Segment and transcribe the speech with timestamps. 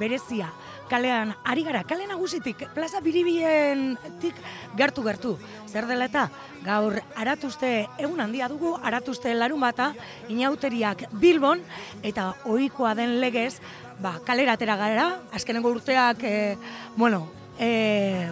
[0.00, 0.50] berezia.
[0.90, 4.34] Kalean, ari gara, kale nagusitik, plaza biribien tik
[4.76, 5.36] gertu gertu.
[5.70, 6.24] Zer dela eta
[6.64, 9.92] gaur aratuzte egun handia dugu, aratuzte larun bata,
[10.32, 11.62] inauteriak Bilbon,
[12.02, 13.60] eta ohikoa den legez,
[14.02, 15.06] ba, kalera atera gara,
[15.36, 16.56] azkenengo urteak, e,
[16.96, 17.28] bueno,
[17.60, 18.26] e,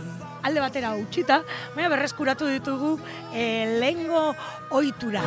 [0.48, 1.43] alde batera utxita,
[1.77, 2.97] baina berreskuratu ditugu
[3.37, 4.33] e, lehengo
[4.73, 5.23] ohitura.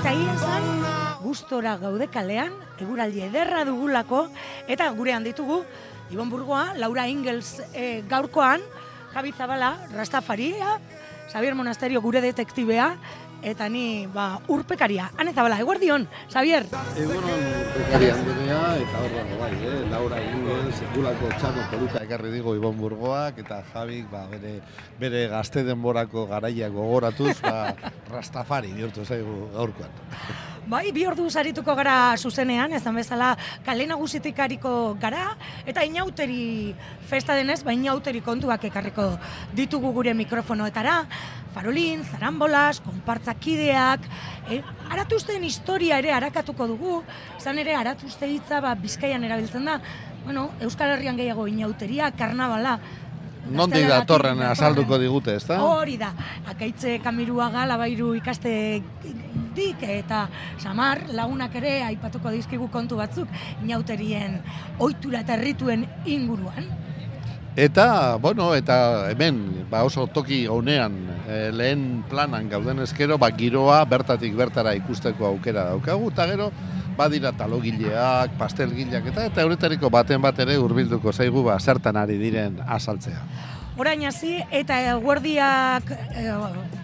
[0.00, 0.68] Eta egin zan,
[1.22, 2.52] gustora gaude kalean,
[2.82, 4.26] eguraldi ederra dugulako,
[4.68, 5.62] eta gurean ditugu,
[6.12, 8.62] Ibon Burgoa, Laura Ingels e, gaurkoan,
[9.14, 10.78] Javi Zabala, Rastafaria,
[11.30, 12.96] Xavier Monasterio gure detektibea,
[13.44, 15.10] eta ni ba, urpekaria.
[15.18, 16.66] Hane Zabala, eguerdion, Xavier?
[16.96, 19.76] Egunon urpekaria handelea, eta horra bai, eh?
[19.92, 24.56] Laura Ingels, sekulako txano polita ekarri digo Ibon Burgoak, eta Javik ba, bere,
[24.98, 27.74] bere gazte denborako garaia gogoratuz, ba,
[28.14, 30.02] Rastafari bihurtu zaigu gaurkoan.
[30.64, 33.34] Bai, bi ordu sarituko gara zuzenean, ezan bezala
[33.66, 35.34] kale nagusitik hariko gara,
[35.68, 36.72] eta inauteri
[37.04, 39.10] festa denez, ba inauteri kontuak ekarriko
[39.52, 41.02] ditugu gure mikrofonoetara,
[41.54, 44.08] farolin, zarambolas, konpartzakideak,
[44.50, 44.60] e,
[44.90, 46.98] aratuzten historia ere arakatuko dugu,
[47.38, 49.78] zan ere aratuzte hitza ba, bizkaian erabiltzen da,
[50.24, 52.78] bueno, Euskal Herrian gehiago inauteria, karnabala,
[53.44, 55.58] Nondik da torren azalduko digute, ezta?
[55.60, 56.10] Hori da,
[56.48, 58.54] akaitze kamiruaga labairu ikaste
[59.54, 60.24] dik eta
[60.58, 63.28] samar lagunak ere aipatuko dizkigu kontu batzuk
[63.62, 64.40] inauterien
[64.78, 66.72] ohitura eta errituen inguruan.
[67.56, 70.96] Eta, bueno, eta hemen, ba oso toki honean,
[71.30, 76.48] e, lehen planan gauden ezkero, ba giroa bertatik bertara ikusteko aukera daukagu, eta gero,
[76.98, 82.58] badira talogileak, pastelgileak, eta eta euretariko baten bat ere hurbilduko zaigu, ba, zertan ari diren
[82.66, 83.22] azaltzea.
[83.78, 86.26] Orain hasi eta guardiak e,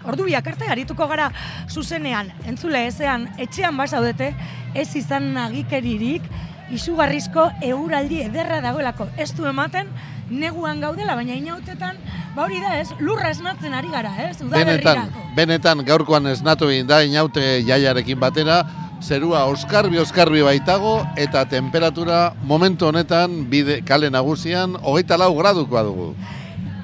[0.07, 1.29] ordubiak arte arituko gara
[1.67, 4.33] zuzenean entzule ezean etxean basaudete
[4.75, 6.31] ez izan nagikeririk
[6.71, 9.07] izugarrizko euraldi ederra dagoelako.
[9.17, 9.89] Ez du ematen
[10.31, 11.97] neguan gaudela baina inautetan
[12.35, 12.89] ba hori da ez?
[12.99, 14.37] Lurra esnatzen ari gara ez?
[14.41, 18.63] Benetan, benetan gaurkoan esnatu egin da inaute jaiarekin batera.
[19.01, 26.11] Zerua oskarbi oskarbi baitago eta temperatura momentu honetan bide kale nagusian hogeita lau gradukoa dugu.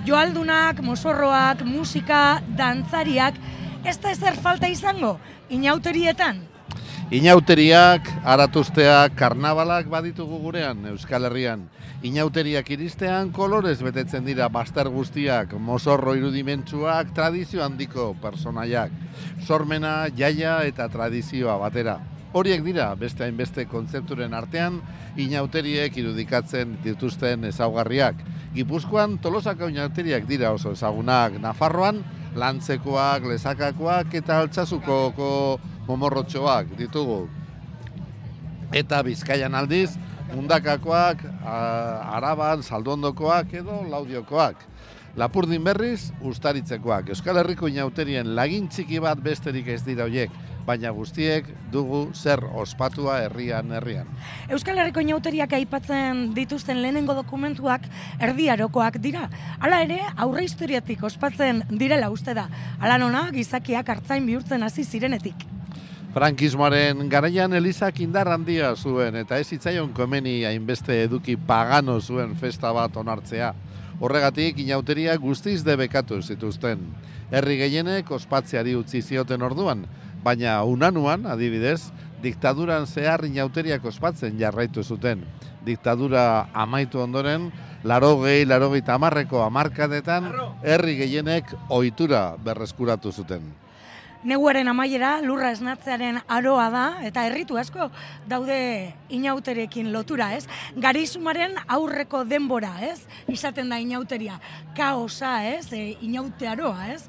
[0.07, 3.37] Joaldunak, mosorroak, musika, dantzariak,
[3.85, 5.17] ez da ezer falta izango,
[5.53, 6.41] inauterietan?
[7.07, 11.61] Inauteriak, aratuzteak, karnabalak baditugu gurean, Euskal Herrian.
[12.03, 18.91] Inauteriak iristean, kolorez betetzen dira bastar guztiak, mosorro irudimentsuak, tradizio handiko personaiak.
[19.47, 21.95] Sormena, jaia eta tradizioa batera.
[22.35, 24.81] Horiek dira, beste hainbeste kontzepturen artean,
[25.15, 28.19] inauteriek irudikatzen dituzten ezaugarriak.
[28.55, 32.01] Gipuzkoan tolosako inauteriak dira oso ezagunak Nafarroan,
[32.35, 35.29] lantzekoak, lezakakoak eta altsasukoko
[35.87, 37.29] momorrotxoak ditugu.
[38.75, 39.93] Eta Bizkaian aldiz,
[40.33, 44.67] mundakakoak, araban, saldondokoak edo laudiokoak.
[45.17, 47.07] Lapurdin berriz, ustaritzekoak.
[47.15, 50.35] Euskal Herriko inauterien lagin txiki bat besterik ez dira hoiek
[50.67, 54.09] baina guztiek dugu zer ospatua herrian herrian.
[54.51, 57.87] Euskal Herriko inauteriak aipatzen dituzten lehenengo dokumentuak
[58.19, 59.29] erdiarokoak dira.
[59.59, 62.49] Hala ere, aurre historiatik ospatzen direla uste da.
[62.79, 65.47] Hala nona, gizakiak hartzain bihurtzen hasi zirenetik.
[66.17, 72.71] Frankismoaren garaian Elizak indar handia zuen eta ez hitzaion komeni hainbeste eduki pagano zuen festa
[72.73, 73.51] bat onartzea.
[73.99, 76.83] Horregatik inauteria guztiz debekatu zituzten.
[77.31, 79.85] Herri gehienek ospatzeari utzi zioten orduan,
[80.27, 81.87] baina unanuan, adibidez,
[82.23, 85.23] diktaduran zehar inauteriak ospatzen jarraitu zuten.
[85.65, 87.51] Diktadura amaitu ondoren,
[87.87, 90.31] laro gehi, laro gehi tamarreko amarkadetan,
[90.63, 93.47] herri gehienek ohitura berreskuratu zuten.
[94.25, 97.91] Neguaren amaiera lurra esnatzearen aroa da eta herritu asko
[98.25, 98.57] daude
[99.13, 100.47] inauterekin lotura, ez?
[100.73, 103.05] Garizumaren aurreko denbora, ez?
[103.29, 104.39] Izaten da inauteria.
[104.75, 105.69] Kaosa, ez?
[105.71, 107.03] E, inaute aroa, ez?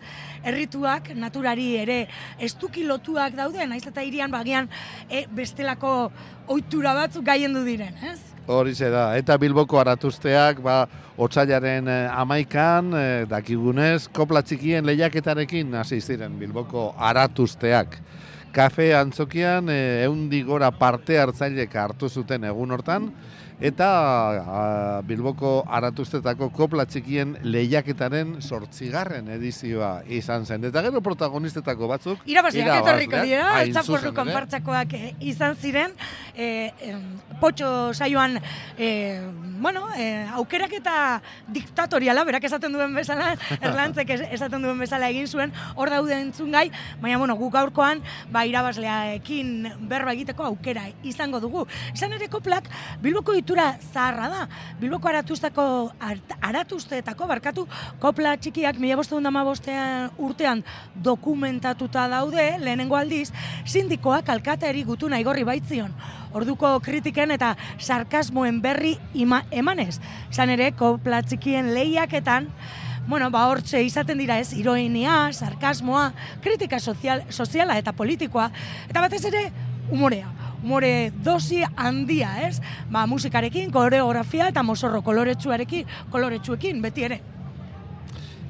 [0.45, 2.03] Herrituak naturari ere
[2.39, 4.69] estuki lotuak daude, naiz eta irian bagian
[5.09, 6.13] e, bestelako
[6.47, 8.21] ohitura batzuk gaiendu diren, ez?
[8.49, 10.79] Horize da, eta Bilboko aratuzteak, ba,
[11.21, 17.99] otxailaren eh, amaikan, eh, dakigunez, kopla txikien lehiaketarekin hasi ziren Bilboko aratuzteak.
[18.57, 23.11] Kafe antzokian, eh, eundigora parte hartzailek hartu zuten egun hortan,
[23.61, 30.69] eta Bilboko aratuztetako kopla txikien lehiaketaren sortzigarren edizioa izan zen.
[30.69, 32.23] Eta gero protagonistetako batzuk...
[32.31, 35.95] Irabazleak etorriko dira, txaporru konpartzakoak eh, izan ziren,
[36.39, 36.71] e,
[37.41, 38.39] potxo saioan,
[38.79, 38.91] e,
[39.59, 40.07] bueno, e,
[40.39, 40.95] aukerak eta
[41.55, 46.69] diktatoriala, berak esaten duen bezala, erlantzek esaten duen bezala egin zuen, hor daude entzun gai,
[47.03, 51.67] baina, bueno, guk aurkoan, ba, irabazleaekin berba egiteko aukera izango dugu.
[51.95, 52.71] Izan ere koplak,
[53.03, 54.49] Bilboko ohitura zaharra da.
[54.79, 55.93] Bilboko aratuztako,
[56.41, 57.67] aratuzteetako, barkatu,
[57.99, 58.97] kopla txikiak mila
[59.45, 60.63] bostean urtean
[60.95, 63.33] dokumentatuta daude, lehenengo aldiz,
[63.65, 65.95] sindikoak alkateari gutu nahi baitzion.
[66.35, 69.99] Orduko kritiken eta sarkasmoen berri ima, emanez.
[70.31, 72.49] Zan ere, kopla txikien lehiaketan,
[73.09, 76.13] bueno, ba, hortxe izaten dira ez, iroinia, sarkasmoa,
[76.43, 78.51] kritika sozial, soziala eta politikoa,
[78.91, 79.51] eta batez ere,
[79.91, 80.31] umorea.
[80.63, 82.61] Umore dosi handia, ez?
[82.91, 87.21] Ba, musikarekin, koreografia eta mosorro koloretsuarekin, koloretsuekin, beti ere.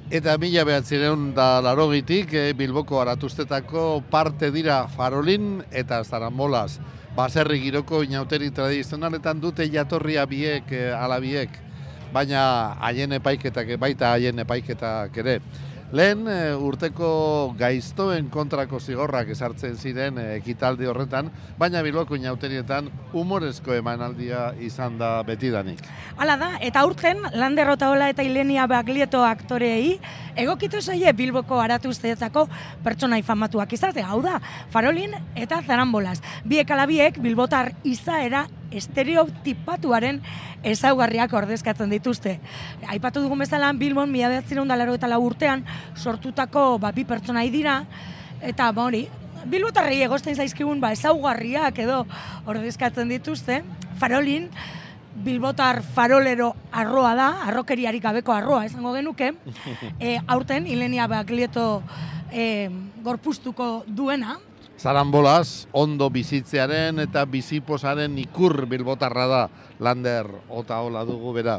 [0.08, 6.78] Eta mila behatzireun da larogitik, eh, Bilboko aratuztetako parte dira farolin eta zarambolaz.
[7.16, 11.68] Baserri giroko inauteri tradizionaletan dute jatorria biek, eh, alabiek
[12.12, 12.42] baina
[12.80, 15.40] haien epaiketak baita haien epaiketak ere.
[15.88, 23.72] Lehen e, urteko gaiztoen kontrako zigorrak esartzen ziren e, ekitaldi horretan, baina biloko inauterietan humorezko
[23.72, 25.80] emanaldia izan da betidanik.
[26.20, 29.96] Hala da, eta urten, Lander Otaola eta Ilenia Baglieto aktoreei,
[30.36, 32.44] egokitu zaie bilboko aratu usteetako
[32.84, 34.36] pertsona ifamatuak izate, hau da,
[34.68, 36.18] Farolin eta Zarambolaz.
[36.44, 40.20] Biek alabiek bilbotar izaera estereotipatuaren
[40.66, 42.38] ezaugarriak ordezkatzen dituzte.
[42.88, 45.64] Aipatu dugun bezala Bilbon mila behatzen eta lau urtean
[45.96, 47.84] sortutako ba, bi pertsona dira
[48.42, 49.08] eta ba, hori,
[49.46, 52.06] Bilbotarrei egosten zaizkigun ba, ezaugarriak edo
[52.46, 53.62] ordezkatzen dituzte.
[53.98, 54.50] Farolin,
[55.18, 59.32] Bilbotar farolero arroa da, arrokeriarik gabeko arroa esango genuke.
[59.98, 61.82] E, aurten, Ilenia Baklieto
[62.30, 62.68] e,
[63.02, 64.38] gorpustuko duena,
[64.78, 69.40] Zarambolaz, ondo bizitzearen eta biziposaren ikur bilbotarra da
[69.82, 71.56] lander ota hola dugu bera.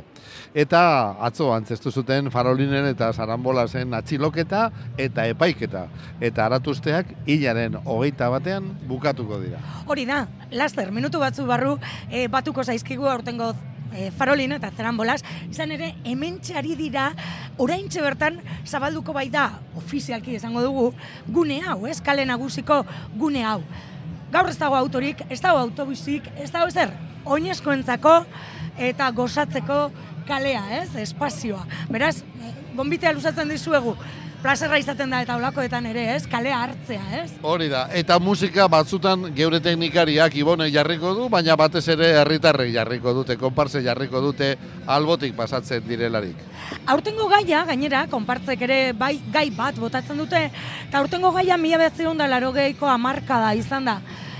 [0.56, 0.82] Eta
[1.28, 5.90] atzo antzestu zuten farolinen eta zarambolazen atxiloketa eta epaiketa.
[6.22, 9.60] Eta aratuzteak hilaren hogeita batean bukatuko dira.
[9.86, 10.22] Hori da,
[10.56, 11.76] laster, minutu batzu barru
[12.08, 13.52] e, batuko zaizkigu aurtengo
[13.94, 15.20] e, farolin eta zerambolaz,
[15.50, 17.10] izan ere, hemen txari dira,
[17.58, 20.94] orain bertan zabalduko bai da, ofizialki esango dugu,
[21.28, 22.86] gune hau, ez, kale nagusiko
[23.18, 23.62] gune hau.
[24.32, 26.94] Gaur ez dago autorik, ez dago autobuzik, ez dago ezer,
[27.26, 28.26] oinezko entzako
[28.78, 29.90] eta gozatzeko
[30.28, 31.66] kalea, ez, espazioa.
[31.90, 32.22] Beraz,
[32.76, 33.96] gombitea luzatzen dizuegu,
[34.42, 36.24] plazerra izaten da eta olakoetan ere, ez?
[36.30, 37.32] Kalea hartzea, ez?
[37.44, 37.86] Hori da.
[37.96, 43.84] Eta musika batzutan geure teknikariak ibone jarriko du, baina batez ere herritarrek jarriko dute, konpartze
[43.84, 44.54] jarriko dute
[44.88, 46.40] albotik pasatzen direlarik.
[46.88, 50.46] Aurtengo gaia, gainera, konpartzek ere bai gai bat botatzen dute,
[50.88, 54.00] eta aurtengo gaia mila behatzeron da laro geiko amarka da, izan da.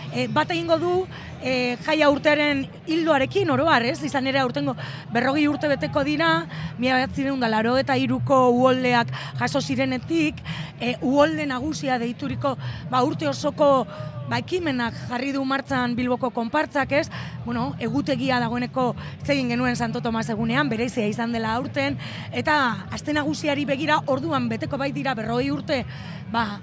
[0.10, 0.94] E, bat egingo du,
[1.42, 4.00] e, jaia urtearen hildoarekin oroar, ez?
[4.04, 4.76] Izan ere aurtengo
[5.14, 6.46] berrogi urte beteko dira,
[6.78, 10.42] mila bat ziren laro eta iruko uoldeak jaso zirenetik,
[10.80, 12.58] e, uolde nagusia deituriko
[12.90, 13.86] ba, urte osoko
[14.30, 17.08] ba, ekimenak jarri du martzan Bilboko konpartzak, ez?
[17.46, 18.94] Bueno, egutegia dagoeneko
[19.26, 21.98] zegin genuen Santo Tomas egunean, bereizia izan dela aurten,
[22.32, 22.60] eta
[22.92, 25.84] aste nagusiari begira orduan beteko bai dira berroi urte,
[26.32, 26.60] ba,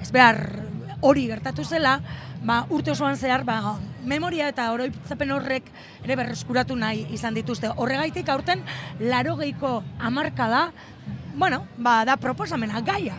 [0.00, 0.40] ez behar
[1.00, 1.98] hori gertatu zela,
[2.44, 5.68] ba, urte osoan zehar, ba, memoria eta oroitzapen horrek
[6.04, 7.70] ere berreskuratu nahi izan dituzte.
[7.76, 8.64] Horregaitik aurten,
[9.00, 10.62] laro geiko amarka da,
[11.34, 13.16] bueno, ba, da proposamena, gaia.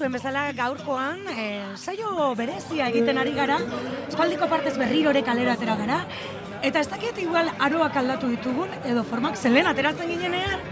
[0.00, 3.58] Dakizuen bezala gaurkoan, e, saio berezia egiten ari gara,
[4.08, 5.98] espaldiko partez berrirore kalera atera gara,
[6.64, 10.62] eta ez dakit igual aroak aldatu ditugun, edo formak zelen ateratzen ginenean,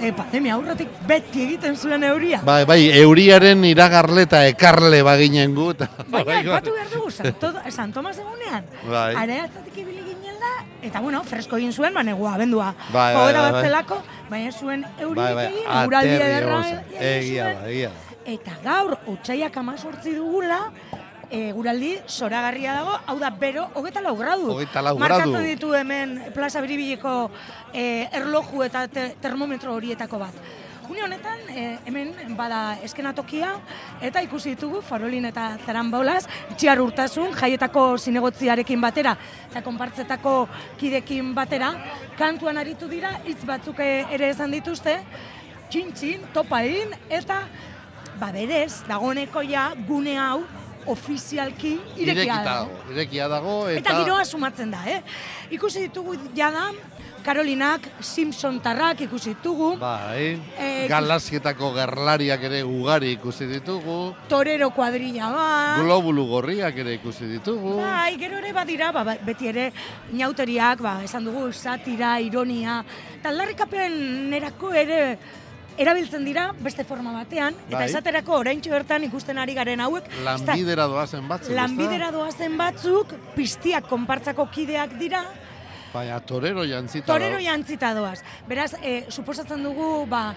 [0.00, 2.40] e, pandemia aurretik beti egiten zuen euria.
[2.42, 5.68] Bai, bai, euriaren iragarle eta ekarle baginen gu.
[5.76, 8.66] eta- Baina, epatu behar dugu, Santo, San Tomas egunean.
[8.82, 9.12] Bai.
[9.14, 10.50] Areatzatik ibili ginela,
[10.82, 12.74] eta bueno, fresko egin zuen, ba, negua, abendua.
[12.90, 13.62] Bai, bai, bai, bat bai.
[13.62, 16.60] zelako, baina zuen euririk Bai, bai, ederra
[16.98, 18.05] Egia da, egia da.
[18.26, 20.58] Eta gaur, utxaiak amazortzi dugula,
[21.30, 24.50] e, guraldi zoragarria dago, hau da, bero, hogeta lau gradu.
[24.50, 25.30] Hogeita lau gradu.
[25.30, 27.16] Markatzen ditu hemen plaza biribileko
[27.72, 30.40] e, erloju eta te, termometro horietako bat.
[30.90, 33.52] Une honetan, e, hemen bada eskenatokia,
[34.06, 39.16] eta ikusi ditugu farolin eta zaranbaulaz, txiar urtasun, jaietako zinegotziarekin batera,
[39.50, 40.34] eta konpartzetako
[40.78, 41.72] kidekin batera,
[42.18, 44.98] kantuan aritu dira, hitz batzuk e, ere esan dituzte,
[45.70, 47.40] txintxin, topain, eta
[48.20, 50.42] ba berez, dagoeneko ja gune hau
[50.86, 52.70] ofizialki irekia dago.
[52.92, 53.80] irekia dago, eta...
[53.80, 55.00] Eta giroa sumatzen da, eh?
[55.50, 56.68] Ikusi ditugu jada,
[57.26, 65.32] Karolinak, Simpson tarrak ikusi ditugu, Bai, Eh, galazietako gerlariak ere ugari ikusi ditugu, Torero kuadrilla
[65.34, 67.80] bat, globulu gorriak ere ikusi ditugu.
[67.80, 69.72] Bai, gero ere badira, ba, ba- beti ere
[70.12, 72.84] inauteriak, ba, esan dugu, satira, ironia,
[73.18, 73.98] eta aldarrikapen
[74.30, 75.18] nerako ere
[75.78, 77.88] erabiltzen dira beste forma batean, eta Bai.
[77.88, 84.48] esaterako oraintxe bertan ikusten ari garen hauek, Lanbidera doazen batzuk, lanbidera doazen batzuk, piztiak konpartzako
[84.52, 85.24] kideak dira,
[85.96, 88.20] Baina torero jantzita torero jantzita doaz.
[88.48, 90.34] Beraz, e, suposatzen dugu, ba,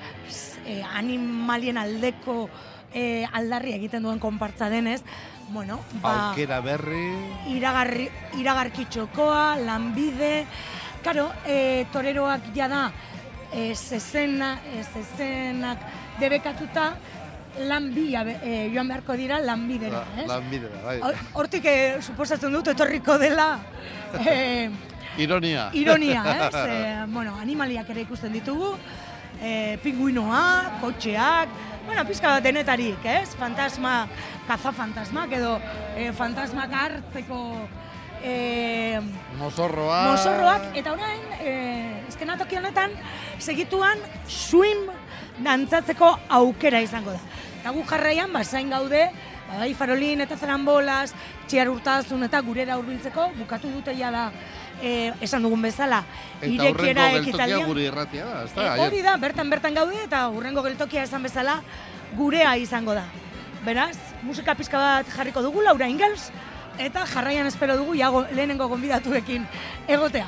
[0.64, 2.46] e, animalien aldeko
[2.94, 5.02] e, aldarri egiten duen konpartza denez,
[5.50, 7.04] bueno, ba, Aukera berri,
[7.56, 8.08] iragarri,
[8.40, 10.46] iragarkitxokoa, lanbide,
[11.04, 12.90] karo, e, toreroak jada
[13.54, 15.80] e, zezena, e, zezenak
[16.20, 16.94] debekatuta,
[17.68, 20.28] lanbia e, joan beharko dira lanbidera, la, ez?
[20.30, 21.00] lanbidera, bai.
[21.02, 23.60] Hor- Hortik e, suposatzen dut etorriko dela
[24.26, 24.70] e,
[25.18, 25.70] Ironia.
[25.74, 26.56] ironia, ez?
[26.70, 28.76] E, bueno, animaliak ere ikusten ditugu,
[29.42, 31.50] e, pinguinoa, kotxeak,
[31.88, 33.34] bueno, pizka bat denetarik, ez?
[33.40, 34.04] Fantasma,
[34.48, 35.58] kaza fantasmak edo
[35.98, 37.40] e, fantasmak hartzeko
[38.24, 39.00] e,
[39.38, 40.12] Mozorroa.
[40.12, 41.54] mozorroak, eta orain, e,
[42.10, 42.92] eskenatoki honetan,
[43.40, 43.98] segituan
[44.28, 44.90] swim
[45.40, 47.20] dantzatzeko aukera izango da.
[47.62, 49.10] Eta gu jarraian, basain gaude,
[49.48, 51.14] ba, bai farolin eta zarambolaz,
[51.48, 54.26] txiar urtazun eta gurera hurbiltzeko bukatu dute ja da,
[54.82, 56.04] e, esan dugun bezala,
[56.42, 57.66] Eta irekiera ekitaldian.
[57.68, 58.76] gure irratia da, ezta?
[58.76, 61.62] E, hori da, bertan bertan gaude eta hurrengo geltokia esan bezala
[62.16, 63.06] gurea izango da.
[63.66, 66.32] Beraz, musika pizka bat jarriko dugu, Laura Ingels,
[66.80, 69.46] eta jarraian espero dugu jago, lehenengo gonbidatuekin
[69.88, 70.28] egotea.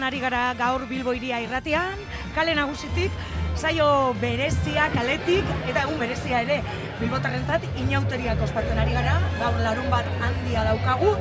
[0.00, 1.98] Zuzenean ari gara gaur Bilbo iria irratian,
[2.34, 3.12] kale nagusitik,
[3.54, 6.62] saio berezia kaletik, eta egun berezia ere.
[7.00, 11.16] Bilbotarrentzat inauteriak ospatzen ari gara, gaur larun bat handia daukagu,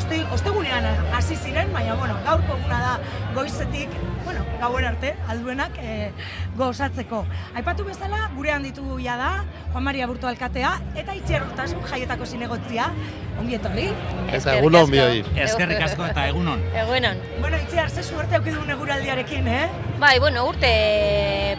[0.00, 2.92] Oste, ostegunean hasi ziren, baina bueno, gaurko eguna da
[3.34, 3.92] goizetik,
[4.30, 6.12] bueno, gauer arte, alduenak e,
[6.56, 7.24] gozatzeko.
[7.58, 9.30] Aipatu bezala, gurean ditugu ja da,
[9.72, 12.86] Juan Maria Burto Alkatea, eta Itziar Urtasun jaietako zinegotzia,
[13.40, 13.88] ongi etorri.
[14.30, 15.24] Eta egun hon bioi.
[15.46, 16.62] Eskerrik asko eta egunon.
[16.84, 17.18] Egunon.
[17.40, 19.64] Bueno, Itziar, ze suerte auki dugun eguraldiarekin, eh?
[19.98, 20.70] Bai, bueno, urte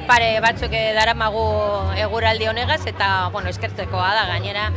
[0.08, 1.44] pare batzuk daramagu
[2.06, 4.70] eguraldi honegaz eta, bueno, eskertzekoa da gainera,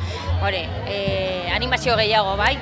[0.43, 0.99] hori, e,
[1.55, 2.57] animazio gehiago, bai?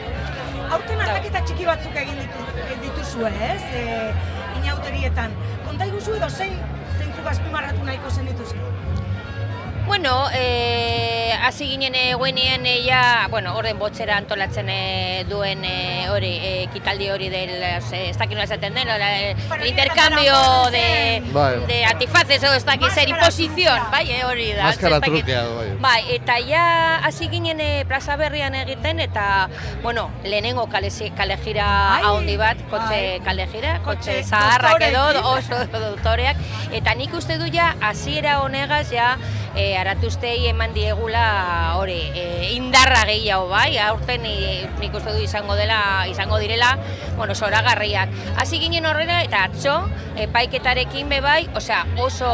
[0.72, 3.60] Aurten aldaketa txiki batzuk egin ditu, egin dituzue, ez?
[3.80, 5.38] E, inauterietan.
[5.66, 6.58] Konta iguzu edo zein
[6.98, 9.01] zeintzuk azpimarratu nahiko zen dituzke?
[9.86, 16.30] Bueno, e, hasi ginen eguenean e, ja, bueno, orden botzera antolatzen e, duen e, hori,
[16.38, 17.72] e, ekitaldi hori del, e,
[18.10, 20.36] ez dakit nola esaten den, e, Para el intercambio
[20.70, 21.66] de, Bai.
[21.66, 24.70] de antifaces edo ez dakit zer, imposizion, bai, e, hori da.
[24.70, 25.68] Maskara trukea, bai.
[25.80, 26.64] Bai, eta ja
[27.04, 29.48] hasi ginen e, plaza berrian egiten eta,
[29.82, 33.20] bueno, lehenengo kale, kalejira Ai, haundi bat, kotxe bai.
[33.26, 35.58] kalejira, kotxe Kotxe zaharrak edo oso
[35.90, 36.36] doktoreak,
[36.72, 39.16] eta nik uste du ja hasiera honegaz ja
[39.54, 45.56] e, aratuztei eman diegula hori e, indarra gehiago bai, aurten e, nik uste du izango
[45.58, 46.76] dela izango direla,
[47.16, 48.10] bueno, zoragarriak.
[48.40, 49.76] Hasi ginen horrela eta atzo
[50.22, 52.32] epaiketarekin be bai, osea, oso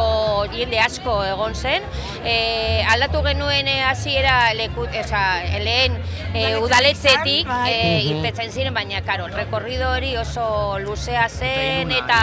[0.52, 1.86] jende asko egon zen.
[2.24, 5.98] E, aldatu genuen e, hasiera leku, osea, lehen
[6.32, 7.72] e, izan, bai.
[7.72, 7.78] e,
[8.12, 12.20] irtetzen ziren, baina karo, rekorrido hori oso luzea zen eta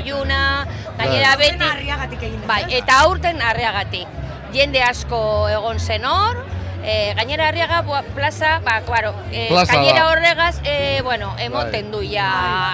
[0.00, 0.42] iluna
[0.98, 1.72] gainera beti
[2.46, 4.23] Bai, eta aurten harriagatik.
[4.54, 6.36] Jende asko egon zen hor,
[6.84, 10.10] e, gainera harriaga bua, plaza, ba, claro, e, Plaza gainera da.
[10.12, 12.28] horregaz, e, bueno, emoten du ja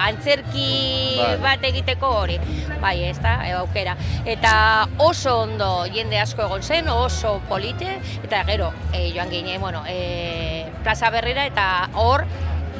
[0.05, 1.37] antzerki Bai.
[1.41, 2.37] bat egiteko hori.
[2.81, 3.95] Bai, ez da, e, aukera.
[4.25, 9.81] Eta oso ondo jende asko egon zen, oso polite, eta gero, e, joan ginen, bueno,
[9.87, 12.25] e, plaza berrira, eta hor,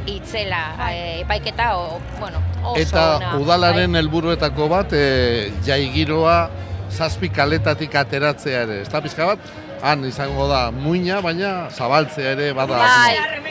[0.06, 4.02] itzela, e, epaiketa, o, bueno, oso Eta ona, udalaren bai.
[4.04, 6.50] helburuetako bat, e, jai giroa
[6.92, 8.82] zazpi kaletatik ateratzea ere.
[8.86, 9.52] Ez da pizka bat,
[9.82, 12.78] han izango da muina, baina zabaltzea ere bada.
[12.78, 13.42] Bai.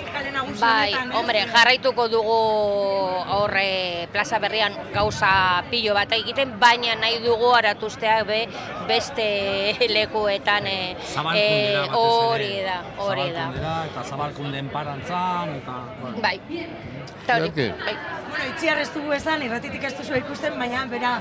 [0.61, 1.16] Bai, honetan, ez?
[1.16, 2.37] hombre, jarraituko dugu
[3.37, 5.31] horre plaza berrian gauza
[5.70, 8.40] pilo bat egiten, baina nahi dugu aratuztea be
[8.88, 9.26] beste
[9.94, 10.79] lekuetan e,
[11.35, 11.87] ere.
[11.96, 13.48] hori da, hori da.
[13.87, 15.79] Eta zabalkunden parantzan eta...
[16.20, 16.37] Bai.
[17.22, 17.96] Eta hori, bai.
[18.31, 21.16] Bueno, itziar ez dugu esan, irratitik ez duzu ikusten, baina bera,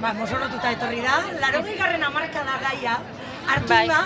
[0.00, 1.18] ba, mosorrotuta etorri da.
[1.40, 2.98] Laro garren amarka da gaia,
[3.48, 3.86] hartu Bai.
[3.88, 4.00] da,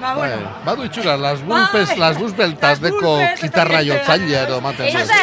[0.00, 1.98] ba, Bai, bueno, badu itxura, las bulpes, Bai.
[1.98, 5.20] las busbeltas Las deko gitarra eta jotzailea edo ematen Ez da,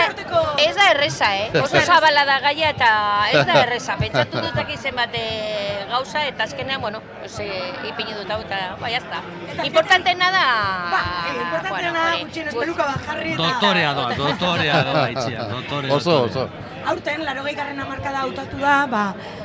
[0.58, 1.50] ez da erreza, eh?
[1.62, 2.90] Oso zabala da gaia eta
[3.32, 3.98] ez da erreza.
[3.98, 8.76] Pentsatu dutak izen bat eh, gauza eta azkenean, bueno, pues, eh, ipini dut hau eta,
[8.82, 9.22] bai, jazta.
[9.64, 10.46] Importantena da...
[10.92, 13.44] ba, eh, importanteena da, hori, gutxienez gu- peluka bat jarri eta...
[13.44, 16.46] Dotorea doa, dotorea doa itxia, dotore, Oso, dotore.
[16.46, 16.73] oso.
[16.86, 19.04] Aurten, larogei garren amarkada hautatu da, ba,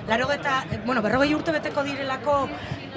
[0.09, 2.48] larogeta, bueno, berrogei urte beteko direlako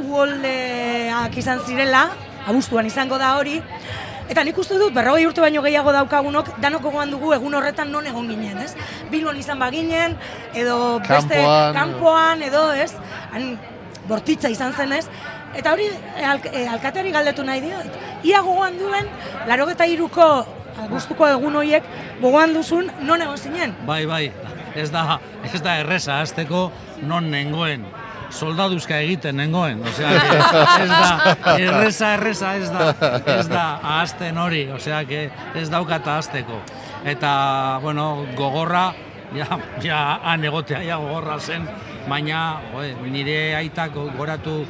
[0.02, 2.08] uholdeak izan zirela,
[2.48, 3.60] abuztuan izango da hori,
[4.32, 8.06] Eta nik uste dut, berrogei urte baino gehiago daukagunok, danok gogoan dugu egun horretan non
[8.08, 8.70] egon ginen, ez?
[9.12, 10.16] Bilbon izan baginen,
[10.56, 11.76] edo beste Kanpoan.
[11.76, 12.94] kanpoan, edo, ez?
[13.34, 13.58] Han,
[14.08, 15.10] bortitza izan zen, ez?
[15.60, 18.00] Eta hori, e, alk e, alkateari galdetu nahi diot.
[18.24, 19.12] Ia gogoan duen,
[19.52, 20.30] larogeta iruko
[20.92, 21.88] gustuko egun horiek
[22.22, 23.76] gogoan duzun non egon zinen.
[23.88, 24.26] Bai, bai,
[24.76, 25.20] ez da,
[25.54, 26.70] ez da erresa hasteko
[27.08, 27.86] non nengoen.
[28.32, 30.12] Soldaduzka egiten nengoen, osea,
[30.80, 32.86] ez da, erresa, erresa ez da,
[33.28, 35.02] ez da ahazten hori, osea,
[35.60, 36.62] ez daukata ahazteko.
[37.04, 37.32] Eta,
[37.84, 38.94] bueno, gogorra,
[39.36, 41.68] ja, ja, han egotea, ja, gogorra zen,
[42.08, 44.62] baina, joe, nire aitak goratu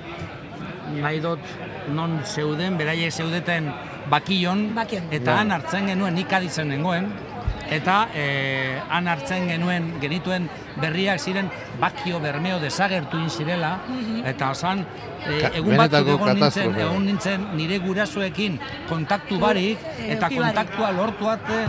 [0.97, 1.53] nahi dut
[1.93, 3.69] non zeuden, beraiek zeudeten
[4.11, 5.07] bakion, Bakion.
[5.11, 7.07] eta han hartzen genuen, nik aditzen nengoen,
[7.71, 10.49] eta eh, han hartzen genuen genituen
[10.81, 11.47] berriak ziren
[11.79, 13.77] bakio bermeo desagertu in zirela,
[14.27, 14.83] eta osan,
[15.25, 20.29] eh, Ka- egun batzuk benetako egon nintzen, egon nintzen nire gurasoekin kontaktu barik, eh, eta
[20.29, 21.61] kontaktua lortu arte,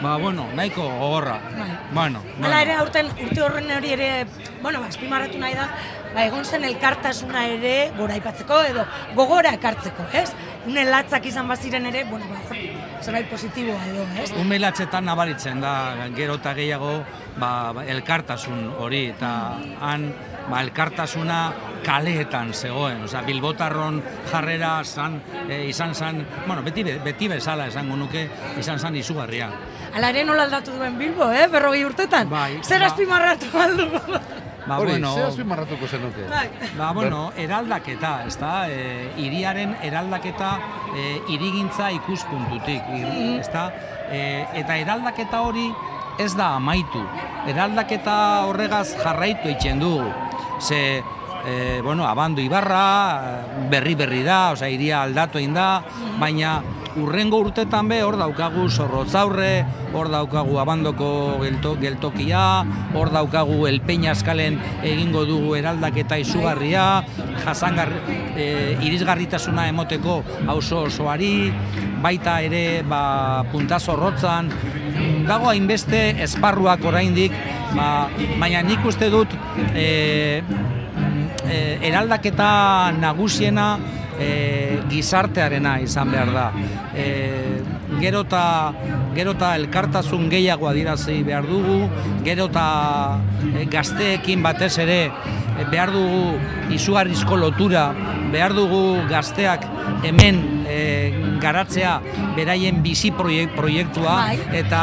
[0.00, 1.38] ba, bueno, nahiko gogorra.
[1.58, 1.70] Bai.
[1.92, 4.10] Bueno, Hala ere, aurten urte horren hori ere,
[4.62, 5.68] bueno, ba, azpimarratu nahi da,
[6.14, 10.30] ba, egon zen elkartasuna ere gora aipatzeko edo gogora ekartzeko, ez?
[10.66, 12.56] Une latzak izan baziren ere, bueno, ba,
[13.00, 14.30] zerbait positiboa edo, ez?
[14.36, 15.72] Ume latxetan nabaritzen da,
[16.16, 16.98] gero eta gehiago
[17.38, 19.30] ba, ba, elkartasun hori, eta
[19.80, 20.10] han
[20.50, 21.40] ba, elkartasuna
[21.86, 27.96] kaleetan zegoen, osea Bilbotarron jarrera zan, e, izan zan, bueno, beti, be- beti bezala esango
[27.96, 28.26] nuke,
[28.60, 29.48] izan zan izugarria.
[29.94, 32.28] Ala ere nola aldatu duen Bilbo, eh, berrogei urtetan?
[32.30, 34.20] Bai, Zer ba- azpimarratu aldugu?
[34.70, 36.26] Ba, Hori, bueno, ze azpimarratuko zenuke?
[36.30, 36.46] Bai.
[36.78, 38.50] Ba, bueno, eraldaketa, ezta?
[38.70, 40.50] E, iriaren eraldaketa
[40.94, 43.64] e, irigintza ikuspuntutik, ir- ezta?
[44.12, 44.20] E,
[44.62, 45.66] eta eraldaketa hori
[46.22, 47.02] ez da amaitu.
[47.50, 50.06] Eraldaketa horregaz jarraitu eitzen dugu.
[50.60, 51.02] Ze,
[51.46, 55.82] e, bueno, abando ibarra, berri berri da, osea, iria aldatu egin da,
[56.20, 56.60] baina
[56.98, 64.58] urrengo urtetan be hor daukagu zorrotzaurre, hor daukagu abandoko gelto, geltokia, hor daukagu el Peñaskalen
[64.82, 67.04] egingo dugu eraldaketa izugarria,
[67.44, 67.92] jasangar,
[68.36, 71.52] e, irisgarritasuna emoteko auzo osoari,
[72.02, 74.50] baita ere ba, punta zorrotzan,
[75.28, 77.34] dago hainbeste esparruak oraindik,
[77.76, 79.34] ba, baina nik uste dut
[79.74, 80.42] e,
[81.50, 83.74] e, eraldaketa nagusiena
[84.20, 86.46] e, gizartearena izan behar da.
[86.94, 87.06] E,
[88.00, 88.72] gero eta
[89.14, 91.88] gero eta elkartasun gehiago adirazi behar dugu,
[92.24, 93.18] gero eta
[93.54, 96.38] e, gazteekin batez ere e, behar dugu
[96.72, 97.90] izugarrizko lotura,
[98.32, 99.66] behar dugu gazteak
[100.06, 100.78] hemen e,
[101.42, 101.98] garatzea
[102.36, 104.38] beraien bizi proiek- proiektua Bai.
[104.60, 104.82] eta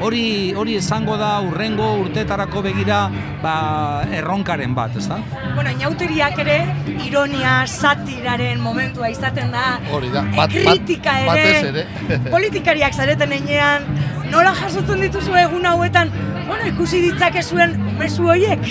[0.00, 3.08] hori hori izango da urrengo urtetarako begira
[3.42, 5.18] ba, erronkaren bat, ezta?
[5.56, 6.58] Bueno, inauteriak ere,
[7.04, 9.80] ironia, satiraren momentua izaten da.
[9.92, 11.86] Hori da, e, bat- bat- kritika ere, batez ere.
[12.38, 13.86] politikariak zareten enean,
[14.30, 16.12] nola jasotzen dituzu egun hauetan,
[16.46, 18.62] bueno, ikusi ditzakezuen mezu horiek?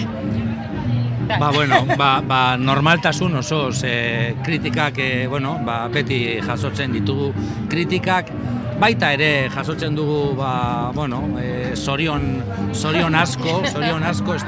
[1.28, 7.34] Ba, bueno, ba, ba, normaltasun oso ze kritikak, e, bueno, ba, beti jasotzen ditugu
[7.68, 8.32] kritikak,
[8.80, 12.38] baita ere jasotzen dugu, ba, bueno, e, zorion,
[12.72, 14.46] zorion asko, zorion asko, ez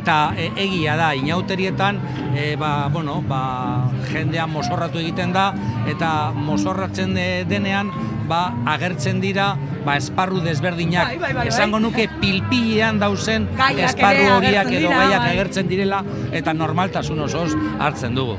[0.00, 2.00] eta e, egia da, inauterietan,
[2.32, 5.50] e, ba, bueno, ba, jendea mozorratu egiten da,
[5.86, 7.92] eta mozorratzen de- denean,
[8.28, 11.48] ba, agertzen dira, ba, esparru desberdinak, Bai, bai, bai, bai.
[11.48, 13.48] esango nuke pilpilean dauzen
[13.88, 15.32] esparru horiak edo gaiak bai.
[15.32, 18.36] agertzen direla eta normaltasun osoz hartzen dugu.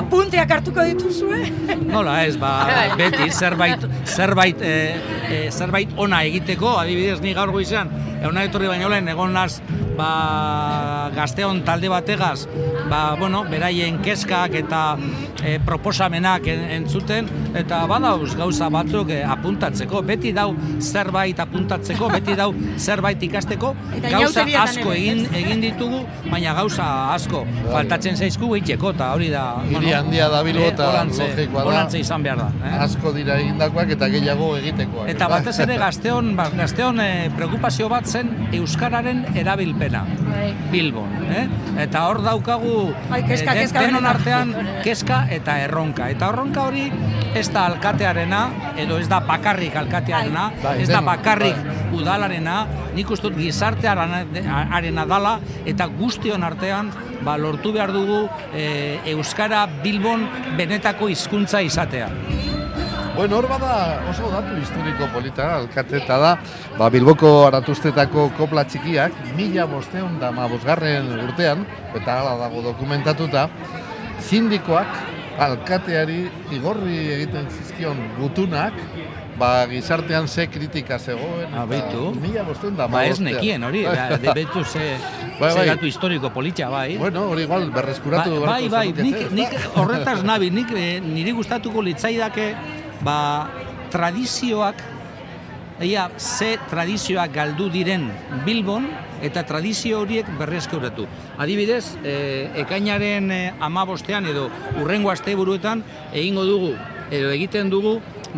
[0.00, 1.42] Apunteak hartuko dituzue?
[1.86, 2.52] Nola ez, ba,
[3.00, 4.74] beti zerbait zerbait e,
[5.30, 9.60] e, zerbait ona egiteko, adibidez ni gaur goizean euna etorri baino lehen egon naz
[9.96, 12.46] ba, gazteon talde bategaz,
[12.88, 14.82] ba, bueno, beraien kezkak eta
[15.44, 22.36] e, proposamenak en- entzuten, eta badauz gauza batzuk e, apuntatzeko, beti dau zerbait apuntatzeko, beti
[22.38, 28.94] dau zerbait ikasteko, Eta gauza asko egin, egin ditugu, baina gauza asko faltatzen zaizku egiteko,
[28.96, 29.44] eta hori da...
[29.68, 31.68] Hiri handia da Bilbo eh, eta logikoa da.
[31.68, 32.48] holantze izan behar da.
[32.64, 32.74] Eh?
[32.86, 35.08] Asko dira egindakoak eta gehiago egitekoak.
[35.12, 40.04] Eta batez ere gazteon, ba, gazteon eh, preokupazio bat zen Euskararen erabilpena.
[40.30, 40.50] Bai.
[40.70, 41.46] Bilbon, eh?
[41.84, 46.08] Eta hor daukagu Bai, kezka, eh, kezka denon artean kezka eta erronka.
[46.10, 46.88] Eta erronka hori
[47.34, 48.42] ez da alkatearena,
[48.80, 51.76] edo ez da bakarrik alkatearena, Bai, ez da bakarrik bai.
[52.00, 56.90] udalarena, nik uste dut gizartearena dala, eta guztion artean
[57.24, 62.08] ba, lortu behar dugu eh, Euskara Bilbon benetako hizkuntza izatea.
[63.16, 66.30] Bueno, hor bada oso datu historiko polita, alkateta da,
[66.78, 73.48] ba, Bilboko aratuztetako kopla txikiak, mila bosteun da bosgarren urtean, eta hala dago dokumentatuta,
[74.24, 74.94] sindikoak
[75.40, 76.22] alkateari
[76.54, 78.76] igorri egiten zizkion gutunak,
[79.40, 82.12] ba, gizartean ze kritika zegoen, Ah, beitu.
[82.20, 84.96] mila bosteun da Ba ez nekien hori, da, de betu ze,
[85.40, 85.66] Bai, bai.
[85.72, 86.98] datu historiko politxa, bai.
[87.00, 91.82] Bueno, hori igual berreskuratu bai, bai, bai, nik, nik horretaz nabi, nik eh, niri gustatuko
[91.82, 92.54] litzaidake,
[93.02, 93.48] ba,
[93.90, 94.82] tradizioak,
[95.80, 98.02] Eia, ze tradizioak galdu diren
[98.44, 98.84] Bilbon
[99.24, 101.06] eta tradizio horiek berreskuratu.
[101.40, 104.50] Adibidez, e, ekainaren e, amabostean edo
[104.82, 105.80] urrengo asteburuetan
[106.12, 106.74] egingo dugu,
[107.10, 107.94] edo egiten dugu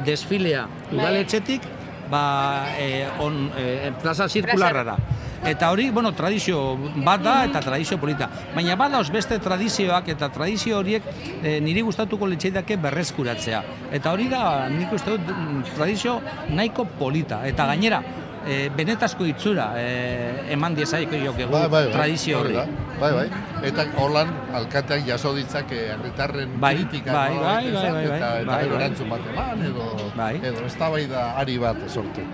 [0.07, 1.69] desfilea udaletxetik
[2.13, 4.97] ba, e, on, e, plaza zirkularrara.
[5.43, 8.29] Eta hori, bueno, tradizio bat da eta tradizio polita.
[8.55, 11.09] Baina badauz beste tradizioak eta tradizio horiek
[11.43, 13.63] e, niri gustatuko litzaidake berreskuratzea.
[13.91, 16.21] Eta hori da, nik uste dut, mm, tradizio
[16.53, 17.41] nahiko polita.
[17.49, 18.03] Eta gainera,
[18.47, 22.77] e, benetazko itzura e, eman diezaiko jokegu Bai, bai, bai, tradizio hori horri.
[23.01, 23.27] Bai, bai.
[23.69, 28.43] Eta holan alkateak jaso ditzake herritarren Bai, kritika bai, nola bai, bai, bai, eta, bai,
[28.43, 28.77] eta bai, bai.
[28.81, 30.35] erantzun bat eman edo, Bai.
[30.43, 32.27] edo eztabaida ari bat sortu.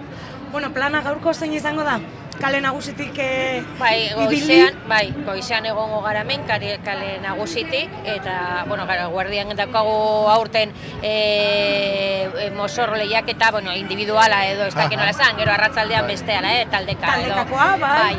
[0.53, 1.99] Bueno, plana gaurko zein izango da?
[2.39, 8.87] Kale nagusitik eh, Bai, goizean, bai, goizean egongo gara hemen kare, kale nagusitik eta bueno,
[8.87, 10.73] gara guardian daukagu aurten
[11.03, 16.15] e, e, mozorro lehiaketa, bueno, individuala edo ez dakit nola esan, gero arratsaldean Bai.
[16.15, 17.35] beste ala, eh, taldeka edo.
[17.35, 18.15] Taldekakoa, bai.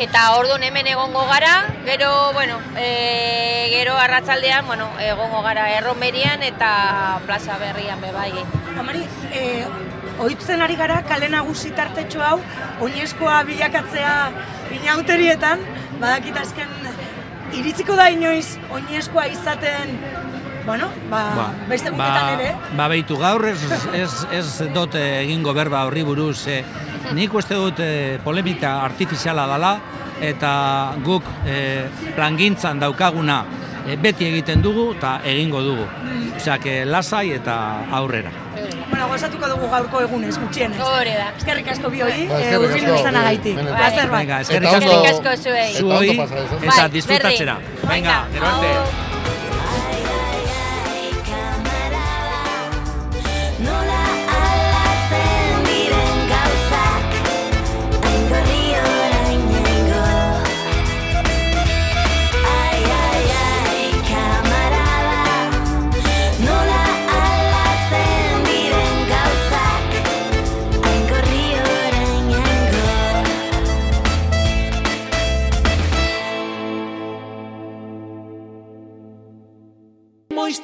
[0.00, 7.20] Eta orduan hemen egongo gara, gero, bueno, e, gero arratzaldean, bueno, egongo gara erromerian eta
[7.26, 8.32] plaza berrian bebai.
[8.78, 9.64] Amari, e,
[10.20, 12.38] ohitzen ari gara kale nagusi tartetxo hau
[12.80, 14.16] oinezkoa bilakatzea
[14.72, 15.60] inauterietan,
[16.00, 16.68] badakit azken
[17.52, 19.96] iritziko da inoiz oinezkoa izaten,
[20.66, 22.52] bueno, ba, beste gutetan ere.
[22.76, 23.60] ba beitu gaur ez,
[23.92, 26.62] ez, ez dut egingo berba horri buruz, eh,
[27.12, 29.72] nik uste dut eh, polemika artifiziala dela
[30.22, 30.52] eta
[31.04, 33.42] guk eh, plangintzan daukaguna
[33.86, 35.88] eh, beti egiten dugu eta egingo dugu.
[36.36, 37.56] Osea, que lasai eta
[37.90, 38.30] aurrera.
[38.92, 40.80] Bueno, gozatuko dugu gaurko egunez, gutxienez.
[40.84, 41.28] Hore da.
[41.38, 42.96] Eskerrik asko bioi, Ba, e, eskerrik urbildu.
[43.78, 44.18] Plazer bat.
[44.18, 44.98] Venga, Eta eskerrik asko.
[45.12, 45.70] Asko zuei.
[45.70, 46.66] Eta Zuoi ondo pasa dezagun.
[46.68, 47.56] eta Bai, disfrutatzera.
[47.94, 49.01] Venga, gero arte.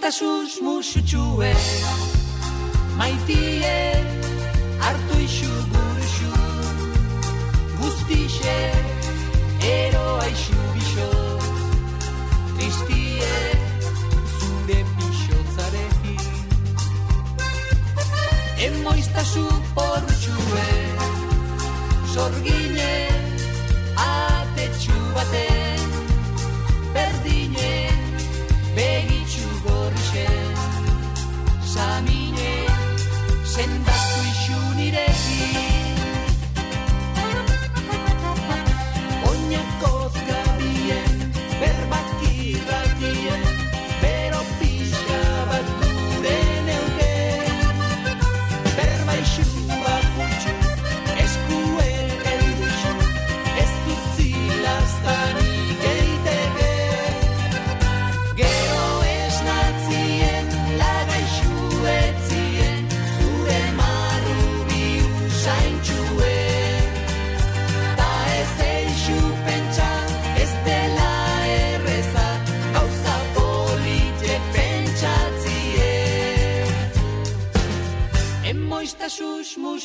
[0.09, 1.53] Moiztasuz musutxue
[2.97, 3.81] Maitie
[4.81, 6.31] hartu isu burxu
[7.79, 8.57] Guztixe
[9.73, 11.11] eroa isu bixo.
[12.57, 13.37] Tristie
[14.39, 16.25] zure pixotzarekin
[18.65, 20.71] Emoiztazu portxue.
[22.15, 22.95] Sorgine
[24.09, 25.48] atetxu baten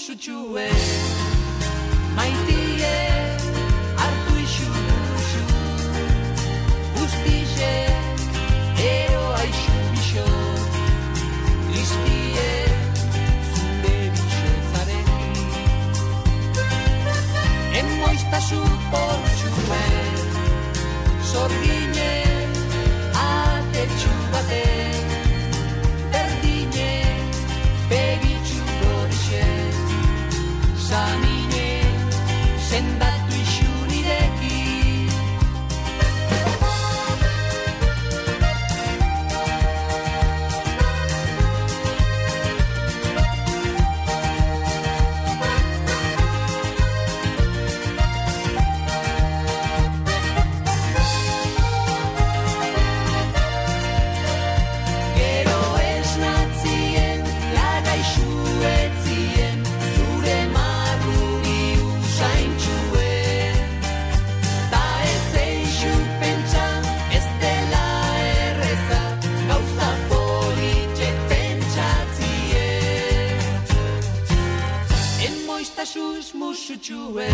[0.04, 0.68] Musutxue
[2.16, 2.96] Maitie
[4.00, 5.44] hartu isu duzu
[6.96, 7.72] Guztixe
[8.88, 10.28] eroa isu bixo
[11.68, 12.52] Tristie
[13.54, 15.39] zure bixotzarekin
[17.80, 18.62] Emoiztazu
[18.92, 19.86] portxue.
[21.32, 21.73] Sorgine
[76.84, 77.32] musutxuen,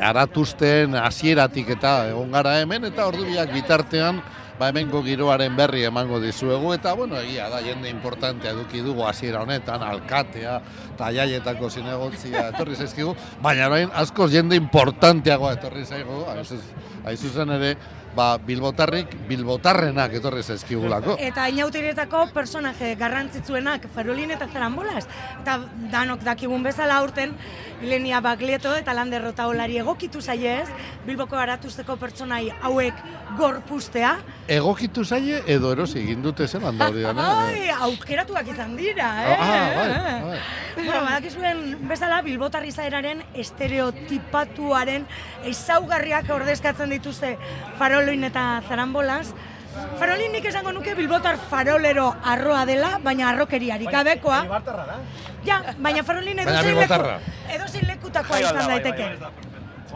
[0.00, 4.20] aratuzten hasieratik eta egon gara hemen, eta ordu biak bitartean,
[4.58, 9.42] ba, hemengo giroaren berri emango dizuegu, eta, bueno, egia da, jende importantea eduki dugu hasiera
[9.44, 10.56] honetan, alkatea,
[10.94, 17.76] eta jaietako zinegotzia etorri zaizkigu, baina orain askoz jende importanteagoa etorri zaigu, hain zuzen ere,
[18.16, 21.18] ba, bilbotarrik, bilbotarrenak etorri zaizkigulako.
[21.22, 25.04] Eta inautirietako personaje garrantzitsuenak Farolin eta Zarambolas.
[25.42, 25.58] Eta
[25.92, 27.36] danok dakigun bezala aurten
[27.82, 30.68] Ilenia Baglieto eta Lander Rotaolari egokitu zaie ez,
[31.06, 33.00] Bilboko aratuzteko pertsonai hauek
[33.38, 34.16] gorpustea.
[34.48, 37.26] Egokitu zaie edo erosi egin dute handa hori dana.
[37.46, 39.36] Ai, aukeratuak izan dira, eh?
[39.36, 39.88] Ah, bai,
[40.30, 40.38] bai.
[40.76, 45.06] Bueno, badakizuen bezala Bilbotar izaeraren estereotipatuaren
[45.44, 47.36] ezaugarriak ordezkatzen dituzte
[47.78, 49.34] Farolin eta Zarambolas.
[49.98, 54.42] Farolin nik esango nuke Bilbotar farolero arroa dela, baina arrokeriarik gabekoa.
[55.46, 57.18] Ja, baina Farolin Baina edozein leku, bilbotarra.
[57.54, 59.08] edozein lekutakoa izan daiteke.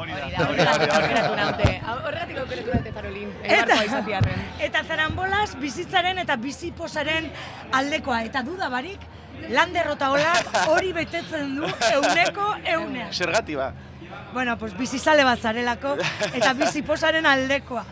[0.00, 1.70] Hori da, horregatik aukeratu naute.
[2.06, 3.32] Horregatik aukeratu naute Farolin.
[3.42, 4.44] Eibarkoa izatearren.
[4.68, 7.30] eta zarambolas bizitzaren eta biziposaren
[7.72, 8.22] aldekoa.
[8.30, 9.00] Eta duda barik,
[9.50, 13.12] lande rotaolak hori betetzen du euneko eunean.
[13.12, 13.72] Zergati ba.
[14.32, 15.96] Bueno, pues bizizale bat zarelako
[16.32, 17.84] eta biziposaren aldekoa.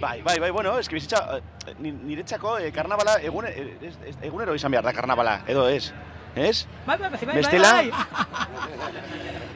[0.00, 4.16] Bai, bai, bai, bueno, eski bizitza, eh, ni- niretzako eh, karnabala egune, eh, ez- ez-
[4.22, 5.92] egunero izan behar da karnabala, edo ez?
[6.36, 6.66] Ez?
[6.86, 7.72] Bai, bai, bai, bai, Bestela?
[7.72, 7.90] bai.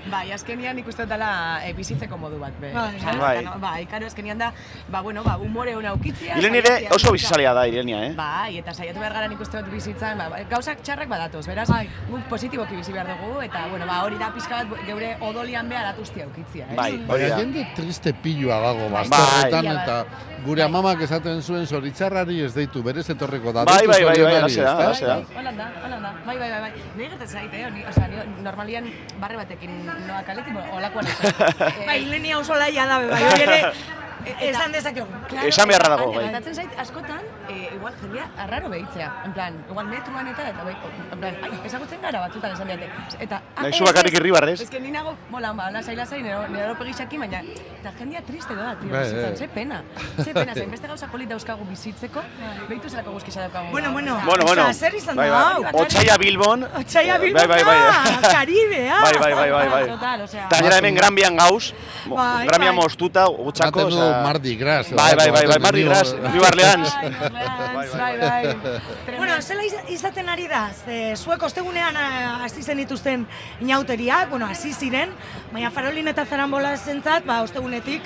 [0.08, 2.70] Bai, azkenian nik uste dut dela e, bizitzeko modu bat, be.
[2.72, 2.94] Bai.
[2.96, 3.42] Osea, Bai.
[3.44, 4.46] no, bai, karo, azkenian da,
[4.88, 6.38] ba, bueno, ba, umore hona ukitzia.
[6.40, 8.12] Ilen ere oso bizizalea da, Ilenia, eh?
[8.16, 11.66] Bai, eta saiatu behar gara nik uste dut bizitzan, ba, ba, gauzak txarrak badatoz, beraz,
[11.68, 11.82] Bai.
[12.08, 15.90] guk positiboki bizi behar dugu, eta, bueno, ba, hori da pixka bat geure odolian behar
[15.92, 16.76] atustia ukitzia, ez?
[16.80, 17.42] Bai, hori da.
[17.42, 19.04] jende triste pilua dago Bai.
[19.04, 19.76] bazterretan Bai.
[19.82, 19.98] eta
[20.46, 23.64] gure amamak esaten zuen zoritzarrari ez deitu, berez etorriko da.
[23.68, 24.84] Bai, deitu bai, bai, bai, zorionari, halaxe da, ezta?
[24.84, 25.16] halaxe da.
[25.20, 26.14] Bai, Holanda, Holanda.
[26.24, 26.67] Bai, bai, bai, bai.
[26.96, 27.70] Nei gertatzen zait, eh?
[27.74, 28.88] Ni, osea, ni normalian
[29.20, 31.06] barre batekin noa kaletik, bueno, olakoan.
[31.88, 33.60] Bai, Ilenia oso laia da, bai, hori ere,
[34.40, 35.06] esan dezakegu.
[35.46, 36.24] Esan beharra dago, bai.
[36.24, 39.22] Gertatzen zait, askotan, eh, igual jendea arraro behitzea.
[39.24, 40.76] En plan, igual metroan eta, eta bai,
[41.12, 42.88] en plan, ai, ezagutzen gara batzutan esan diate.
[43.20, 44.60] Eta, ah, Nahi zu bakarrik ez, irribarrez.
[44.60, 47.42] Ez que ni nago, mola, ba, lasai, lasai, nero, nero pegixaki, baina,
[47.80, 49.36] eta jendea triste doa, tio, Bai, bizitzan, bai.
[49.36, 49.82] ze pena.
[50.24, 52.22] Ze pena, zein beste gauza polit dauzkagu bizitzeko,
[52.68, 53.70] behitu zelako guzkisa daukagu.
[53.70, 54.20] Bueno, bueno.
[54.24, 54.72] Bueno, bueno.
[54.74, 55.40] Zer izan Bai, bai.
[55.54, 55.64] hau?
[55.82, 56.64] Otsaia Bilbon.
[56.76, 58.20] Otsaia Bilbon Bai, bai, bai.
[58.22, 59.00] da, Karibea.
[59.02, 59.86] Bai, bai, bai, bai, bai.
[59.88, 60.46] Total, osea.
[60.46, 61.72] Eta gainera hemen Gran Bian gauz,
[62.06, 62.84] Bai, Gran Bian bai.
[62.84, 64.07] moztuta, gutxako, osea...
[64.22, 64.90] Mardi Gras.
[64.92, 66.94] Bai, bai, bai, bai, Mardi Gras, New Orleans.
[67.00, 68.18] Bai, bai,
[68.56, 69.16] bai.
[69.16, 73.26] Bueno, zela iz- izaten ari da, ze zuek ostegunean ah, hasi zen dituzten
[73.60, 75.10] inauteriak, bueno, hasi ziren,
[75.52, 78.02] baina Farolin eta Zarambola zentzat, ba, ostegunetik,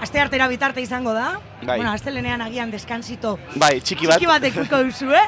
[0.00, 1.38] aste artera bitarte izango da.
[1.62, 1.78] Bai.
[1.78, 4.18] Bueno, astelenean agian deskansito Bai, txiki bat.
[4.18, 5.24] txiki bat ekuiko duzu, eh?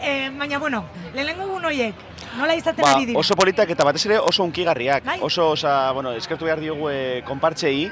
[0.00, 0.30] eh?
[0.38, 1.94] Baina, bueno, lehenengo egun horiek,
[2.38, 3.18] nola izaten Ba, ari dira?
[3.18, 5.04] oso politak eta batez ere oso unkigarriak.
[5.04, 5.18] Bai.
[5.20, 7.90] Oso, osa, bueno, eskertu behar diogu eh, konpartxei.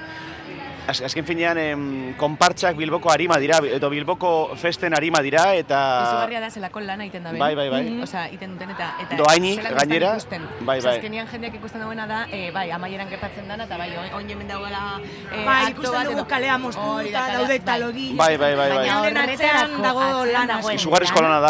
[0.90, 1.82] Az, azken finean, em,
[2.18, 5.78] konpartxak Bilboko harima dira, edo Bilboko festen harima dira, eta...
[6.08, 7.38] Izugarria da zelako lana egiten da ben.
[7.38, 7.82] Bai, bai, bai.
[8.02, 10.48] Osea, egiten duten eta eta Dohainik, zelan gainera, ikusten.
[10.66, 10.96] bai, bai.
[10.96, 14.82] azkenean jendeak ikusten duena da, eh, bai, amaieran gertatzen dana eta bai, oin- hemen dagoela
[15.00, 17.60] eh, Bai, ikusten bat dugu kalea moztuta, daude bai.
[17.60, 18.08] talogi.
[18.16, 18.78] Bai, bai, bai, bai.
[18.78, 21.40] Baina Horren atzean horretarako dago lana dagoen Izugarrizko lana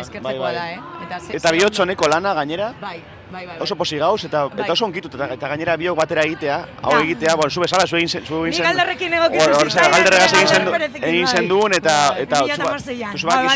[0.00, 0.54] eske eta- bai, bai.
[0.54, 0.78] da, eh?
[1.04, 3.02] Eta, Eta bihotzoneko lana gainera, Bai,
[3.32, 3.56] bai, bai.
[3.64, 4.60] oso posi gauz, eta, Bai.
[4.64, 7.96] eta oso onkitut, eta, eta gainera biok batera egitea, hau egitea, bueno, zu bezala, zu
[7.96, 8.22] egin zen...
[8.22, 9.32] Ni galderrekin hor-
[9.64, 11.48] zitzaidan, galderregaz egin zen, bai.
[11.48, 13.18] duen, eta, Bai, eta, 2016an.
[13.18, 13.46] zu Bai,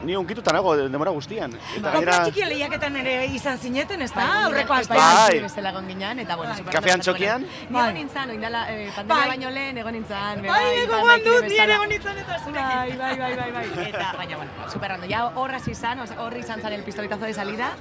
[0.00, 1.52] bai, ni unkituta nago demora guztian.
[1.52, 4.24] Eta Kompra gainera, txiki lehiaketan ere izan zineten, ez da?
[4.26, 4.98] Bai, Aurreko bai, astean.
[4.98, 5.28] Bai.
[5.30, 7.42] bai, bezala egon ginen, eta bueno, super Kafean txokian?
[7.42, 7.82] Ni Bai.
[7.82, 9.28] egon nintzen, oindala, eh, pandemia Bai.
[9.28, 10.42] baino lehen egon nintzen.
[10.46, 10.64] Bai,
[11.04, 11.62] maikide dut, ni bezala.
[11.64, 12.98] ere egon nintzen eta zurekin.
[12.98, 13.88] Bai, bai, bai, bai, bai.
[13.88, 15.06] Eta, baina, bueno, super ondo.
[15.10, 17.72] Ja hor hasi izan, osea, hor izan zan el pistoletazo de salida,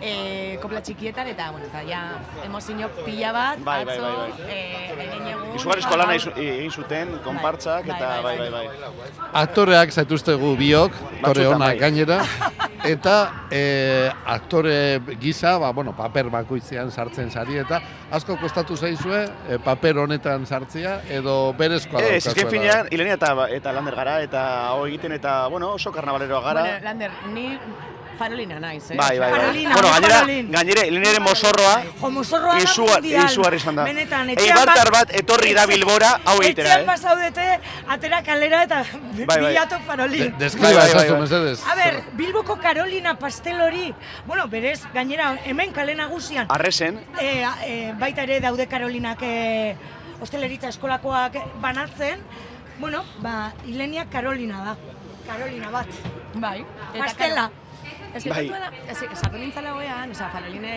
[0.00, 2.02] eh, kopla txikietan, eta, bueno, eta ja
[2.44, 4.46] emozio pila bat, Bai, bai, atzo, bai, bai.
[4.48, 5.54] eh, egin egun.
[5.56, 8.66] izugarrizko lana izu- egin zuten, konpartzak, Bai, eta bai, bai, bai.
[8.66, 9.28] bai, bai.
[9.42, 11.80] Aktoreak zaituztegu biok, aktore Batzuetan onak bai.
[11.80, 12.18] gainera,
[12.84, 17.80] eta e, aktore gisa, ba, bueno, paper bakoitzean sartzen sari, eta
[18.12, 22.52] asko kostatu zaizue e, paper honetan sartzea, edo berezkoa Ez, ezken daukazuela?
[22.52, 26.68] finean, Ilenia eta, eta Lander gara, eta hau egiten, eta, bueno, oso karnabaleroa gara.
[26.68, 27.48] Bueno, Lander, ni
[28.18, 28.96] farolina naiz, eh?
[28.96, 29.40] Bai, bai, bai.
[29.40, 30.20] Farolina, Bueno, gainera,
[30.56, 33.24] gainera, Ileniaren mozorroa, Jo, mozorroa mundial.
[33.30, 33.84] izugar izan da.
[33.84, 36.86] Benetan, etxean Eibartar bat etorri da Bilbora, hau egitera, Etxean eh?
[36.86, 38.84] pasaudete, atera kalera eta
[39.26, 39.38] bai.
[39.40, 40.34] bilatu De, farolin.
[40.38, 41.20] deskriba Bai, bai, bai, bai.
[41.20, 41.60] mesedez.
[41.66, 43.94] A ber, Bilboko Karolina pastel hori,
[44.26, 49.76] bueno, berez, gainera, hemen kale nagusian, Arresen, e, e, baita ere daude Karolinak e,
[50.20, 52.20] hosteleritza eskolakoak banatzen,
[52.78, 54.76] bueno, ba, Ilenia Karolina da.
[55.26, 55.86] Karolina bat.
[56.34, 56.64] Bai.
[56.92, 57.50] Eta, Pastela.
[58.14, 58.46] Ez Bai.
[58.48, 60.74] da, ez, sartu nintzen lagoean, oza, faroline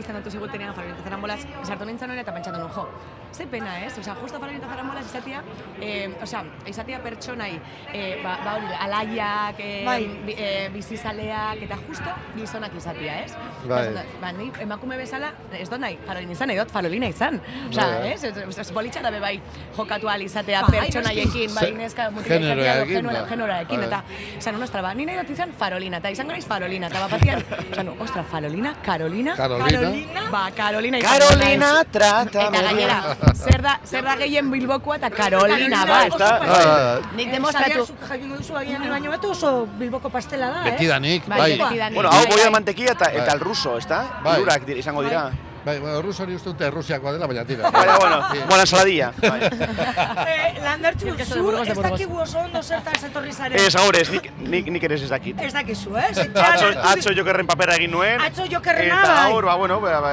[0.00, 2.86] izan dut zigutenean, faroline eta zarambolaz, sartu nintzen eta pentsatu nun, jo,
[3.32, 3.96] ze pena, ez?
[3.98, 5.42] Oza, justo faroline eta zarambolaz izatia,
[5.80, 7.60] eh, oza, izatia pertsonai,
[7.92, 10.04] eh, ba, ba hori, alaiak, eh, Bai.
[10.26, 13.32] bi, eh, bizizaleak, eta justo gizonak izatia, ez?
[13.68, 13.88] Bai.
[14.20, 17.40] Ba, ni emakume bezala, ez dut nahi, farolin izan, nahi dut farolina izan.
[17.70, 18.12] Oza, Bai, bai.
[18.12, 18.24] ez?
[18.24, 19.40] Ez, ez, ez bolitxara be bai
[19.76, 23.46] jokatu ahal izatea Bai, pertsonaiekin, bai, Ze- neska mutilak generoekin, ba.
[23.46, 23.84] Bai.
[23.86, 24.02] eta
[24.38, 27.10] esan, no, ostra, ba, ni nahi dut izan farolina, eta izango naiz farolina, eta bat
[27.10, 30.28] batian, esan, ostra, farolina, Carolina, Carolina.
[30.30, 36.06] ba, Carolina Carolina, trata Eta gainera, zer da, zer da gehien bilbokoa eta Carolina, bat.
[36.12, 36.70] oso Eta- pastel.
[36.70, 40.70] Ah, Nik demostratu, jakingo duzu agian baino beto oso bilboko pastela da, eh?
[40.72, 41.78] Betidanik, bai, bai.
[41.78, 41.90] da.
[41.90, 42.50] Bueno, hau Bai, boi bai.
[42.50, 43.34] mantekia eta, eta Bai.
[43.34, 44.20] el ruso, ezta?
[44.22, 44.36] Bai.
[44.36, 45.22] Hirurak dira- izango dira.
[45.24, 45.32] Bai,
[45.64, 47.70] bueno, rus hori uste dute Errusiakoa dela, baina tira.
[47.78, 49.12] Baina, bueno, buena ensaladilla.
[49.22, 49.40] Bai.
[49.44, 53.58] Eh, Landertxu, zu ez dakigu oso ondo zertaz etorri zaren.
[53.58, 55.40] Ez, agorez, nik, nik, nik ere ez dakit.
[55.40, 56.08] Ez dakizu, eh?
[56.48, 58.20] Atzo, atzo jokerren papera egin nuen.
[58.20, 59.32] Atzo jokerrena, Eta bai.
[59.32, 60.12] hor, ba, bueno, ba, ba,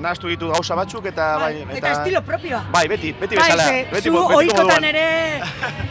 [0.00, 2.64] nahaztu ditu gauza batzuk, eta bai, eta estilo propioa.
[2.72, 3.64] Bai, beti, beti Bai, bezala.
[3.68, 4.84] ze, beti, zu moduan.
[4.84, 5.40] ere,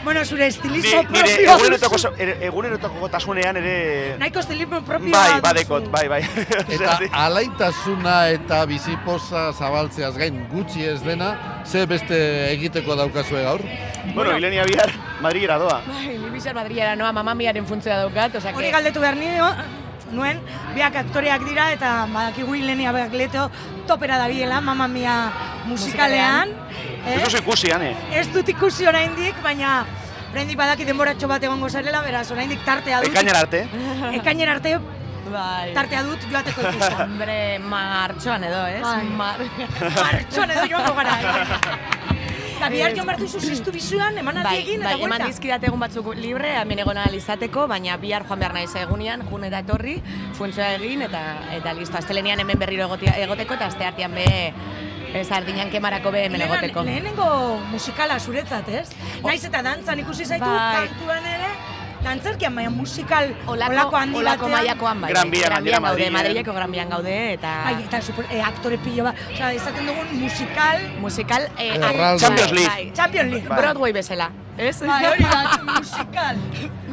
[0.04, 2.12] bueno, zure estilizo nire propioa egunerotako, duzu.
[2.18, 4.16] ere- egunerotako tasunean ere...
[4.18, 6.22] Nahiko estilizo propioa Bai, badekot, bai, bai.
[6.68, 8.64] Eta alaitasuna eta
[8.94, 11.34] bizipoza zabaltzeaz gain gutxi ez dena,
[11.66, 12.16] ze beste
[12.52, 13.60] egiteko daukazue gaur?
[14.14, 14.90] bueno, Ilenia bihar,
[15.22, 15.80] Madrilera doa.
[15.86, 19.48] Bai, ni bizar Madrilera noa mamamiaren funtzioa daukat, osea, Hori galdetu behar nio,
[20.12, 20.38] nuen,
[20.74, 23.50] biak aktoreak dira eta badakigu hilenia beak leto
[23.86, 25.30] topera dabiela, mamma mia
[25.66, 26.48] musikalean.
[27.04, 27.24] Ez Eh?
[27.24, 27.94] duzu ikusi, ane.
[28.14, 29.84] Ez dut ikusi oraindik, baina
[30.32, 33.10] oraindik badaki denboratxo bat egongo zarela, beraz, oraindik tartea dut.
[33.10, 33.66] Ekainara arte.
[34.12, 34.78] Ekainera arte
[35.34, 35.74] Bai.
[35.76, 37.00] tartea dut joateko ikusten.
[37.08, 38.82] Hombre, martxoan edo, ez?
[38.82, 39.04] Bai.
[39.18, 39.44] Mar...
[40.04, 41.18] Martxoan edo joango gara.
[42.54, 45.26] Eta bihar joan behar duzu ziztu bizuan, emanaldi Bai, egin bai, eta eman buelta.
[45.32, 49.60] dizkidat egun batzuk libre, hemen egon izateko, baina bihar joan behar naiz egunean, jun eta
[49.66, 49.98] etorri,
[50.38, 51.22] funtzioa egin, eta
[51.58, 54.26] eta listo, astelenian hemen berriro egoteko, eta aste artean be,
[55.14, 56.86] ez ardinan kemarako be hemen egoteko.
[56.86, 57.28] Lehenengo
[57.70, 58.88] musikala zuretzat, ez?
[59.22, 60.86] Naiz eta dantzan ikusi zaitu, Bai.
[60.88, 61.50] kantuan ere,
[62.04, 64.52] dantzerkian, baina musikal Olako, olako handi olako batean.
[64.56, 65.10] mailakoan bai.
[65.14, 66.12] Gran Bian, Gran Bian gaude, Madrilen.
[66.12, 70.06] Madrileko Gran Bian gaude, eta Bai, eta super, eh, aktore pilo bat, osea, izaten dugun
[70.20, 71.48] musikal, musikal...
[71.58, 72.20] Eh, Erraldo.
[72.20, 72.68] Champions League.
[72.68, 73.48] Bai, Champions League.
[73.48, 73.58] Bai.
[73.58, 74.80] Broadway bezala, ez?
[74.84, 75.42] Bai, hori da,
[75.80, 76.36] musikal.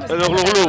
[0.10, 0.66] Edo glu-glu.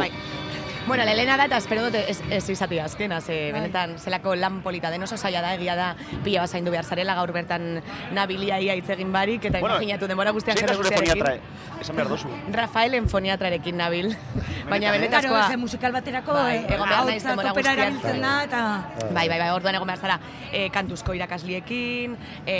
[0.83, 0.87] Bai.
[0.87, 4.89] Bueno, lehena da eta espero dut ez, ez izatea azkena, ze benetan zelako lan polita
[4.91, 7.81] den oso zaila da, egia da pila bat zaindu behar zarela, gaur bertan
[8.11, 11.41] nabilia ia hitz egin barik, eta Bueno, imaginatu denbora guztian zure guztiarekin.
[11.81, 12.27] esan behar dozu.
[12.53, 14.11] Rafaelen foniatrarekin nabil.
[14.69, 14.89] Baina eh?
[14.89, 15.47] Claro, benetazkoa...
[15.49, 17.79] ze musikal baterako, Bai, eh, egon behar naiz denbora guztian.
[17.79, 19.09] erabiltzen da, eta...
[19.13, 20.19] Bai, bai, bai, orduan egon behar zara
[20.51, 22.57] e, kantuzko irakasliekin, e,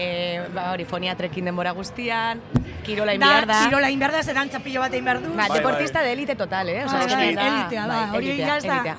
[0.54, 2.42] ba, hori foniatrekin denbora guztian,
[2.84, 3.60] kirola behar da.
[3.68, 5.30] kirola egin behar da, ze dantza pilo bat egin behar du.
[5.36, 6.84] Ba, Bai, deportista de elite total, eh?
[6.86, 8.96] Bai, bai, da- elitea bai, hori egia ez da, elitea.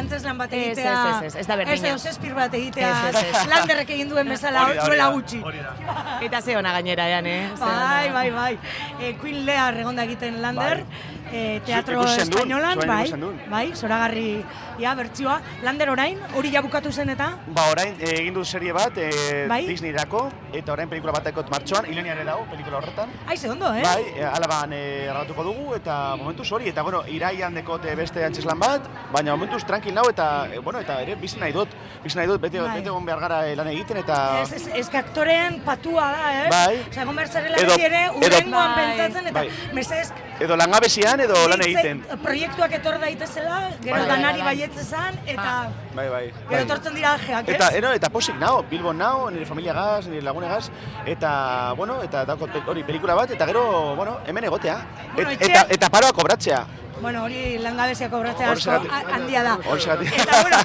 [0.00, 1.74] antzeslan bat Ez, egitea, ez, ez, ez, ez da berdina.
[1.76, 3.46] Ez edo zespir bat egitea, Ez, ez, ez.
[3.54, 5.40] landerrek egin duen bezala, Hori duela da, gutxi.
[5.42, 6.18] hori da.
[6.28, 7.48] Eta ze ona gainera, ean, eh?
[7.60, 8.12] Bai, ona.
[8.12, 8.58] bai, bai.
[9.00, 10.84] E, Queen Lea regonda egiten lander,
[11.32, 13.10] e, teatro espainolan, bai,
[13.48, 14.44] bai, zoragarri,
[14.78, 15.40] ja, bertsioa.
[15.62, 19.46] Lander orain, hori ja bukatu zen eta, Ba, orain eh, egin du serie bat, eh,
[19.48, 19.66] Bai.
[19.66, 23.10] Disneyrako, eta orain pelikula bat daukot martxoan, Ilenia ere dago, pelikula horretan.
[23.26, 23.82] ai, ze ondo, eh?
[23.82, 28.58] Bai, eh, alaban eh, grabatuko dugu, eta momentuz hori, eta bueno, iraian dekote beste antzeslan
[28.58, 31.68] bat, baina momentuz tranquil nau, eta, eh, bueno, eta ere bizi nahi dut,
[32.04, 32.76] bizi nahi dut, bete, Bai.
[32.78, 34.42] bete egon behar gara lan egiten, eta...
[34.42, 36.48] Ez, ez, ez que aktorean patua da, eh?
[36.50, 36.80] Bai.
[36.90, 38.84] Osea, egon behar zarela beti ere, urrengoan Bai.
[38.84, 39.50] pentsatzen, eta Bai.
[39.72, 42.02] mesedez, Edo langabezian, edo lan egiten.
[42.22, 44.48] proiektuak etor daitezela, gero Bai, bai, danari bai.
[44.50, 45.52] baietzezan, eta
[45.94, 46.24] Bai, bai.
[46.26, 46.60] gero bai.
[46.66, 47.54] etortzen dira aljeak, ez?
[47.54, 50.68] Eta, ero, eta posik nao, Bilbon nao, nire familia gaz, nire lagunegaz,
[51.06, 54.76] eta, bueno, eta daukot hori pelikula bat, eta gero, bueno, hemen egotea.
[55.14, 56.66] Bueno, Et, eta, eta paroa kobratzea.
[57.00, 58.76] Bueno, hori langabezia kobratzea asko
[59.12, 59.56] handia da.
[59.68, 60.12] Hor zeratik.
[60.16, 60.58] Eta, bueno,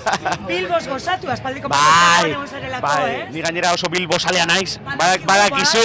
[0.47, 2.33] Bilbos gozatu, aspaldiko Bai,
[2.81, 3.27] bai, eh?
[3.31, 5.83] ni gainera oso Bilbo salea naiz, Badakigu, badak, badakizu.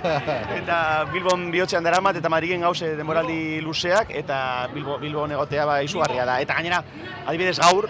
[0.60, 0.78] eta
[1.12, 6.40] Bilbon bihotzean daramat eta Madrilen gauze denboraldi luzeak eta Bilbo, Bilbon egotea ba izugarria da.
[6.42, 6.82] Eta gainera,
[7.26, 7.88] adibidez gaur,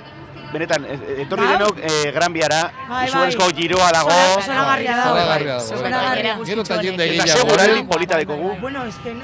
[0.53, 1.57] benetan, e- e- etorri Gaur?
[1.59, 3.55] denok eh, Gran Biara, Bai, izugarrizko bai.
[3.59, 4.11] giroa dago.
[4.11, 5.15] Zora- zoragarria dago.
[5.17, 5.67] Zoragarria dago.
[5.79, 6.37] Zoragarria.
[6.47, 7.41] Gero eta jende Eta gehiago.
[7.49, 7.87] seguraldi eh?
[7.91, 8.53] polita dekogu.
[8.61, 9.17] Bueno, es que,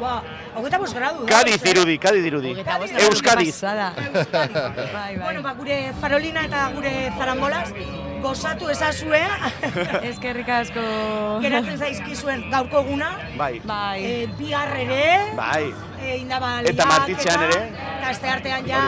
[0.00, 0.22] ba,
[0.54, 1.26] hogeita bost gradu.
[1.26, 1.64] Kadiz eh?
[1.64, 2.54] dirudi, Kadiz dirudi.
[3.06, 3.54] Euskadiz.
[3.60, 3.92] pasada.
[3.96, 4.54] Euskadi.
[4.54, 5.16] Bai, bai.
[5.18, 7.72] Bueno, ba, gure farolina eta gure zarambolaz,
[8.22, 9.20] gozatu ezazue,
[10.10, 10.82] Eskerrik asko.
[11.42, 13.98] geratzen zaizkizuen gaurko guna, Bai, Bai.
[14.04, 15.04] e, bihar ere,
[15.36, 15.72] bai.
[16.02, 17.60] e, indaba Eta Martitzean ere.
[17.98, 18.82] Eta aste artean ja,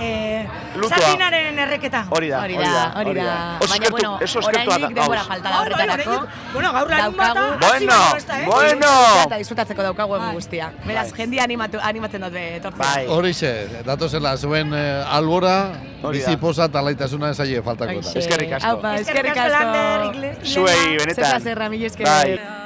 [0.00, 0.46] eh,
[0.76, 0.98] Lutua.
[0.98, 2.04] Sabinaren erreketa.
[2.10, 3.58] Hori da, Hori da, hori da.
[3.68, 4.10] Baina, bueno,
[4.42, 6.26] oraindik denbora falta da Bai, bai, horretarako.
[6.52, 8.44] Bueno, gaur larun bata, Bueno, eh?
[8.46, 8.90] bueno.
[9.24, 10.34] Eta disfrutatzeko daukagu egun Bai.
[10.34, 10.72] guztia.
[10.84, 11.16] Beraz, Bai.
[11.22, 12.92] jendia animatu, animatzen dut be, etortzea.
[12.92, 13.06] Bai.
[13.08, 13.52] Horixe,
[13.86, 15.56] datozela zuen eh, albora,
[16.02, 16.26] Hori da.
[16.26, 18.18] bizi posa eta laitasuna esaile faltako da.
[18.20, 18.76] Eskerrik asko.
[18.76, 21.14] Eskerrik eskerrik asko, Lander, Zuei, benetan.
[21.14, 22.65] Zer plazerra, mila esker.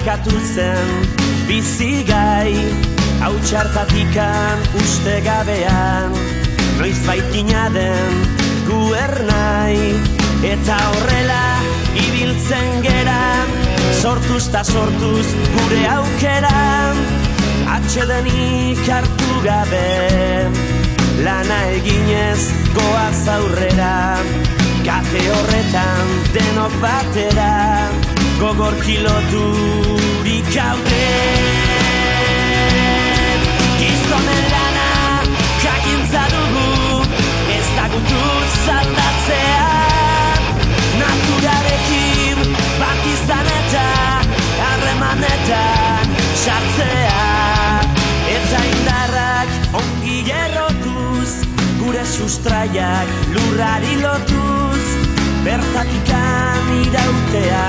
[0.00, 0.88] Bilakatu zen
[1.46, 2.56] bizigai
[3.20, 6.12] hautsartatikan uste gabean.
[6.78, 8.14] Noiz baitina den
[8.64, 9.76] guernai
[10.42, 11.42] eta horrela
[11.92, 13.44] ibiltzen gera
[14.00, 15.26] sortuz ta sortuz
[15.56, 16.94] gure aukera
[17.76, 20.48] atxedenik hartu gabe.
[21.20, 24.16] Lana eginez goaz aurrera
[24.80, 31.08] Kate horretan denok batera Gogor kiloturik gaude
[33.80, 34.86] Gizonen lana
[35.64, 37.02] jakintza dugu
[37.56, 38.22] Ez dagutu
[38.64, 39.68] zaldatzea.
[41.02, 42.40] Naturarekin
[42.80, 43.86] bat izan eta
[44.64, 47.30] Harremanetan sartzea.
[48.38, 51.30] Eta indarrak ongi errotuz
[51.84, 54.79] Gure sustraiak lurrari lotuz
[55.44, 57.68] Bertatikan irautea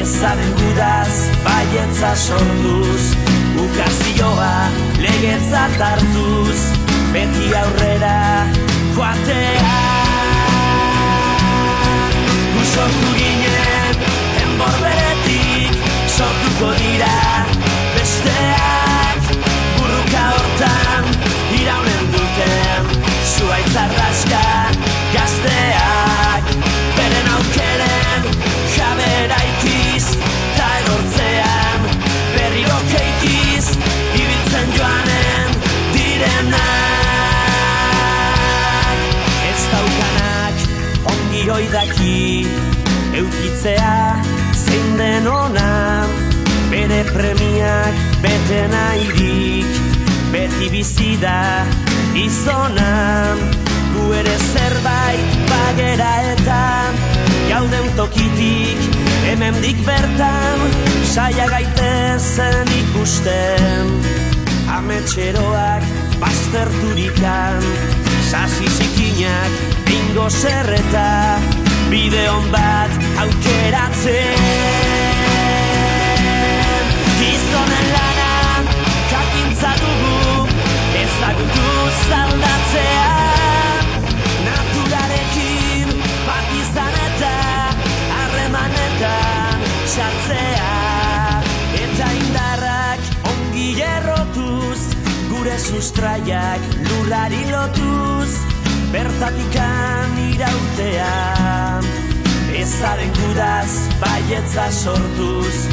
[0.00, 1.14] Ezaren gudaz
[1.44, 3.02] baietza sortuz.
[3.64, 4.54] Ukazioa
[5.02, 6.60] legetzat hartuz.
[7.12, 8.46] Beti aurrera
[8.94, 9.74] joatea.
[12.54, 13.29] Gu
[43.50, 44.22] Eukitzea
[44.54, 46.06] zein den ona
[46.70, 49.66] Bere premiak bete nahirik
[50.30, 51.66] Beti bizi da
[52.14, 53.34] izona
[53.94, 56.60] Gu ere zerbait bagera eta
[57.48, 60.62] Gauden tokitik hemendik bertan
[61.10, 63.90] Saia gaitezen ikusten.
[64.76, 65.90] Ametxeroak
[66.22, 67.66] bazterturikan
[68.30, 74.42] Sasi zikinak ingo zerreta Bideon bat aukeratzen.
[77.18, 78.34] Gizonen lana
[79.10, 80.44] jakintza dugu
[81.00, 81.72] Ezagutu
[82.04, 83.16] zaldatzea.
[84.44, 85.90] Naturarekin
[86.28, 87.32] bat izan eta
[88.20, 89.66] Harremanetan
[89.96, 90.70] sartzea.
[91.80, 93.02] Eta indarrak
[93.34, 94.78] ongi errotuz
[95.34, 98.49] Gure sustraiak lurrari lotuz
[98.90, 101.78] Bertatikan irautea.
[102.58, 103.70] Ezaren gudaz
[104.02, 105.68] baietza sortuz.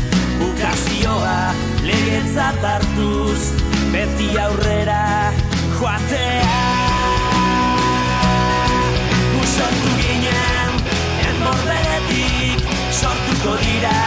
[0.45, 1.53] Ukazioa
[1.87, 3.41] legetzat hartuz.
[3.89, 5.33] Beti aurrera
[5.79, 6.59] joatea.
[9.33, 10.77] Gu sortu ginen
[11.31, 12.67] enborberetik
[12.99, 14.01] Sortuko dira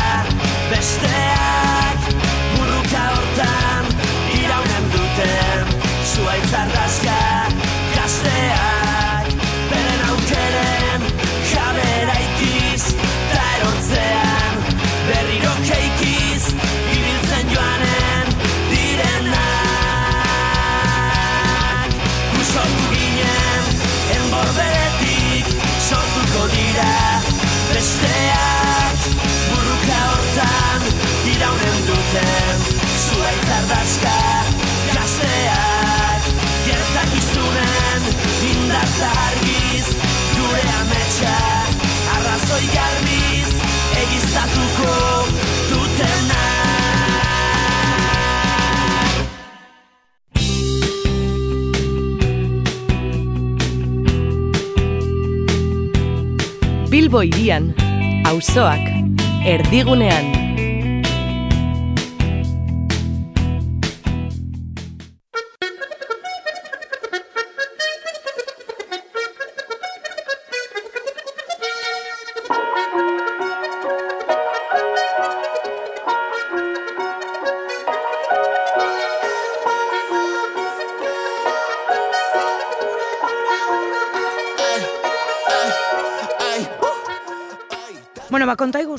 [0.71, 2.11] besteak.
[2.55, 3.91] Burruka hortan
[4.39, 5.75] iraunen duten
[6.13, 7.19] Zuaitz arraska
[7.97, 8.80] gazteak
[32.11, 32.59] duten
[33.07, 34.17] Zuaitz ardazka
[34.95, 36.23] gazteak
[36.67, 38.03] Gertakizunen
[38.51, 39.87] indarta argiz
[40.35, 41.37] Gure ametsa
[42.17, 43.51] arrazoi garbiz
[44.03, 44.97] Egiztatuko
[45.71, 46.49] dutenak
[56.91, 57.71] Bilbo irian,
[58.27, 58.83] auzoak,
[59.47, 60.40] erdigunean.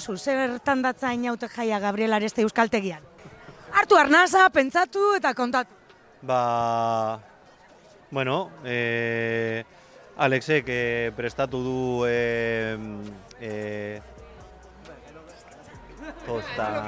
[0.01, 3.01] Iguzu, zertan datza inaute jaia Gabriel Areste Euskaltegian?
[3.73, 5.71] Hartu arnasa, pentsatu eta kontatu.
[6.21, 7.19] Ba,
[8.11, 9.63] bueno, e,
[10.17, 12.77] Alexek e, prestatu du e,
[13.39, 14.01] e,
[16.25, 16.85] tosta,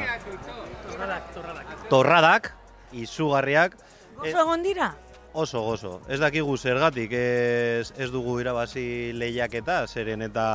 [1.90, 2.54] torradak,
[2.92, 3.78] izugarriak,
[4.14, 4.94] Gozo egon dira?
[5.34, 6.00] oso gozo.
[6.08, 10.46] Ez dakigu zergatik ez, ez dugu irabazi lehiaketa, zeren eta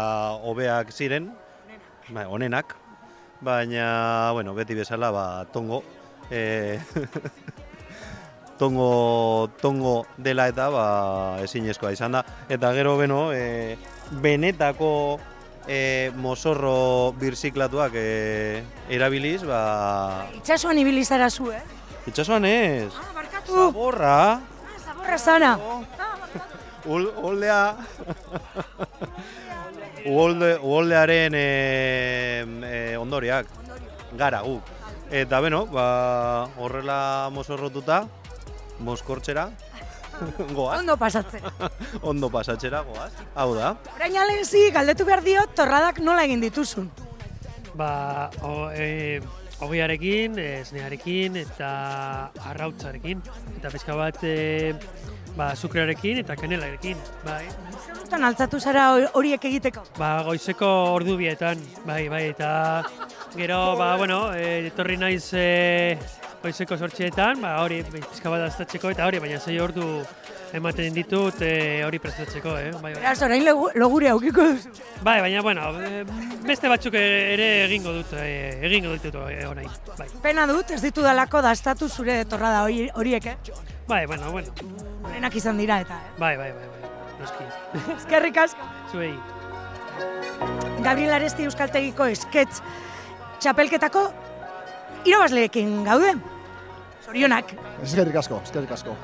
[0.46, 1.32] hobeak ziren,
[2.10, 2.74] ba, onenak,
[3.40, 5.82] baina, bueno, beti bezala, ba, tongo,
[6.30, 6.78] e,
[8.58, 10.86] tongo, tongo dela eta ba,
[11.44, 12.24] ezinezkoa izan da.
[12.48, 13.76] Eta gero beno, e,
[14.22, 15.20] benetako
[15.68, 21.62] e, mozorro birziklatuak e, erabiliz, ba, Itxasuan ibili zara zu, eh?
[22.08, 23.52] itxasuan ez, Ah, barkatu.
[23.54, 24.40] zaborra,
[24.84, 25.58] Zaborra zara.
[26.86, 27.10] ul,
[30.06, 31.46] uolde, uoldearen e,
[32.68, 33.48] e, ondoriak,
[34.18, 34.74] gara guk.
[35.10, 38.02] Eta beno, ba, horrela mozorrotuta,
[38.84, 39.48] mozkortxera,
[40.56, 41.42] goaz, Ondo pasatzen.
[42.10, 43.74] ondo pasatxera goaz, hau da.
[43.96, 46.90] Orain alenzi, galdetu behar diot, torradak nola egin dituzun.
[47.78, 49.20] Ba, o, e,
[49.64, 51.70] ogiarekin, esnearekin eta
[52.50, 53.22] arrautzarekin.
[53.58, 54.74] Eta pizka bat e,
[55.38, 56.98] ba, sukrearekin eta kanelarekin.
[57.24, 57.44] Bai.
[57.94, 59.84] Zertan altzatu zara hor- horiek egiteko?
[59.98, 62.50] Ba, goizeko ordu bietan, bai, bai, eta
[63.36, 65.98] gero, ba, bueno, e, etorri naiz e,
[66.42, 69.86] goizeko sortxeetan, ba, hori pizka bat aztatzeko eta hori, baina zei ordu
[70.52, 72.70] ematen ditut e, hori prestatzeko, eh?
[72.72, 73.02] Bai, bai.
[73.02, 74.70] Beraz, orain logu- logure aukiko duzu.
[75.04, 76.04] Bai, baina, bueno, e,
[76.46, 79.68] beste batzuk ere egingo dut, e, egingo ditut e, orain,
[79.98, 80.06] bai.
[80.22, 83.36] Pena dut, ez ditu dalako dastatu zure torrada hori- horiek, eh?
[83.88, 84.48] Bai, bueno, bueno,
[85.04, 86.14] Horenak izan dira eta, eh?
[86.18, 86.90] bai, bai, bai, bai,
[87.20, 87.92] noski.
[87.98, 88.62] Eskerrik asko.
[88.92, 89.14] Zuei.
[90.84, 92.60] Gabriel Aresti Euskaltegiko esketz
[93.40, 94.06] txapelketako
[95.04, 96.14] irabazleekin gaude.
[97.04, 97.54] Zorionak.
[97.82, 98.94] Eskerrik asko, eskerrik asko.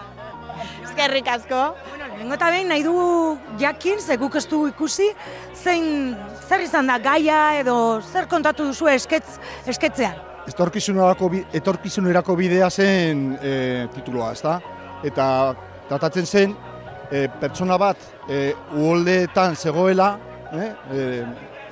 [0.94, 1.74] Eskerrik asko.
[1.88, 5.08] Bueno, lehenengo eta behin nahi dugu jakin, ze guk ez dugu ikusi,
[5.58, 6.14] zein,
[6.46, 7.74] zer izan da gaia edo
[8.12, 10.14] zer kontatu duzu esketz, esketzean.
[10.46, 13.56] Etorkizunerako, etorkizunerako bidea zen e,
[13.96, 14.60] tituloa, ezta?
[15.02, 15.26] Eta
[15.90, 16.54] tratatzen zen
[17.10, 17.98] e, pertsona bat
[18.30, 20.12] e, uholdeetan zegoela,
[20.54, 20.72] eh?
[20.94, 21.04] e,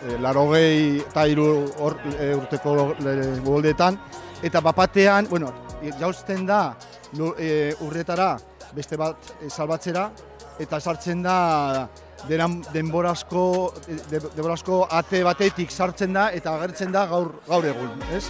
[0.02, 4.02] e, larogei eta hiru hor, e, urteko e, uholdeetan,
[4.42, 5.54] eta bapatean, bueno,
[6.00, 6.64] jauzten da
[7.38, 8.34] e, urretara
[8.74, 10.10] beste bat e, salbatzera,
[10.60, 11.36] eta sartzen da
[12.28, 13.44] denan, denborazko,
[13.86, 18.24] de, denborazko ate batetik sartzen da eta agertzen da gaur, gaur egun, ez?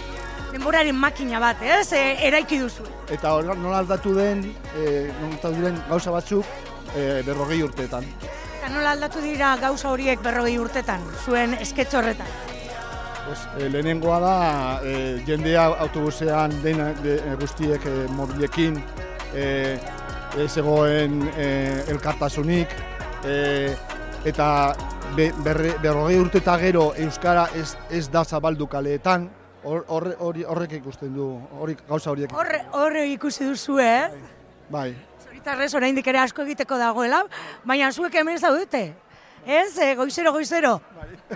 [0.53, 1.91] Denboraren makina bat, ez?
[1.97, 2.85] E, eraiki duzu.
[3.11, 4.45] Eta nola aldatu den,
[4.77, 6.45] e, nola diren gauza batzuk
[6.95, 8.07] e, berrogei urteetan.
[8.59, 12.29] Eta nola aldatu dira gauza horiek berrogei urtetan, zuen esketx horretan.
[13.25, 14.35] Pues, e, lehenengoa da,
[14.83, 14.93] e,
[15.27, 18.79] jendea autobusean dena de, guztiek e, mobilekin,
[19.33, 19.45] e,
[20.37, 21.47] ez egoen e,
[21.93, 22.71] elkartasunik,
[23.25, 23.75] e,
[24.25, 24.47] eta
[25.15, 29.27] be, berre, berrogei urte eta gero Euskara ez, ez da zabaldu kaleetan,
[29.63, 31.27] hor- horre- hori- horrek ikusten du,
[31.59, 32.33] hori gauza horiek.
[32.33, 34.09] Horre, horre ikusi duzu, eh?
[34.73, 34.89] Bai,
[35.23, 37.23] Zoritzarrez oraindik ere asko egiteko dagoela,
[37.65, 38.93] baina zuek hemen zaudete.
[39.45, 40.77] Ez, e, goizero, goizero.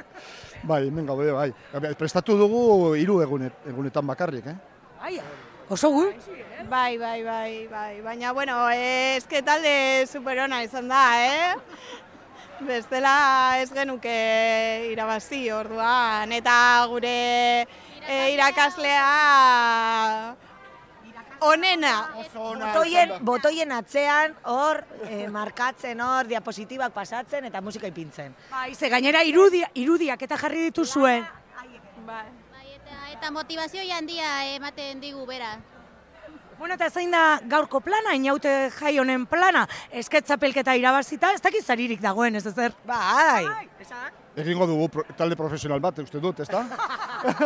[0.69, 1.51] bai, hemen gaude, bai.
[1.99, 4.57] Prestatu dugu hiru egunet, egunetan bakarrik, eh?
[5.01, 5.19] Bai,
[5.69, 6.05] oso gu.
[6.69, 8.01] Bai, bai, bai, bai.
[8.01, 8.67] Baina, bueno,
[9.29, 11.55] que talde superona izan da, eh?
[12.59, 17.63] Bestela ez genuke irabazi orduan, eta gure
[18.03, 20.35] e, irakaslea
[21.39, 21.95] onena.
[22.33, 28.35] Botoien, botoien atzean, hor, eh, markatzen hor, diapositibak pasatzen eta musika ipintzen.
[28.51, 31.23] Bai, ze gainera irudia, irudiak eta jarri dituzue.
[32.05, 32.27] Bai.
[33.13, 35.55] Eta motivazio handia ematen digu bera.
[36.57, 38.49] Bueno, eta zein da gaurko plana, inaute
[38.79, 42.73] jai honen plana, esketzapelketa irabazita, ez dakiz zaririk dagoen, ez ezer.
[42.85, 43.45] Bai.
[44.37, 46.63] Egingo dugu pro, talde profesional bat, uste dut, ezta?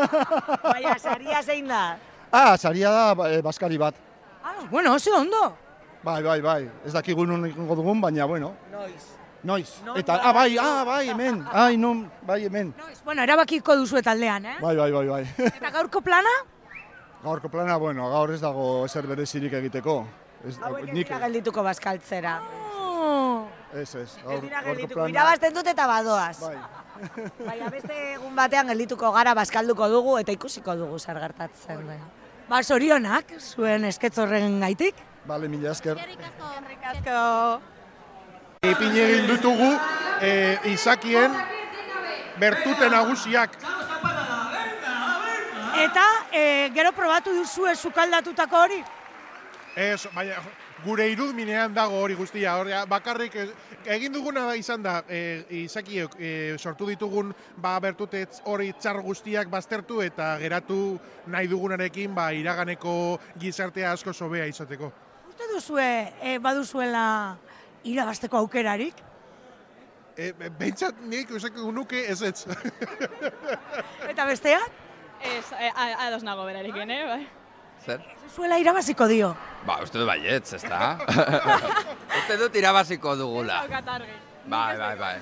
[0.64, 1.97] Baina, saria zein da?
[2.32, 3.95] ah, saria da ba- eh, baskari bat.
[4.43, 5.55] Ah, bueno, oso ondo.
[6.03, 6.70] Bai, bai, bai.
[6.86, 8.53] Ez dakigu non egingo dugun, baina, bueno.
[8.72, 9.03] Noiz.
[9.43, 9.70] Noiz.
[9.86, 11.43] Non Eta, ah, bai, ah, bai, hemen.
[11.51, 12.74] Ai, non, bai, hemen.
[13.05, 14.57] Bueno, erabakiko duzu taldean, eh?
[14.62, 15.24] Bai, bai, bai, bai.
[15.51, 16.34] Eta gaurko plana?
[17.24, 19.99] Gaurko plana, bueno, gaur ez dago ezer berezirik egiteko.
[20.41, 22.39] Ez, Hauek ez nik, dira geldituko bazkaltzera.
[23.74, 24.01] ez, ez.
[24.01, 25.09] Ez Gaur, dira gaurko plana.
[25.13, 26.39] irabazten dut eta badoaz.
[26.41, 26.57] Bai.
[27.49, 32.01] Baina beste egun batean geldituko gara bazkalduko dugu eta ikusiko dugu zer gertatzen den.
[32.49, 34.95] Ba, sorionak, zuen esketz horren gaitik.
[35.26, 35.97] Bale, mila esker.
[35.97, 37.61] Eskerrik asko.
[38.65, 39.69] Ipin egin ditugu
[40.22, 41.34] e, izakien
[42.41, 43.55] bertute nagusiak
[45.72, 48.82] Eta e, gero probatu duzue sukaldatutako hori?
[49.76, 50.41] Ez, baina
[50.84, 52.57] gure irudminean dago hori guztia.
[52.59, 53.45] Hori, bakarrik eh,
[53.95, 59.49] egin duguna da izan da, e, izakiok e, sortu ditugun ba, bertutetz hori txar guztiak
[59.51, 60.97] baztertu eta geratu
[61.32, 64.91] nahi dugunarekin ba, iraganeko gizartea asko sobea izateko.
[65.30, 65.88] Uste duzue,
[66.19, 67.05] e, baduzuela
[67.88, 68.99] irabasteko aukerarik?
[70.17, 72.43] E, Behintzat nik usako nuke ez ez.
[74.11, 74.80] Eta besteak?
[75.24, 77.28] Ez, eh, a- ados nago berarekin, eh, bai.
[77.86, 78.01] Zer?
[78.36, 79.36] Zuela irabaziko dio.
[79.65, 80.97] Ba, uste dut baietz, ez da?
[82.19, 83.61] uste dut irabaziko dugula.
[83.65, 84.17] Daukat argi.
[84.45, 85.15] Bai, bai, bai.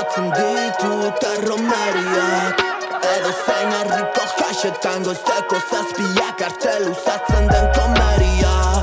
[0.00, 2.62] Faltan somatzen ditut erromeriak
[3.10, 8.79] Edo zein herriko jasetan goizeko zazpiak arte luzatzen den komeria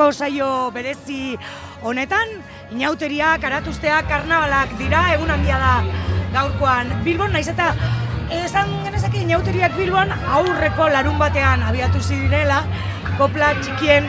[0.00, 1.36] zuzeneko saio berezi
[1.82, 2.28] honetan,
[2.72, 5.82] inauteriak, aratuzteak, karnabalak dira, egun handia da
[6.32, 7.74] gaurkoan Bilbon, naiz eta
[8.30, 12.62] esan genezake inauteriak Bilbon aurreko larun batean abiatu zirela,
[13.18, 14.08] kopla txikien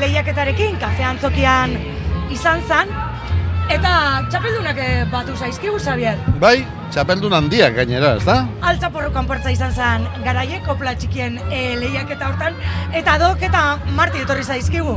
[0.00, 1.76] lehiaketarekin, kafe antzokian
[2.34, 2.90] izan zan,
[3.70, 6.18] eta txapeldunak eh, batu zaizkigu, Xavier.
[6.40, 8.38] Bai, txapeldun handiak gainera, ez da?
[8.70, 12.58] Altzaporro kanportza izan zen garaie, kopla txikien e, lehiaketa hortan,
[12.96, 13.64] eta dok eta
[13.96, 14.96] marti etorri zaizkigu.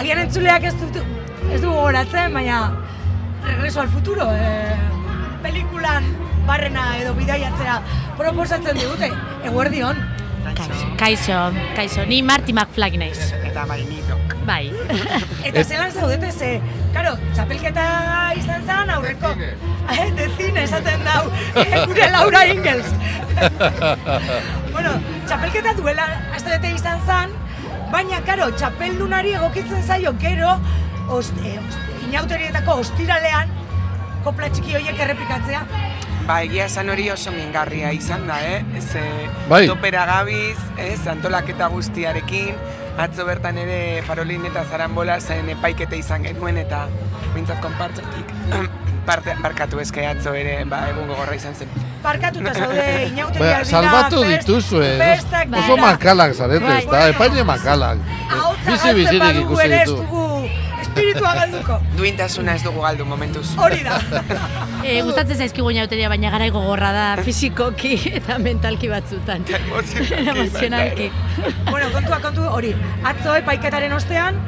[0.00, 1.00] Agian entzuleak ez dut,
[1.50, 2.64] ez du gogoratzen, baina
[3.44, 4.76] Regreso al futuro, e,
[5.44, 6.06] pelikulan
[6.48, 7.80] barrena edo bidaiatzea
[8.18, 9.10] proposatzen digute.
[9.44, 10.00] Eguerdi hon.
[11.00, 11.38] Kaixo,
[11.76, 13.32] kaixo, ni Marty McFly naiz.
[13.42, 14.36] Eta bai, ni dok.
[14.48, 14.72] Bai.
[15.44, 16.50] Eta zelan zaudete ze,
[16.94, 17.84] karo, txapelketa
[18.40, 19.34] izan zen aurreko.
[19.84, 21.26] Eh, de cine esaten dau,
[21.60, 22.86] eh, gure Laura Ingels.
[24.72, 24.94] bueno,
[25.28, 27.34] txapelketa duela astebete izan zen,
[27.92, 30.54] baina, karo, txapeldunari egokitzen zaio gero,
[31.12, 33.52] ost, eh, ost, inauterietako ostiralean,
[34.24, 35.60] kopla txiki horiek errepikatzea.
[36.24, 38.64] Ba, egia esan hori oso mingarria izan da, eh?
[38.80, 39.04] Ze
[39.50, 39.66] Bai.
[39.68, 42.56] topera gabiz, ez, antolaketa guztiarekin,
[42.98, 46.86] atzo bertan ere Farolin eta Zarambola zen epaikete izan genuen eta
[47.34, 48.30] bintzat konpartzatik
[49.08, 51.68] parte, barkatu eske atzo ere, ba, egun gogorra izan zen.
[52.04, 54.92] Barkatuta zaude inauteriak Ba, salbatu fest- dituzue,
[55.64, 56.78] oso makalak zarete, Bai.
[56.84, 57.02] ezta?
[57.12, 57.98] Epaile makalak.
[58.64, 59.98] Bizi bizirik ikusi ditu.
[60.94, 61.78] Espiritua galduko.
[61.98, 63.46] Duintasuna ez dugu galdu momentuz.
[63.58, 63.98] Hori da.
[64.84, 69.46] E, gustatzen zaizkigu inauteria, baina garai gogorra da fisikoki eta mentalki batzutan.
[69.50, 71.10] Emozionalki.
[71.72, 72.74] bueno, kontua kontu hori.
[73.06, 74.38] Atzo epaiketaren ostean,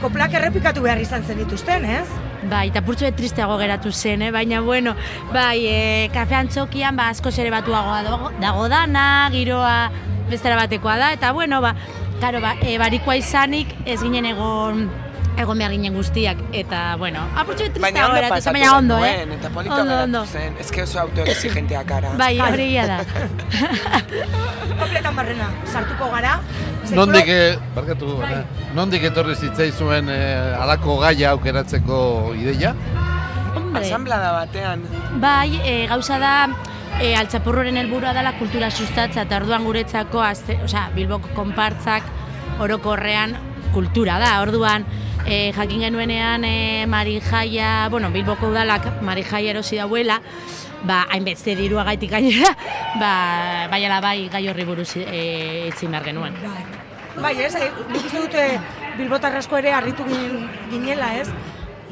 [0.00, 2.06] koplak errepikatu behar izan zen dituzten, ez?
[2.50, 4.30] Bai, eta purtsu tristeago geratu zen, eh?
[4.32, 4.94] baina bueno,
[5.34, 9.74] bai, e, kafean txokian, ba, askoz ere batuagoa dago, dago dana, giroa
[10.30, 11.74] bestera batekoa da, eta bueno, ba,
[12.22, 14.86] karo, ba, e, barikoa izanik ez ginen egon
[15.38, 19.10] egon behar ginen guztiak, eta, bueno, apurtxo bet Baina ondo geratu zen, baina ondo, eh?
[19.12, 20.24] genuen, eta polito Ondo, ondo.
[20.26, 20.56] zen.
[20.60, 22.12] Ez que oso autoexigenteak gara.
[22.22, 22.98] Bai, hori da.
[24.80, 26.40] Kopletan barrena, sartuko gara.
[26.96, 28.42] Nondik, e, barkatu, baina,
[28.74, 30.20] nondik etorri zitzaizuen e,
[30.58, 32.00] alako gaia aukeratzeko
[32.38, 32.74] ideia?
[33.74, 34.82] Asamblada batean.
[35.22, 36.34] Bai, e, gauza da,
[36.98, 42.08] e, altxapurroren helburua dela kultura sustatza eta orduan guretzako, azte, osea, Bilboko konpartzak
[42.60, 43.36] orokorrean
[43.74, 44.34] kultura da.
[44.42, 44.84] Orduan,
[45.26, 50.20] e, jakin genuenean e, Marijaia, bueno, Bilboko udalak Marijaia erosi dauela,
[50.84, 52.54] ba, hainbeste dirua gaitik gainera,
[53.02, 53.12] ba,
[53.70, 56.36] bai ala bai gai horri buruz e, itzin behar genuen.
[57.20, 58.44] Bai, ez, eh, nik uste dute
[58.96, 61.28] Bilbotar asko ere harritu ginen, ginela, ez?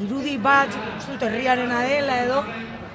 [0.02, 2.42] Irudi bat, uste dut herriarena dela edo,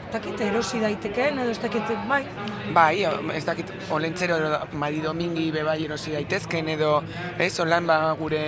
[0.07, 2.21] ez dakit erosi daitekeen edo ez dakit, bai.
[2.73, 3.03] Bai,
[3.35, 4.37] ez dakit, olentzero
[4.79, 6.95] Mari Domingi bebai erosi daitezken edo,
[7.37, 8.43] ez, holan ba, gure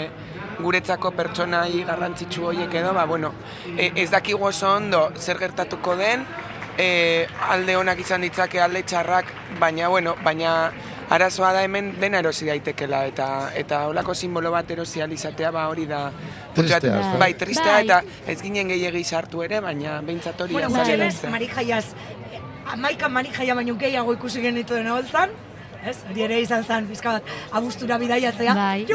[0.59, 3.33] guretzako pertsonai garrantzitsu horiek edo, ba, bueno,
[3.77, 6.25] e, ez dakigu oso ondo zer gertatuko den,
[6.77, 10.71] e, alde onak izan ditzake alde txarrak, baina, bueno, baina
[11.09, 15.85] arazoa da hemen dena erosi daitekela eta eta holako simbolo bat erosi izatea ba hori
[15.85, 16.11] da
[16.55, 17.83] Tristea, bai, tristea Bai.
[17.83, 21.31] eta ez ginen gehiegi sartu ere, baina behintzat hori Bueno, azalera zen.
[21.31, 21.85] Marijaiaz,
[22.31, 22.39] eh,
[22.71, 25.29] amaika Marijaia baino gehiago ikusi genituen holtzan,
[25.85, 25.97] ez?
[26.09, 28.53] Hori ere izan zen, pizka bat, abustura bidaiatzea.
[28.57, 28.85] Bai.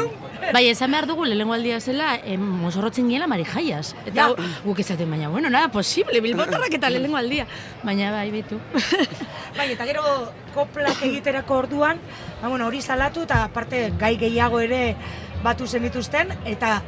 [0.53, 3.93] Bai, esan behar dugu lehenengo aldia zela, em, mozorrotzen giela marijaiaz.
[4.05, 4.49] Eta Ja.
[4.65, 7.45] guk esaten baina, bueno, nada, posible, bilbotarrak eta lehenengo aldia.
[7.83, 8.59] Baina bai, betu.
[9.57, 10.03] Bai, eta gero
[10.53, 11.97] koplak egiterako orduan,
[12.41, 14.95] ba, bueno, hori salatu eta aparte gai gehiago ere
[15.43, 16.81] batu zen dituzten, eta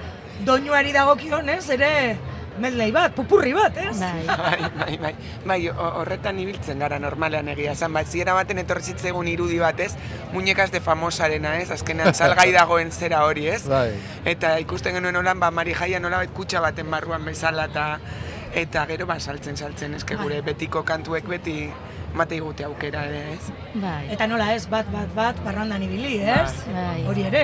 [0.45, 2.17] doinuari dagokionez ere
[2.59, 3.99] medley bat, pupurri bat, ez?
[3.99, 4.25] Bai,
[4.81, 5.13] bai, bai,
[5.45, 9.93] bai, ho- horretan ibiltzen gara normalean egia esan, bat ziera baten etorri zitzaigun irudi batez,
[10.33, 13.63] muñekas de famosarena, ez, azkenean salgai dagoen zera hori, ez?
[13.67, 13.91] Bai.
[14.25, 17.87] Eta ikusten genuen holan, ba, Mari Jaia nolabait kutxa baten barruan bezala, eta
[18.53, 21.55] eta gero ba, saltzen, saltzen, eske gure betiko kantuek beti
[22.13, 23.47] mate igute aukera ere, ez?
[23.81, 24.05] Bai.
[24.13, 26.51] Eta nola ez, bat, bat, bat, barrandan ibili, ez?
[26.69, 27.01] Bai.
[27.09, 27.43] Hori ere.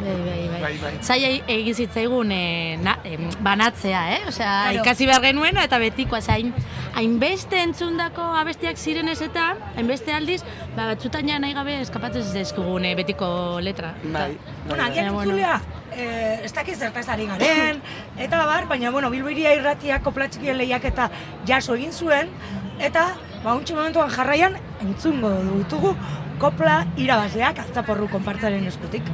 [0.00, 0.60] Bai, bai, bai.
[0.64, 0.92] Bai, bai.
[1.04, 4.20] Zaila egin zitzaigun eh, na, em, banatzea, eh?
[4.28, 4.82] Osea, Claro.
[4.82, 6.50] ikasi behar genuena eta betikoa, osea, hain,
[6.98, 10.40] hainbeste entzundako abestiak zirenez eta hainbeste aldiz,
[10.74, 13.94] ba, batzutan ja nahi gabe eskapatzen zizkigun eh, betiko letra.
[14.02, 14.32] Bai.
[14.66, 15.60] Bueno, agian entzulea,
[15.94, 17.80] eh, ez dakiz zertaz ari garen,
[18.18, 21.10] eta bar, baina, bueno, Bilbo iria irratia koplatxikien lehiaketa
[21.46, 22.28] jaso egin zuen,
[22.80, 23.12] eta,
[23.44, 25.94] ba, untxe momentuan jarraian, entzungo dutugu
[26.40, 29.08] kopla irabazleak altzaporru konpartzaren eskutik.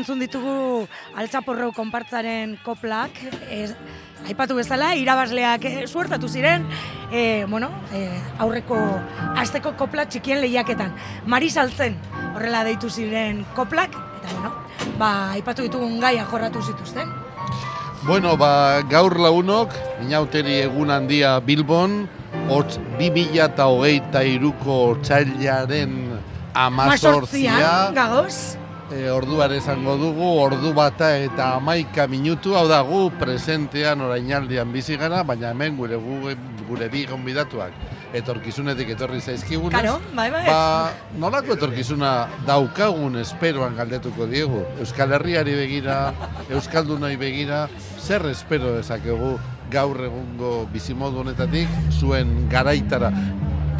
[0.00, 0.86] Entzun ditugu
[1.20, 3.16] altzaporro konpartzaren koplak,
[3.52, 3.74] ez,
[4.28, 6.66] aipatu bezala, irabazleak eh, suertatu ziren,
[7.12, 8.06] e, bueno, e,
[8.40, 8.78] aurreko
[9.40, 10.94] asteko kopla txikien lehiaketan.
[11.30, 11.96] Marisaltzen
[12.34, 14.54] horrela deitu ziren koplak, eta bueno,
[15.00, 17.12] ba, aipatu ditugun gaia jorratu zituzten.
[18.06, 19.76] Bueno, ba, gaur lagunok,
[20.06, 22.06] inauteri egun handia Bilbon,
[22.48, 25.98] hotz 2008 iruko txailaren
[26.56, 27.90] amazortzia.
[27.94, 28.59] Gagoz,
[29.00, 34.98] E, orduan esango dugu, ordu bata eta amaika minutu, hau da gu presentean orainaldian bizi
[35.00, 36.34] gara, baina hemen gure gu,
[36.68, 37.72] gure bi gonbidatuak
[38.20, 39.72] etorkizunetik etorri zaizkigunez.
[39.72, 40.44] Karo, bai, bai.
[40.50, 40.92] Ba,
[41.22, 42.12] nolako etorkizuna
[42.44, 44.66] daukagun esperoan galdetuko diegu.
[44.84, 46.00] Euskal Herriari begira,
[46.50, 49.38] Euskaldunoi begira, zer espero dezakegu
[49.70, 53.14] gaur egungo bizimodu honetatik zuen garaitara.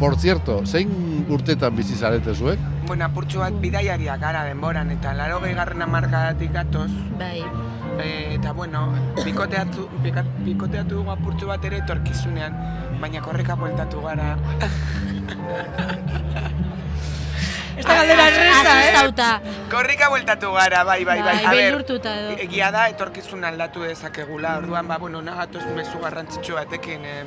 [0.01, 0.89] Por cierto, zein
[1.29, 2.57] urtetan bizi zarete zuek?
[2.89, 6.89] Bueno, apurtxo bat bidaiariak gara denboran, eta laro garrena markadatik gatoz.
[7.19, 7.43] Bai.
[8.01, 8.07] E,
[8.39, 8.87] eta bueno,
[9.23, 12.57] bikoteatu, bika- bikoteatu dugu apurtxo bat ere etorkizunean,
[12.99, 14.37] baina korreka bueltatu gara.
[17.77, 18.89] Esta galdera erreza, eh?
[18.89, 19.41] Asustauta.
[19.69, 21.45] Korrika bueltatu gara, bai, bai, bai.
[21.45, 22.31] Bai, beldurtuta edo.
[22.41, 27.23] Egia da, etorkizun aldatu dezakegula, orduan, ba, bueno, nagatoz mezu garrantzitsu batekin, eh,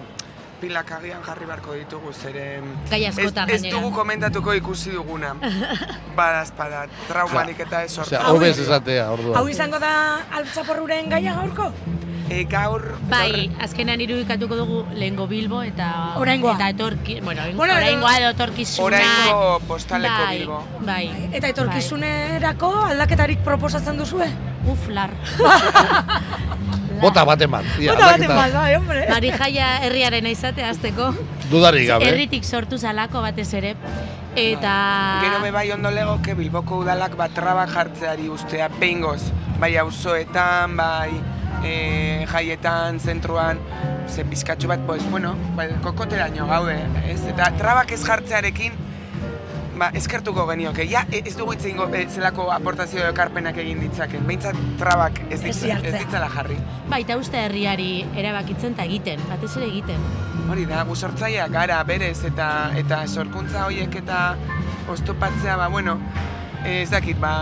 [0.60, 2.70] pilak agian jarri beharko ditugu, zeren...
[2.90, 5.34] Gai askotan, ez, ez dugu komentatuko ikusi duguna.
[6.18, 8.36] Badaz, bada, traumarik eta ez Osea, sortu.
[8.36, 9.36] hobez esatea, orduan.
[9.40, 9.92] Hau izango da
[10.40, 11.70] altzaporruren gaia gaurko?
[12.32, 12.86] E, gaur...
[13.10, 16.54] Bai, azkenean irudikatuko dugu lehengo Bilbo eta Oraingoa.
[16.56, 18.86] eta etorki, bueno, Bueno, oraingoa edo etorkizuna.
[18.86, 20.62] Oraingo postaleko bai, Bilbo.
[20.88, 21.04] Bai.
[21.36, 24.30] Eta etorkizunerako aldaketarik proposatzen duzue?
[24.64, 25.12] Uf, lar.
[27.00, 27.66] Bota bat eman.
[27.78, 29.04] Bota bat eman, bai, hombre.
[29.10, 31.12] Marijaia herriaren izatea azteko.
[31.50, 32.08] Dudarik gabe.
[32.08, 33.74] Herritik sortu zalako batez ere.
[34.34, 34.74] Eta...
[35.22, 39.20] Gero be bai ondo legoke Bilboko udalak bat traba jartzeari ustea behingoz.
[39.60, 41.12] Bai auzoetan, bai
[41.64, 43.58] e, jaietan, zentruan,
[44.08, 46.76] ze bizkatxo bat, pues, bueno, bai, kokoteraino gaude,
[47.08, 47.20] ez?
[47.30, 48.76] Eta trabak ez jartzearekin,
[49.78, 50.86] ba, eskertuko genioke.
[50.90, 54.26] Ja, e- ez dugu hitz egingo e, zelako aportazio ekarpenak egin ditzaken.
[54.28, 56.58] Behintzat trabak ez, Ez ez ditzala jarri.
[56.90, 60.00] Baita uste herriari erabakitzen eta egiten, batez ere egiten.
[60.50, 62.48] Hori da, gu sortzaileak gara, berez, eta
[62.78, 64.24] eta sorkuntza horiek eta
[64.92, 65.98] oztopatzea, ba, bueno,
[66.64, 67.34] ez dakit, ba,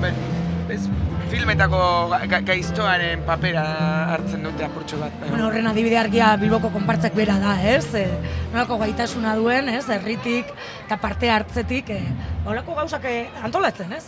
[0.00, 0.12] ba
[0.72, 0.86] ez,
[1.34, 1.78] filmetako
[2.12, 3.64] ga- ga- gaiztoaren papera
[4.14, 5.12] hartzen dute apurtxo bat.
[5.28, 7.88] Bueno, horren adibide argia Bilboko konpartzak bera da, ez?
[7.98, 8.04] E,
[8.52, 9.88] nolako gaitasuna duen, ez?
[9.90, 10.52] Herritik
[10.86, 12.00] eta parte hartzetik, e,
[12.46, 14.06] holako gauzak eh, antolatzen, ez?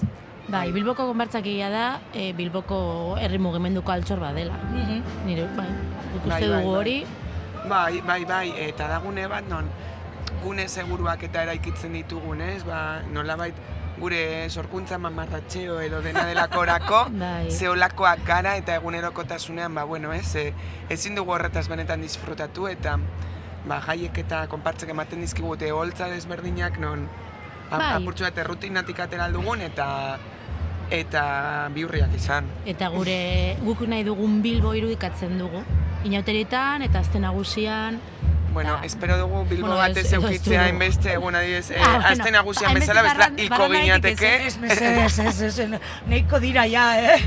[0.49, 4.55] Bai, Bilboko konbertzak egia da, e, Bilboko herri mugimenduko altxor bat dela.
[4.71, 5.03] Mhm.
[5.27, 5.67] Nire, bai,
[6.13, 6.77] guk Bai, bai, dugu bai.
[6.79, 6.99] hori,
[7.67, 9.67] Bai, bai, bai, eta da gune bat non
[10.45, 12.63] gune seguruak eta eraikitzen ditugun, ez?
[12.63, 13.55] Ba, nolabait
[13.99, 17.51] gure sorkuntza mamarratxeo edo dena delakorako, Bai.
[17.51, 20.35] zeolakoak gara eta egunerokotasunean, ba, bueno, ez?
[20.37, 20.53] E,
[20.91, 22.99] ezin dugu horretaz benetan disfrutatu eta
[23.67, 27.09] ba, jaiek eta konpartzek ematen dizkigute holtza desberdinak non
[27.71, 27.93] ap- Bai.
[28.03, 30.19] apurtxo bat errutinatik atera dugun eta
[30.91, 32.45] eta bihurriak izan.
[32.65, 35.65] eta gure guk nahi dugun Bilbo irudikatzen dugu.
[36.05, 37.99] Inauterietan eta azte nagusian.
[38.57, 40.65] Bueno, espero dugu Bilbo Bueno, batez eukitzea dugu.
[40.71, 44.31] hainbeste egun adibidez, eh, Ah, bueno, azte nagusian hainbeste bezala, bezala hilko ginateke.
[44.47, 44.59] Ez,
[45.21, 45.69] ez, ez,
[46.09, 47.19] nahiko dira ja, eh?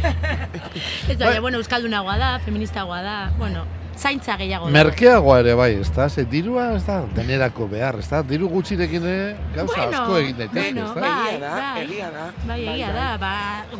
[1.09, 3.65] Ez da, bueno, euskaldunagoa da, feministagoa da, bueno,
[3.95, 4.71] zaintza gehiago.
[4.73, 6.09] Merkeagoa ere bai, ez da?
[6.09, 8.23] Ze dirua ez da denerako behar, ez da?
[8.23, 11.01] Diru gutxirekin ere gauza Bueno, asko egin daitezke, bueno, ez da?
[11.05, 11.83] bai, Egia da, bai.
[11.85, 12.25] egia da.
[12.47, 12.95] Bai, Bai, egia bai.
[12.97, 13.33] da, ba,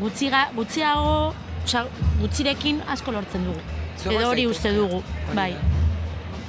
[0.06, 1.34] gutxiga, gutxiago,
[2.22, 3.66] gutxirekin asko lortzen dugu.
[4.06, 5.02] Edo hori uste dugu,
[5.34, 5.56] bai.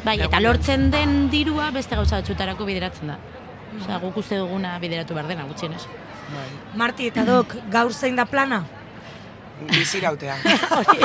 [0.05, 3.19] Bai, eta lortzen den dirua beste gauza batzuetarako bideratzen da.
[3.81, 5.83] Osea, guk uste duguna bideratu behar dena, gutxienez.
[6.79, 8.65] Marti eta dok, gaur zein da plana?
[9.69, 10.37] Bizirautea.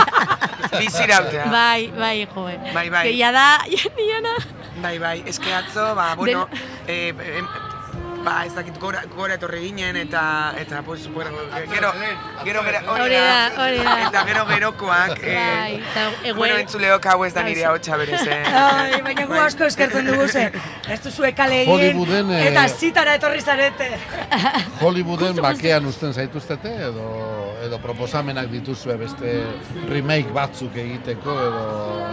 [0.80, 1.48] Bizirautea.
[1.52, 2.56] Bai, bai, joe.
[2.74, 3.06] Bai, bai.
[3.18, 4.36] Ya da, ya ni yana.
[4.82, 6.48] Bai, bai, eske atzo, ba, bueno,
[6.88, 7.48] eh, em,
[8.26, 11.30] ba, ez dakit gora, gora etorri ginen eta eta pues bueno,
[11.74, 11.92] gero
[12.44, 12.62] gero
[12.96, 13.94] Hori da, hori da.
[14.08, 18.22] eta gero gerokoak eh Bai, eta egue- bueno, entzuleok hau ez da nire ahotsa berez,
[18.28, 18.44] eh.
[18.62, 20.52] Ai, baina gu asko eskertzen dugu ze.
[20.90, 23.92] Ez duzue kale egin Hollywooden, eh, eta zitara etorri zarete.
[24.82, 27.08] Hollywooden bakean usten zaituztete edo
[27.66, 29.36] edo proposamenak dituzue beste
[29.90, 31.64] remake batzuk egiteko edo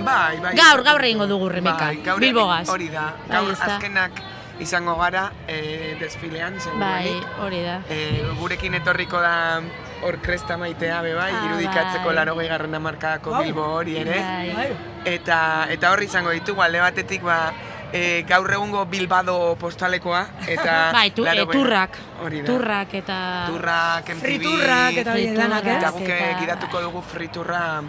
[0.05, 0.55] Bai, bai.
[0.57, 1.91] Gaur, gaur egingo dugu remeka.
[1.93, 2.69] Bai, Bilbogaz.
[2.69, 3.12] Hori da.
[3.28, 4.23] Bai, Gaur azkenak
[4.63, 7.27] izango gara eh, desfilean, Bai, seguruenik.
[7.43, 7.81] hori da.
[7.91, 9.61] Eh, gurekin etorriko da
[10.03, 12.15] orkresta maitea be bai, Ah, irudikatzeko bai.
[12.17, 13.43] laro garrena markadako Wow.
[13.43, 14.19] Bilbo hori ere.
[14.55, 14.73] Bai.
[15.05, 17.53] Eta, eta horri izango ditugu alde batetik ba,
[17.93, 20.91] e, gaur egungo Bilbado postalekoa, eta...
[20.97, 22.47] Bai, tu, bueno, turrak, hori da.
[22.47, 23.19] turrak eta...
[23.49, 24.21] Turrak, MTV...
[24.25, 25.67] Friturrak eta hori denak?
[25.67, 27.83] Eta guk Eta- gidatuko dugu friturra,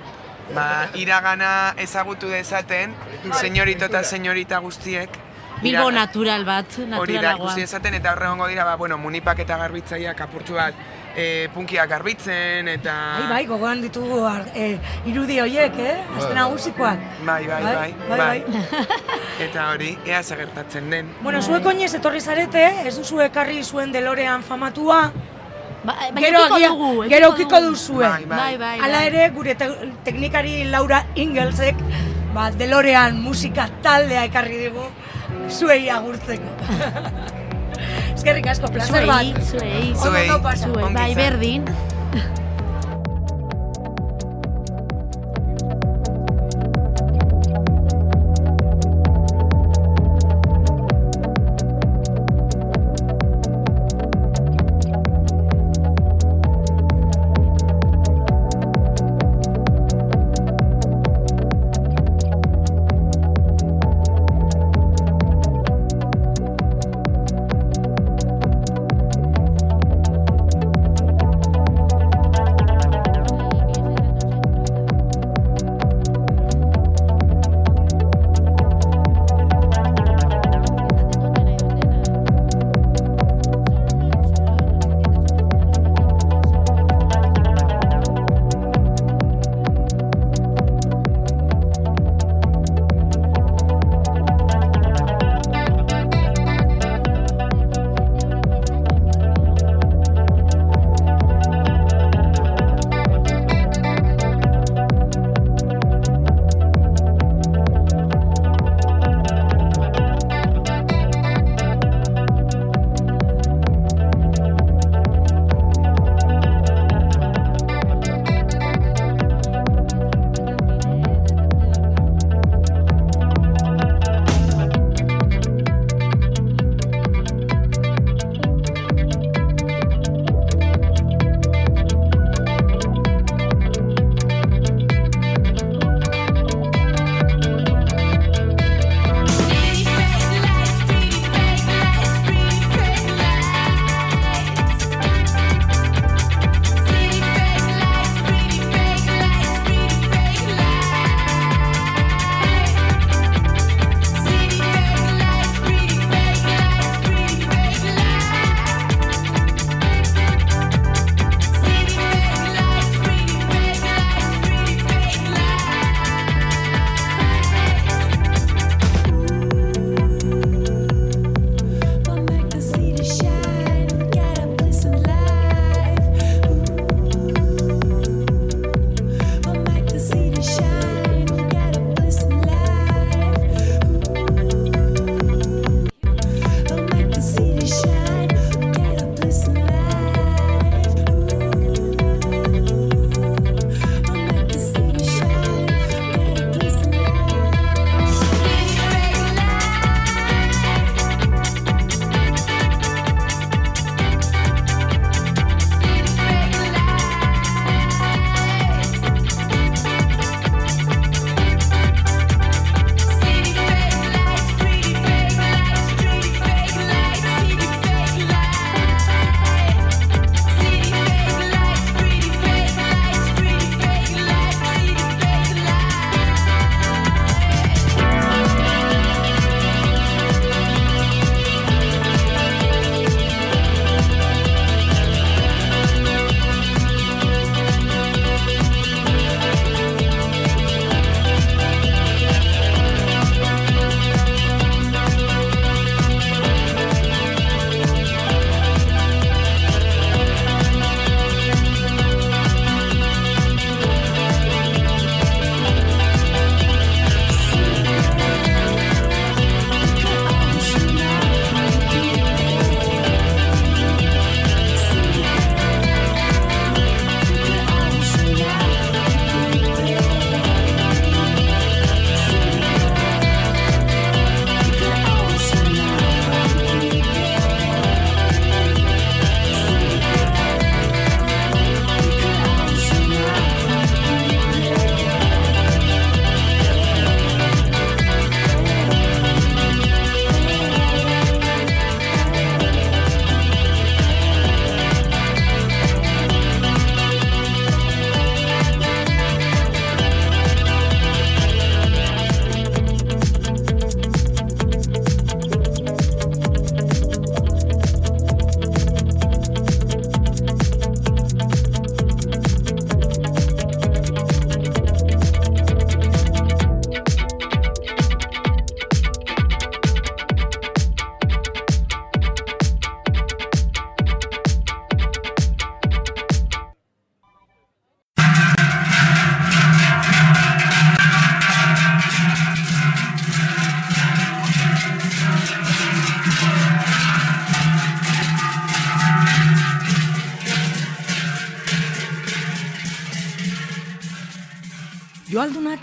[0.54, 2.94] ba, iragana ezagutu dezaten,
[3.40, 5.10] senyorito eta senyorita guztiek.
[5.64, 7.46] Bilbo natural bat, Hori da, naturalagoa.
[7.46, 10.74] guzti esaten, eta horre egongo dira, ba, bueno, munipak eta garbitzaileak apurtxu bat
[11.16, 12.94] e, punkiak garbitzen, eta...
[13.20, 14.22] Bai, bai, gogoan ditugu
[14.54, 14.78] eh,
[15.10, 15.98] irudi horiek, eh?
[16.18, 17.00] Azte nagusikoak.
[17.26, 18.88] Bai, bai, Bai, bai, bai, bai.
[19.48, 21.12] Eta hori, ea zer gertatzen den.
[21.22, 25.12] Bueno, zuek oinez etorri zarete, ez duzu ekarri zuen delorean famatua.
[25.84, 27.60] Ba, gero dugu, gero dugu.
[27.70, 28.06] duzue.
[28.08, 28.38] Bai, bai.
[28.38, 29.08] Bai, bai, Hala bai.
[29.08, 29.68] ere, gure te
[30.06, 31.76] teknikari Laura Ingelsek,
[32.34, 34.86] ba, delorean musika taldea ekarri digu,
[35.54, 36.50] zuei agurtzeko.
[38.14, 39.26] Eskerrik asko, placer bat.
[39.50, 40.28] Zuei, zuei,
[40.62, 41.22] Zuei, Bai, izan.
[41.24, 41.66] berdin.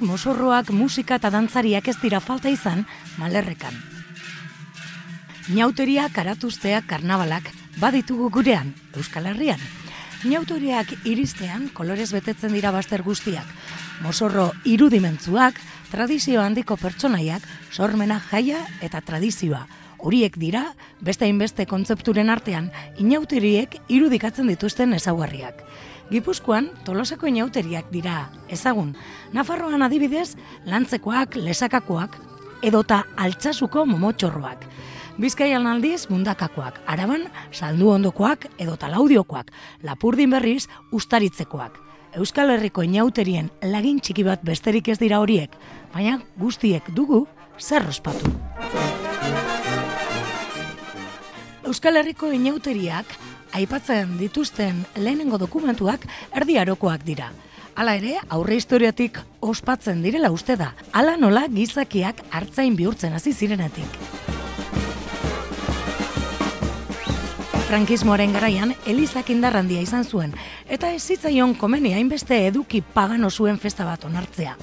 [0.00, 2.86] Mosorroak, musika eta dantzariak ez dira falta izan
[3.18, 3.74] malerrekan.
[5.50, 7.50] Inauteria, karatuzteak, karnabalak,
[7.80, 9.60] baditugu gurean, Euskal Herrian.
[10.24, 13.46] Inauteriak iristean kolorez betetzen dira baster guztiak.
[14.04, 15.58] Mosorro irudimentzuak,
[15.90, 19.66] tradizio handiko pertsonaiak, sormena jaia eta tradizioa.
[20.00, 20.70] Horiek dira,
[21.04, 25.60] beste hainbeste kontzepturen artean, inauteriek irudikatzen dituzten ezaugarriak.
[26.10, 28.94] Gipuzkoan, tolosako inauteriak dira, ezagun.
[29.32, 30.34] Nafarroan adibidez,
[30.66, 32.16] lantzekoak, lesakakoak,
[32.66, 34.64] edota altsasuko momotxorroak.
[35.20, 39.52] Bizkaian aldiz mundakakoak, araban saldu ondokoak edo talaudiokoak,
[39.86, 41.78] lapurdin berriz ustaritzekoak.
[42.18, 45.52] Euskal Herriko inauterien lagin txiki bat besterik ez dira horiek,
[45.94, 47.26] baina guztiek dugu
[47.60, 48.32] zer ospatu.
[51.70, 53.14] Euskal Herriko inauteriak
[53.54, 57.30] aipatzen dituzten lehenengo dokumentuak erdi arokoak dira.
[57.74, 63.98] Hala ere, aurre historiatik ospatzen direla uste da, hala nola gizakiak hartzain bihurtzen hasi zirenetik.
[67.70, 70.32] Frankismoaren garaian, Elizak indarrandia izan zuen,
[70.66, 74.56] eta ez zitzaion komeni hainbeste eduki pagano zuen festa bat onartzea.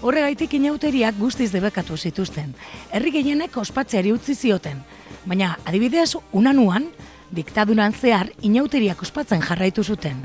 [0.00, 2.54] Horregaitik inauteriak guztiz debekatu zituzten.
[2.92, 4.80] Herri gehienek ospatzeari utzi zioten.
[5.26, 6.88] Baina, adibidez, unanuan,
[7.36, 10.20] diktaduran zehar inauteriak ospatzen jarraitu zuten.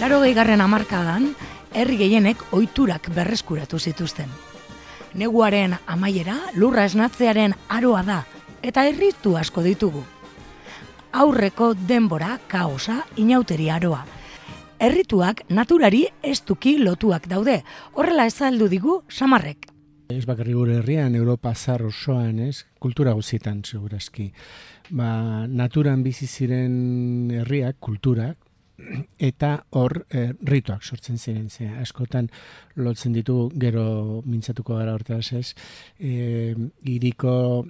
[0.00, 1.34] Laro gehigarren amarkadan,
[1.76, 4.30] herri gehienek ohiturak berreskuratu zituzten.
[5.14, 8.22] Neguaren amaiera, lurra esnatzearen aroa da,
[8.62, 10.02] eta herritu asko ditugu
[11.12, 14.04] aurreko denbora, kaosa, inauteri aroa.
[14.80, 17.60] Errituak naturari estuki lotuak daude,
[17.94, 19.66] horrela ezaldu digu samarrek.
[20.10, 24.30] Ez bakarri gure herrian, Europa zar osoan, ez, kultura guzietan, segurazki.
[24.90, 28.38] Ba, naturan bizi ziren herriak, kulturak,
[29.18, 32.30] eta hor eh, rituak sortzen ziren ze askotan
[32.76, 35.54] lotzen ditu gero mintzatuko gara hortaz ez?
[35.98, 36.54] Eh,
[36.84, 37.64] iriko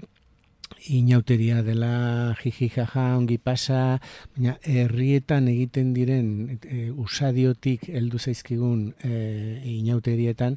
[0.89, 3.99] inauteria dela jiji jaja ongi pasa,
[4.35, 10.57] baina herrietan egiten diren e, usadiotik heldu zaizkigun e, inauterietan,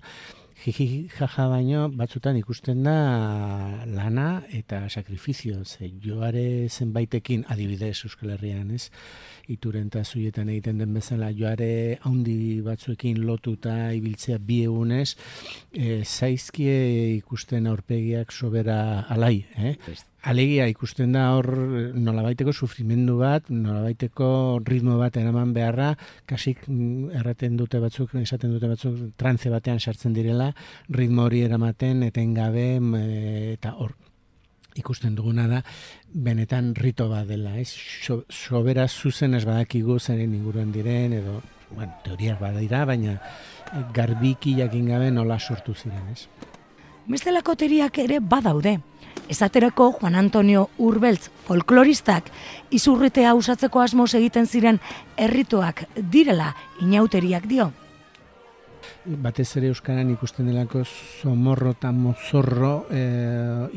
[0.63, 2.93] jiji jaja baino batzutan ikusten da
[3.85, 8.89] lana eta sakrifizio, ze joare zenbaitekin adibidez Euskal Herrian, ez?
[9.51, 15.17] ituren eta zuietan egiten den bezala joare handi batzuekin lotuta ibiltzea bi egunez,
[15.73, 16.79] e, zaizkie
[17.17, 18.79] ikusten aurpegiak sobera
[19.11, 19.45] alai.
[19.57, 19.75] Eh?
[20.23, 21.49] Alegia ikusten da hor
[21.99, 24.27] nolabaiteko sufrimendu bat, nolabaiteko
[24.63, 25.89] ritmo bat eraman beharra,
[26.29, 30.53] kasik mm, erraten dute batzuk, esaten dute batzuk, trantze batean sartzen direla,
[30.95, 32.67] ritmo hori eramaten, etengabe,
[33.57, 33.97] eta hor
[34.79, 35.59] ikusten duguna da,
[36.13, 37.75] benetan rito bat dela, ez?
[38.31, 41.41] sobera zuzen ez badakigu zeren inguruan diren, edo,
[41.73, 43.19] bueno, teoriak badira, baina
[43.93, 46.27] garbiki jakin gabe nola sortu ziren, ez?
[47.11, 48.77] Bestelako teriak ere badaude.
[49.29, 52.29] Esaterako Juan Antonio Urbeltz folkloristak
[52.71, 54.81] izurritea usatzeko asmoz egiten ziren
[55.17, 57.71] errituak direla inauteriak dio
[59.03, 63.01] batez ere euskaran ikusten delako somorro eta mozorro e,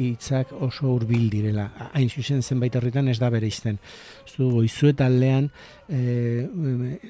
[0.02, 1.66] hitzak oso hurbil direla.
[1.92, 3.78] Hain zuzen zenbait horretan ez da bere izten.
[4.26, 5.50] Zu goizu eta aldean
[5.88, 6.46] e,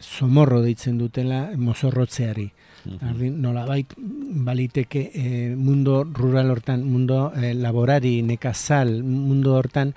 [0.01, 2.51] somorro deitzen dutela mozorrotzeari.
[3.01, 3.65] Ardi, nola
[4.47, 9.95] baliteke e, mundo rural hortan, mundo e, laborari, nekazal, mundo hortan,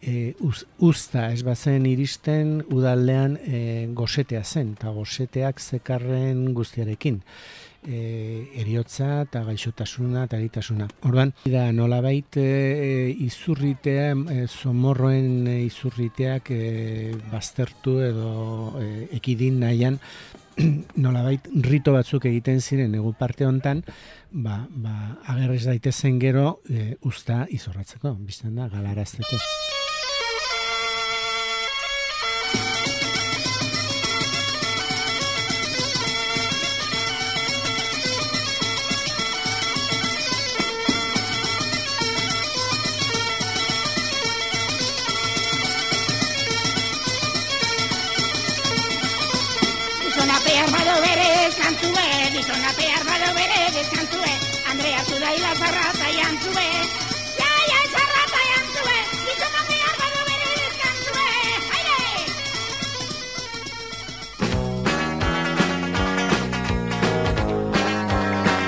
[0.00, 7.22] e, uz, usta ez bazen iristen udaldean e, gosetea zen, eta goseteak zekarren guztiarekin.
[7.82, 10.86] E, eriotza eta gaixotasuna eta eritasuna.
[11.08, 16.62] Orban, da nolabait e, izurritea, e, somorroen izurriteak e,
[17.32, 18.30] baztertu edo
[18.78, 19.98] e, ekidin nahian,
[21.04, 23.82] nolabait rito batzuk egiten ziren egu parte hontan,
[24.30, 24.96] ba, ba,
[25.34, 29.71] agerrez daitezen gero e, usta izorratzeko, bizten da, galarazteko.
[55.22, 56.68] La zarrata jantzue,
[57.38, 61.26] jaia zarrata jantzue, gizona behar bado bere deskantzue,
[61.74, 62.00] haide!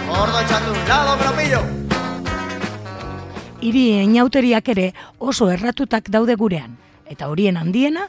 [0.09, 1.61] Gordo txatu, lado propillo!
[3.61, 8.09] Iri inauteriak ere oso erratutak daude gurean, eta horien handiena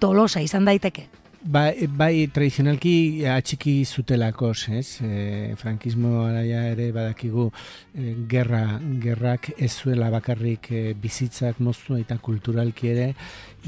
[0.00, 1.06] tolosa izan daiteke.
[1.44, 5.02] Bai, bai tradizionalki atxiki zutelako, ez?
[5.04, 7.50] E, frankismo araia ere badakigu
[7.92, 13.10] e, gerra, gerrak ez zuela bakarrik e, bizitzak moztu eta kulturalki ere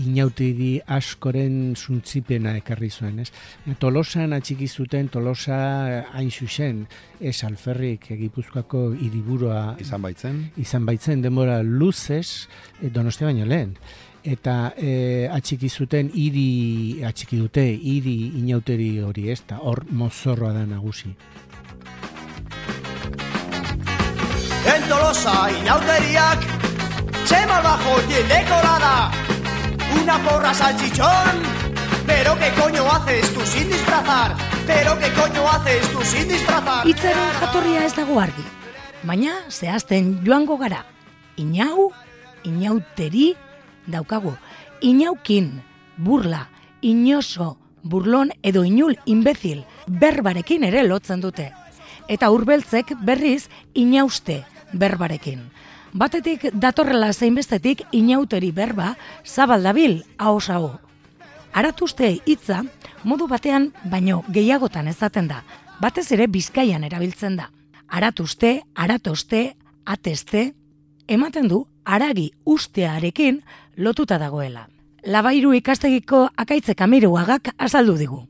[0.00, 3.28] inautidi askoren suntzipena ekarri zuen, ez?
[3.78, 6.86] Tolosan atxiki zuten, Tolosa eh, hain zuzen,
[7.20, 12.48] ez alferrik Gipuzkoako hiriburua izan baitzen, izan baitzen denbora luzez,
[12.80, 13.76] donostia baino lehen
[14.26, 20.64] eta e, atxiki zuten hiri atxiki dute hiri inauteri hori ez da hor mozorroa da
[20.66, 21.14] nagusi
[24.66, 26.42] En Tolosa inauteriak
[27.26, 29.10] Txemal bajo tiene colada
[30.02, 31.46] Una porra salchichón
[32.06, 34.36] Pero qué coño haces tú sin disfrazar
[34.66, 38.44] Pero qué coño haces tú sin disfrazar Itzaren jatorria ez dago argi.
[39.06, 40.84] Baina zehazten joango gara.
[41.38, 41.92] Inau,
[42.42, 43.36] inauteri
[43.86, 44.34] daukagu.
[44.80, 45.62] Inaukin,
[45.96, 46.48] burla,
[46.80, 51.52] inoso, burlon edo inul imbezil berbarekin ere lotzen dute.
[52.08, 55.40] Eta urbeltzek berriz inauste berbarekin.
[55.96, 60.76] Batetik datorrela zeinbestetik inauteri berba zabaldabil ahos hau.
[61.56, 62.64] Aratuzte hitza
[63.04, 65.42] modu batean baino gehiagotan ezaten da.
[65.80, 67.50] Batez ere Bizkaian erabiltzen da.
[67.88, 69.56] Aratuzte, aratoste,
[69.86, 70.52] ateste,
[71.08, 73.42] ematen du aragi ustearekin
[73.76, 74.66] lotuta dagoela.
[75.06, 78.22] Labairu ikastegiko akaitze kamiruagak azaldu digu.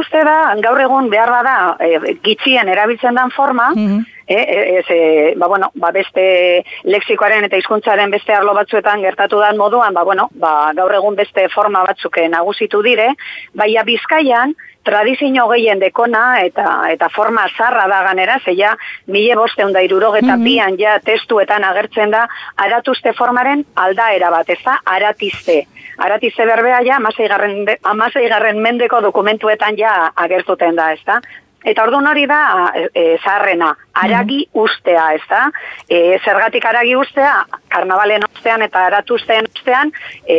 [0.00, 5.34] uste da, gaur egun behar bada, e, gitxien erabiltzen den forma, e, e, ez, e,
[5.36, 10.30] ba, bueno, ba, beste lexikoaren eta hizkuntzaren beste arlo batzuetan gertatu dan moduan, ba, bueno,
[10.32, 13.10] ba, gaur egun beste forma batzuk nagusitu dire,
[13.52, 14.54] baina bizkaian,
[14.84, 18.76] tradizio gehien dekona eta eta forma zarra da ganera, zeia
[19.06, 20.44] mile bosteun da irurogeta Mhm.
[20.44, 25.66] bian ja testuetan agertzen da aratuzte formaren aldaera bat, ez da, aratizte.
[25.98, 31.20] Aratizte berbea ja, amaseigarren, de- amaseigarren mendeko dokumentuetan ja agertuten da, ez da.
[31.64, 32.42] Eta orduan hori da
[32.74, 33.72] e, e, zaharrena,
[34.02, 35.42] aragi ustea, ez da?
[35.88, 37.34] E, zergatik aragi ustea,
[37.72, 39.92] karnabalen ostean eta aratuzteen ostean,
[40.26, 40.38] e,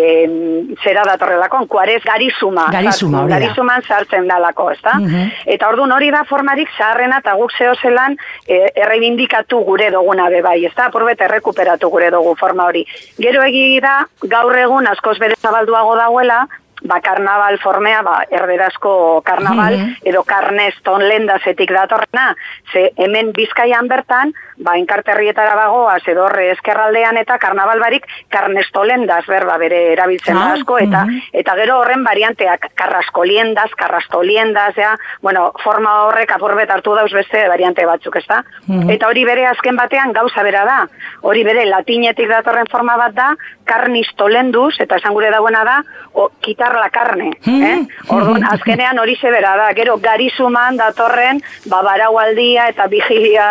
[0.83, 2.67] zera datorrelako, kuarez garizuma.
[2.73, 3.39] Garizuma, hori da.
[3.39, 4.97] Garizuman sartzen dalako, ez da?
[4.99, 5.29] Mhm.
[5.55, 8.17] Eta orduan hori da formarik zaharrena eta guk zeo zelan
[8.47, 10.89] e, erreibindikatu gure duguna be bai, ez da?
[10.91, 12.85] Apurbet errekuperatu gure dugu forma hori.
[13.19, 16.43] Gero egi da, gaur egun askoz bere zabalduago dagoela,
[16.83, 19.95] ba, karnaval formea, ba, erderazko karnaval, Mhm.
[20.03, 22.35] edo karnez tonlendazetik datorrena,
[22.71, 29.81] ze hemen bizkaian bertan, ba, enkarterrietara bagoaz, edo eskerraldean eta karnaval barik karnestolendaz berba bere
[29.93, 31.33] erabiltzen Ah, asko, eta mhm.
[31.41, 37.85] eta gero horren varianteak karraskoliendaz, karrastoliendaz, ja, bueno, forma horrek apurbet hartu dauz beste variante
[37.85, 38.43] batzuk, ez da?
[38.67, 38.89] Mhm.
[38.95, 40.79] Eta hori bere azken batean gauza bera da.
[41.21, 43.29] Hori bere latinetik datorren forma bat da,
[43.65, 45.77] karnistolenduz, eta esan gure dagoena da,
[46.13, 47.31] o, kitar la carne.
[47.47, 47.77] Eh?
[48.13, 49.69] Orduan, azkenean hori zebera da.
[49.77, 53.47] Gero garizuman datorren, ba, baraualdia eta vigilia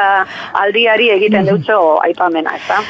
[0.93, 2.81] aldiari egiten deutzo aipamena, ez da?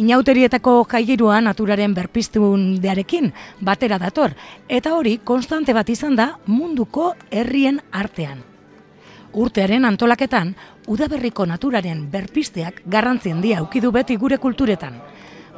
[0.00, 4.32] Inauterietako jaigirua naturaren berpiztundearekin batera dator,
[4.68, 8.40] eta hori konstante bat izan da munduko herrien artean.
[9.32, 10.54] Urtearen antolaketan,
[10.88, 14.96] udaberriko naturaren berpizteak garrantzi handia aukidu beti gure kulturetan.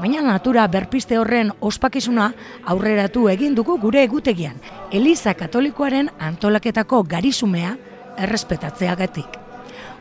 [0.00, 2.32] Baina natura berpiste horren ospakizuna
[2.66, 4.56] aurreratu egin dugu gure egutegian,
[4.90, 7.76] Eliza Katolikoaren antolaketako garizumea
[8.18, 9.41] errespetatzeagatik.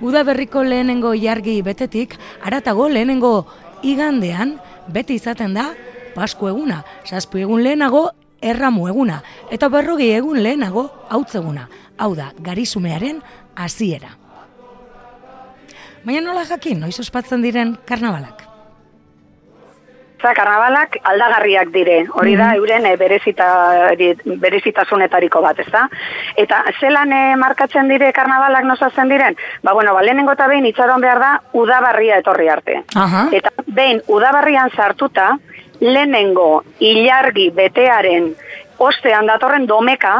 [0.01, 3.45] Udaberriko lehenengo jargi betetik, aratago lehenengo
[3.83, 4.57] igandean
[4.89, 5.71] beti izaten da
[6.11, 8.09] Pasku eguna, zazpi egun lehenago
[8.43, 9.21] erramu eguna,
[9.53, 13.21] eta berrogi egun lehenago hautzeguna, hau da, garizumearen
[13.55, 14.17] hasiera.
[16.03, 18.50] Baina nola jakin, noiz ospatzen diren karnabalak?
[20.21, 23.47] Za, karnabalak aldagarriak dire, hori da, euren e, berezita,
[24.43, 25.87] berezitasunetariko bat, ez da?
[26.37, 29.37] Eta zelan e, markatzen dire karnabalak nozatzen diren?
[29.63, 32.83] Ba, bueno, ba, lehenengo eta behin itxaron behar da, udabarria etorri arte.
[32.95, 33.27] Aha.
[33.33, 35.31] Eta behin udabarrian sartuta,
[35.81, 38.35] lehenengo ilargi betearen
[38.77, 40.19] ostean datorren domeka,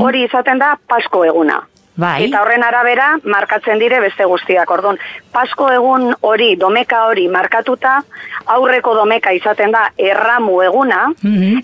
[0.00, 1.60] hori izaten da Pasko eguna.
[1.94, 2.24] Bai.
[2.24, 4.70] Eta horren arabera markatzen dire beste guztiak.
[4.70, 4.98] Orduan,
[5.32, 7.98] Pasko egun hori, domeka hori markatuta,
[8.54, 11.02] aurreko domeka izaten da erramu eguna,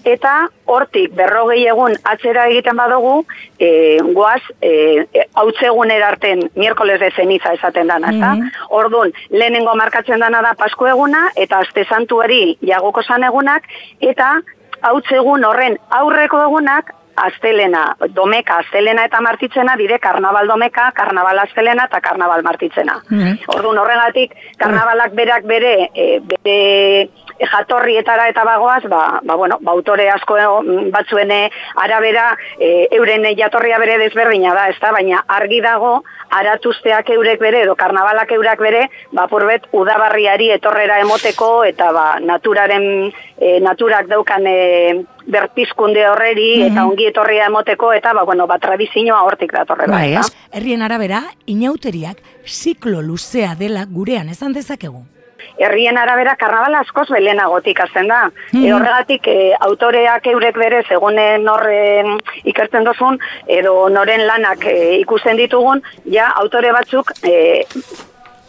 [0.05, 0.34] eta
[0.68, 3.14] hortik berrogei egun atzera egiten badugu,
[3.59, 3.70] e,
[4.12, 8.34] goaz, e, e, hautzegun erarten, miércoles de ceniza esaten dana, ezta?
[8.34, 8.68] Mhm.
[8.68, 13.64] Orduan, lehenengo markatzen dana da Pasko eguna, eta aste santuari jagoko san egunak,
[14.00, 14.36] eta
[14.82, 16.94] hautzegun horren aurreko egunak,
[17.27, 17.85] astelena,
[18.15, 22.99] domeka, astelena eta martitzena dire karnaval domeka, karnaval astelena eta karnaval martitzena.
[23.55, 27.09] Orduan horregatik, karnabalak berak bere, e, bere
[27.39, 33.27] jatorrietara eta bagoaz, ba, ba, bueno, ba, autore asko mm, batzuen eh, arabera e, euren
[33.36, 34.93] jatorria bere desberdina da, ezta?
[34.93, 41.65] baina argi dago aratuzteak eurek bere edo karnabalak eurak bere, ba, purbet udabarriari etorrera emoteko
[41.65, 48.24] eta ba, naturaren, e, naturak daukan e, berpizkunde horreri eta ongi etorria emoteko eta ba,
[48.24, 49.93] bueno, ba, tradizioa hortik datorrela.
[49.93, 50.24] Bai?
[50.52, 55.05] Herrien arabera, inauteriak ziklo luzea dela gurean esan dezakegu.
[55.59, 58.31] Herrien arabera karnabala askoz belenagotik hasten da.
[58.52, 58.65] Mhm.
[58.65, 65.36] E, horregatik e, autoreak eurek bere segonen horren ikertzen dozun, edo noren lanak e, ikusten
[65.36, 67.74] ditugun, ja autore batzuk e,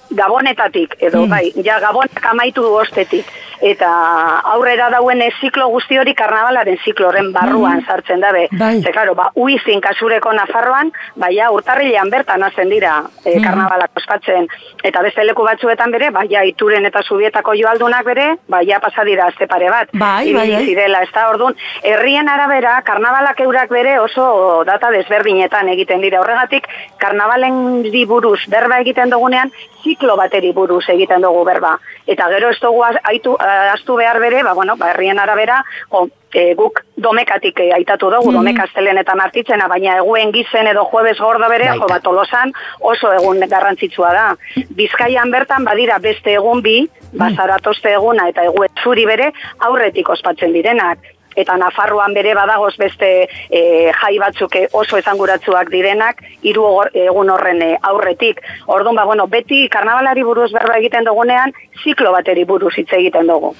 [0.10, 1.30] gabonetatik, edo Mm.
[1.30, 3.26] bai, ja gabonak amaitu ostetik.
[3.61, 7.86] Eta aurrera dauen ziklo guzti hori karnabalaren zikloren barruan Mm.
[7.86, 8.48] sartzen dabe.
[8.52, 8.81] Bai.
[8.81, 13.44] Ze, claro, ba, uizin kasureko Nafarroan, baia urtarrilean bertan hazen dira e, Mhm.
[13.44, 14.48] karnabalak ospatzen.
[14.84, 19.48] Eta beste leku batzuetan bere, baia ituren eta subietako joaldunak bere, baia pasa dira azte
[19.48, 19.90] pare bat.
[19.94, 20.65] Bai, bai, bai.
[20.65, 26.22] zirela, ez da, orduan, herrien arabera, karnabalak eurak bere oso data desberdinetan egiten dira.
[26.22, 26.65] Horregatik,
[26.98, 29.52] karnabalen buruz berba egiten dugunean,
[29.84, 31.77] ziklo bateri buruz egiten dugu berba.
[32.07, 36.07] Eta gero ez dugu aitu, eh, astu behar bere, ba, bueno, ba, herrien arabera, jo,
[36.34, 38.35] e, guk domekatik eh, aitatu dugu, Mhm.
[38.38, 41.93] domek astelen eta martitzena, baina eguen gizen edo jueves gordo bere, jo, Baita.
[41.93, 44.35] ba, tolosan oso egun garrantzitsua da.
[44.69, 50.99] Bizkaian bertan badira beste egun bi, bazaratoste eguna eta egu zuri bere, aurretik ospatzen direnak.
[51.35, 53.10] Eta Nafarroan bere badagoz beste
[53.49, 58.41] e, jai batzuk oso esanguratsuak direnak, hiru egun horren eh, aurretik.
[58.68, 61.53] Orduan, ba, bueno, beti karnabalari buruz berba egiten dugunean,
[61.84, 63.53] ziklo bateri buruz hitz egiten dugu.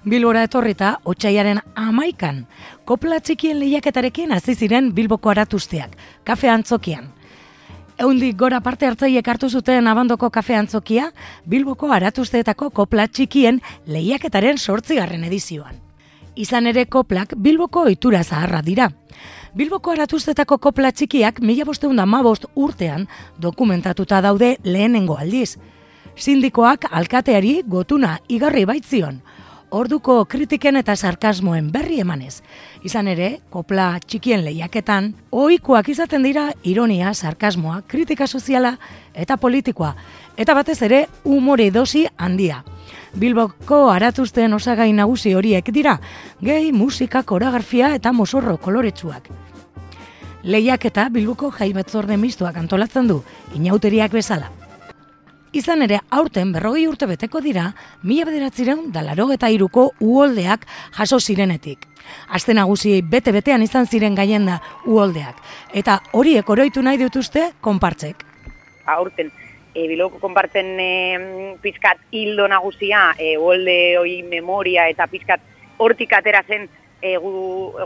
[0.00, 2.46] Bilbora etorrita, otxaiaren amaikan,
[2.88, 5.92] kopla txikien lehiaketarekin hasi ziren Bilboko aratuzteak,
[6.24, 7.10] kafe antzokian.
[8.00, 11.10] Eundik gora parte hartzaiek hartu zuten abandoko kafe antzokia,
[11.44, 15.89] Bilboko aratuzteetako kopla txikien lehiaketaren sortzigarren edizioan.
[16.36, 18.90] Izan ere koplak Bilboko ohitura zaharra dira.
[19.54, 23.08] Bilboko aratuztetako kopla txikiak mila bosteunda mabost urtean
[23.38, 25.56] dokumentatuta daude lehenengo aldiz.
[26.14, 29.20] Sindikoak alkateari gotuna igarri baitzion,
[29.70, 32.40] orduko kritiken eta sarkasmoen berri emanez.
[32.84, 38.76] Izan ere, kopla txikien lehiaketan, ohikoak izaten dira ironia, sarkasmoa, kritika soziala
[39.14, 39.94] eta politikoa,
[40.36, 42.62] eta batez ere umore dosi handia.
[43.18, 45.96] Bilboko aratuzten osagai nagusi horiek dira,
[46.40, 49.28] gehi, musika, koreografia eta mosorro koloretsuak.
[50.42, 53.20] Lehiaketa Bilboko jai batzorde mistoak antolatzen du,
[53.54, 54.50] inauteriak bezala.
[55.52, 57.72] Izan ere, aurten berrogei urte beteko dira,
[58.06, 61.88] mila bederatzireun da larogeta iruko uholdeak jaso zirenetik.
[62.30, 65.42] Aste nagusiei bete-betean izan ziren gaien da uholdeak.
[65.74, 68.24] Eta horiek oroitu nahi dituzte konpartzek.
[68.86, 69.30] aurten
[69.74, 70.90] e, biloko konpartzen e,
[71.62, 75.40] pizkat hildo nagusia, e, uolde hoi memoria eta pizkat
[75.78, 76.68] hortik atera zen
[77.00, 77.32] e, gu,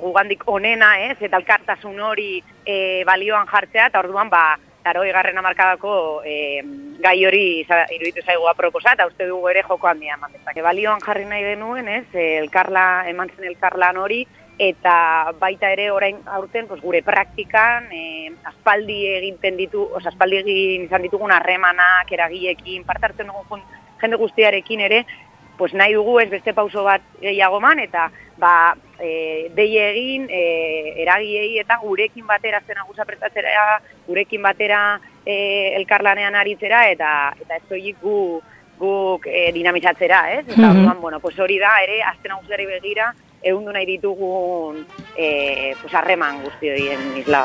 [0.02, 6.22] gugandik onena, ez, eta elkartasun hori e, balioan jartzea, eta orduan, ba, taroi garren amarkadako
[6.28, 6.62] e,
[7.00, 10.62] gai hori iza- iruditu zaigu aproposa, eta uste dugu ere joko handia eman dezake.
[10.62, 14.24] Balioan jarri nahi genuen, ez, e, elkarla, eman zen elkarlan hori,
[14.58, 20.84] eta baita ere orain aurten pues, gure praktikan e, aspaldi egiten ditu, oza, aspaldi egin
[20.86, 23.62] izan ditugun harremanak, eragiekin, parte hartzen dugun
[24.00, 25.04] jende guztiarekin ere,
[25.58, 31.02] pues nahi dugu ez beste pauso bat gehiago man, eta ba, e, dei egin, e,
[31.02, 37.62] eragiei eta gurekin batera zen agusa prestatzera, gurekin batera e, elkarlanean aritzera, eta eta ez
[37.68, 38.42] soilik gu
[38.78, 40.48] guk e, dinamizatzera, ez?
[40.48, 40.78] Eta Mhm.
[40.78, 43.14] orduan, bueno, pues hori da, ere, azten nagusiari begira,
[43.44, 44.84] ehundu nahi ditugun
[45.16, 47.44] e, pues harreman guzti horien isla.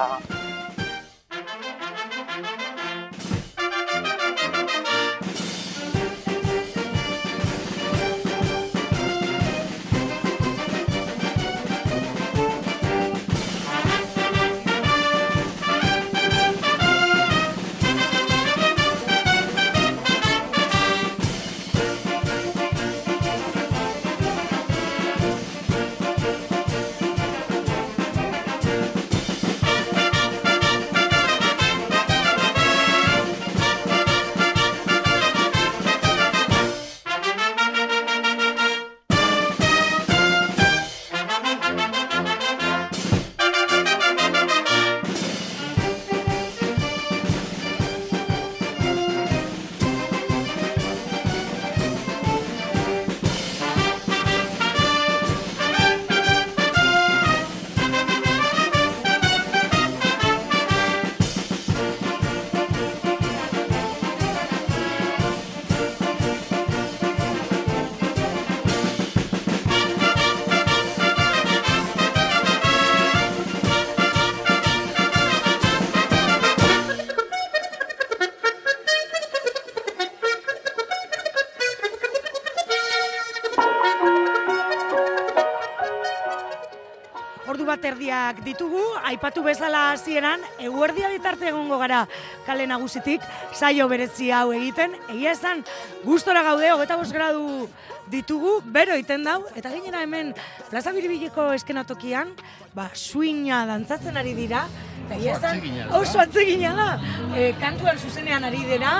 [89.10, 92.04] Aipatu bezala hasieran, eguerdia bitarte egongo gara
[92.46, 93.24] kale nagusitik,
[93.54, 95.64] saio berezi hau egiten, egia esan,
[96.06, 97.68] gustora gaude, hogeta bost gradu
[98.10, 100.34] ditugu, bero iten dau, eta gainera hemen
[100.70, 102.36] Plaza Biribileko eskenatokian,
[102.78, 104.66] ba, suina dantzatzen ari dira,
[105.08, 105.90] eta egia esan, da.
[106.00, 106.90] oso atsegina da,
[107.34, 108.96] e, kantuan zuzenean ari dira,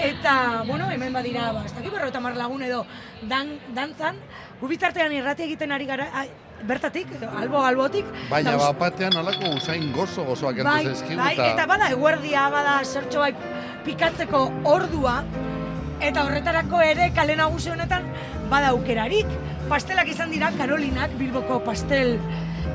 [0.00, 0.36] eta,
[0.68, 2.86] bueno, hemen badira, ba, ez dakit berrogeita hamar lagun edo
[3.28, 4.20] dan, dantzan,
[4.60, 6.30] gu bitartean irrati egiten ari gara, ai,
[6.66, 7.06] bertatik,
[7.38, 8.04] albo albotik.
[8.30, 12.80] Baina eta us- bapatean alako usain gozo gozoak bai, zaizkigu bai, eta bada eguerdia, bada
[12.84, 13.34] zertxo bai
[13.84, 15.22] pikatzeko ordua,
[16.00, 18.04] eta horretarako ere kale nagusi honetan
[18.50, 19.26] bada aukerarik.
[19.68, 22.18] Pastelak izan dira Karolinak, Bilboko pastel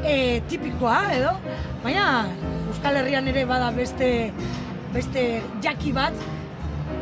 [0.04, 1.34] e, tipikoa, edo,
[1.84, 2.26] baina
[2.70, 4.32] Euskal Herrian ere bada beste,
[4.94, 6.14] beste jaki bat,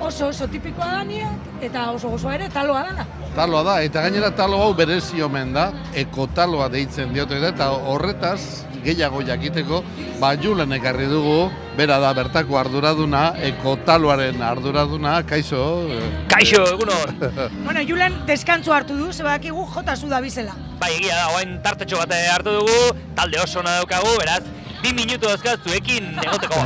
[0.02, 1.30] oso oso tipikoa da
[1.62, 3.06] eta oso gozoa ere taloa dana.
[3.34, 8.62] Taloa da, eta gainera talo hau berezi omen da, ekotaloa deitzen diote da, eta horretaz
[8.84, 9.80] gehiago jakiteko,
[10.22, 11.48] ba Julen ekarri dugu,
[11.78, 15.62] bera da bertako arduraduna, ekotaloaren arduraduna, kaixo.
[15.90, 17.16] eh, Kaixo, egunon.
[17.66, 20.54] Bueno, Julen deskantzu hartu du, zebakigu jota zu da bizela.
[20.80, 22.78] Bai, egia da, oain tartetxo bat hartu dugu,
[23.18, 24.44] talde oso ona daukagu, beraz,
[24.84, 26.62] bi minutu dauzkat zuekin egoteko.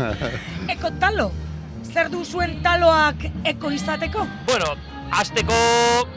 [0.76, 1.28] Eko talo,
[1.92, 4.24] zer du zuen taloak eko izateko?
[4.46, 4.72] bueno,
[5.12, 5.56] azteko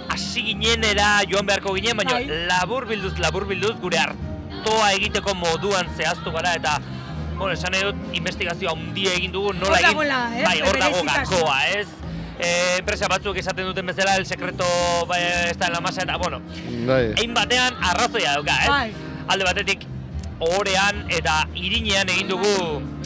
[0.10, 2.42] hasi ginenera joan beharko ginen, baina Bai.
[2.50, 6.80] labur bilduz, labur bilduz, gure hartoa egiteko moduan zehaztu gara, eta
[7.34, 9.88] Bueno, esan nahi dut, investigazio handia egin dugu, nola Hor egin...
[9.90, 11.88] dagoela, eh, Bai, hor dago gakoa, ez?
[12.38, 14.68] E, enpresa batzuk esaten duten bezala, el secreto
[15.10, 16.44] bai, ez da en la masa, eta, bueno,
[16.86, 17.08] Bai.
[17.16, 18.70] Egin batean arrazoia dauka, ez?
[18.70, 18.94] Bai.
[19.34, 19.88] Alde batetik
[20.44, 22.54] orean eta irinean egin dugu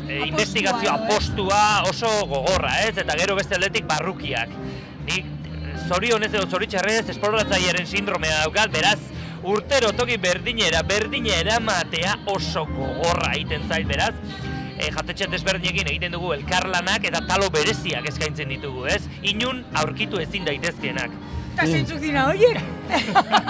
[0.07, 0.95] e, investigazio eh?
[0.95, 2.97] apostua oso gogorra, ez?
[2.97, 4.51] Eta gero beste aldetik barrukiak.
[5.87, 8.97] Zorionez edo zoritxarrez esploratzailearen sindromea daukat, beraz,
[9.47, 14.11] urtero toki berdinera, berdinera matea oso gogorra egiten zait, beraz,
[14.75, 19.01] e, jatetxe desberdinekin egiten dugu elkarlanak eta talo bereziak eskaintzen ditugu, ez?
[19.31, 21.15] Inun aurkitu ezin daitezkeenak.
[21.55, 22.59] Eta zeintzuk dira horiek?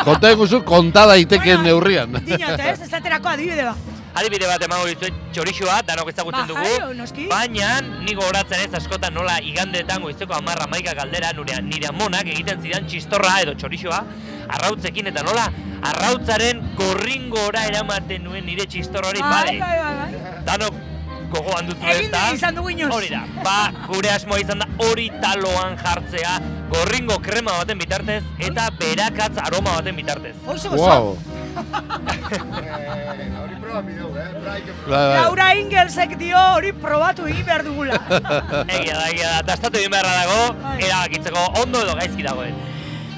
[0.05, 2.21] Konta eguzu, konta daiteken neurrian.
[2.21, 2.79] Dinot, ez?
[2.85, 3.96] Esaterako adibide bat.
[4.17, 6.93] Adibide bat emango dizuet txorixoa, danok ezagutzen Ba, dugu.
[6.97, 7.27] noski.
[7.29, 7.67] Baina,
[8.05, 12.87] nigo horatzen ez askotan nola igandeetan goizeko amarra maika galdera nure, nire amonak egiten zidan
[12.89, 13.99] txistorra edo txorixoa,
[14.57, 15.45] arrautzekin eta nola
[15.91, 20.41] arrautzaren gorringora eramaten nuen nire txistorra hori, Bai, bai, bai, bai.
[20.49, 20.73] Danok
[21.35, 22.25] gogoan duzu ez da?
[22.33, 22.89] izan dugu inoz.
[22.95, 23.57] Hori da, ba,
[23.91, 26.37] gure asmoa izan da hori taloan jartzea,
[26.71, 30.33] gorringo krema baten bitartez, eta berakatz aroma baten bitartez.
[30.47, 31.17] Oso, Wow.
[34.87, 35.17] Bai, bai.
[35.19, 37.99] Laura Ingelsek dio hori probatu egin behar dugula.
[38.77, 40.75] Egia da, egia da, tastatu egin beharra dago, Bai.
[40.87, 42.55] erabakitzeko ondo edo gaizki dagoen.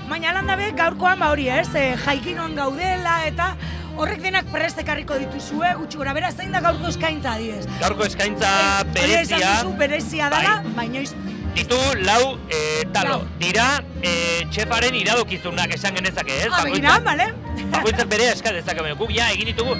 [0.09, 3.51] Baina lan dabe gaurkoan ba hori ez, e, jaikinon gaudela eta
[3.99, 7.67] horrek denak prest ekarriko dituzue, gutxi gora bera, zein da gaurko eskaintza adibidez.
[7.83, 8.49] Gaurko eskaintza
[8.79, 11.13] Hori berezia berezia dela, baina iz,
[11.55, 13.21] ditu lau e, talo.
[13.39, 16.51] Dira e, txefaren iradokizunak esan genezake, ez?
[16.51, 17.31] Ah, begira, bale?
[17.73, 19.75] Bakoitzak bere eska dezake, baina guk ja egin ditugu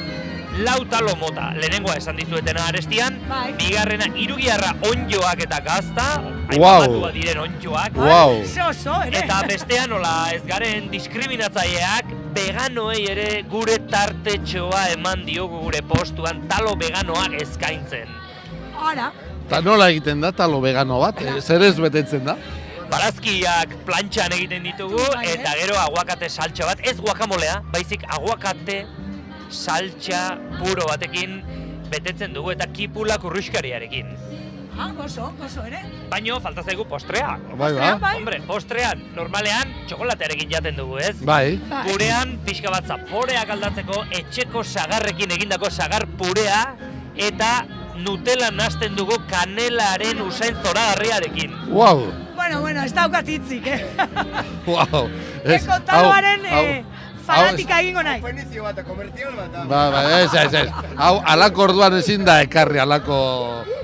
[0.66, 1.52] lau talo mota.
[1.56, 3.54] Lehenengoa esan dizuetena arestian, Bai.
[3.60, 6.08] bigarrena irugiarra onjoak eta gazta,
[6.58, 7.12] Wow.
[7.14, 7.94] diren onjoak.
[7.96, 8.42] Wow.
[9.14, 16.76] Eta bestean nola ez garen diskriminatzaileak veganoei ere gure tartetxoa eman diogu gure postuan talo
[16.76, 18.10] veganoak eskaintzen.
[18.80, 19.12] Ara,
[19.50, 21.18] Eta nola egiten da talo vegano bat?
[21.26, 22.36] Eh, Zer ez betetzen da?
[22.92, 25.32] Barazkiak plantxan egiten ditugu Bai, eh?
[25.40, 28.84] eta gero aguakate saltxa bat, ez guakamolea, baizik aguakate
[29.50, 31.40] saltxa puro batekin
[31.90, 34.14] betetzen dugu eta kipula kurruskariarekin.
[34.80, 35.82] ah, gozo, gozo ere.
[36.14, 37.34] Baino falta zaigu postrea.
[37.58, 37.96] Bai, ba.
[37.98, 38.14] bai.
[38.20, 41.16] Hombre, postrean normalean txokolatearekin jaten dugu, ez?
[41.26, 41.58] Bai.
[41.74, 41.82] Bai.
[41.90, 46.62] Gurean pixka bat zaporeak aldatzeko etxeko sagarrekin egindako sagar purea
[47.18, 47.66] eta
[48.04, 51.52] Nutella nasten dugu kanelaren usain zoragarriarekin.
[51.70, 52.12] Wow.
[52.36, 53.82] Bueno, bueno, ez daukat hitzik, eh?
[54.66, 55.10] Wow.
[55.56, 56.99] Eko taloaren hau- eh, hau-
[57.30, 58.22] fanatika egingo nahi.
[58.22, 59.58] Definizio bat, komertzial bat.
[59.70, 60.70] Ba, ba, ez, ez, ez.
[60.98, 63.20] Hau, alako orduan ezin da ekarri alako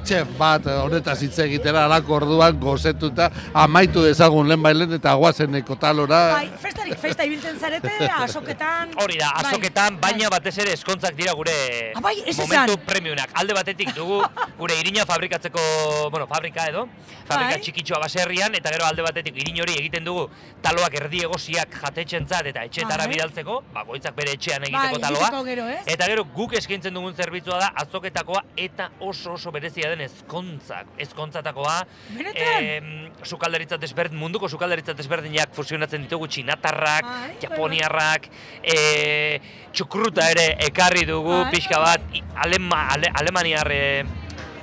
[0.06, 6.20] txef bat, honetaz hitz egitera, alako orduan gozetuta, amaitu dezagun lehen bailen eta guazen ekotalora.
[6.36, 7.90] Bai, festarik festa ibiltzen zarete,
[8.20, 8.94] asoketan.
[9.02, 9.48] Hori da, Bai.
[9.50, 11.56] azoketan, baina batez ere eskontzak dira gure
[11.96, 13.34] Ah, bai, ez momentu premiunak.
[13.42, 14.20] Alde batetik dugu
[14.60, 15.64] gure irina fabrikatzeko,
[16.12, 16.86] bueno, fabrika edo,
[17.26, 17.62] fabrika Bai.
[17.66, 20.28] txikitxoa baserrian, eta gero alde batetik irin hori egiten dugu
[20.62, 23.14] taloak erdi egosiak jatetxentzat eta etxeetara Bai.
[23.36, 25.28] Bidaltzeko, bakoitzak bere etxean Bai, egiteko taloa.
[25.28, 25.84] egiteko gero, ez?
[25.92, 31.78] Eta gero guk eskaintzen dugun zerbitzua da azoketakoa eta oso oso berezia den ezkontzak, ezkontzatakoa.
[32.16, 33.12] Benetan?
[33.26, 37.08] sukaldaritza desberdin, munduko sukaldaritza desberdinak fusionatzen ditugu txinatarrak,
[37.42, 38.30] japoniarrak,
[38.62, 39.40] e,
[39.74, 42.02] txukruta ere ekarri dugu Bai, pixka bat,
[42.46, 43.84] alema, ale, alemaniar e,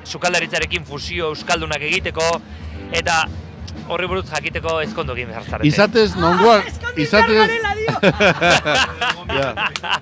[0.05, 2.29] sukaldaritzarekin fusio euskaldunak egiteko,
[2.93, 3.25] eta
[3.89, 5.69] horri buruz jakiteko ezkondu egin behar zarete.
[5.69, 6.63] Izatez, nongoa,
[6.97, 7.51] izatez...
[9.33, 9.51] Ja.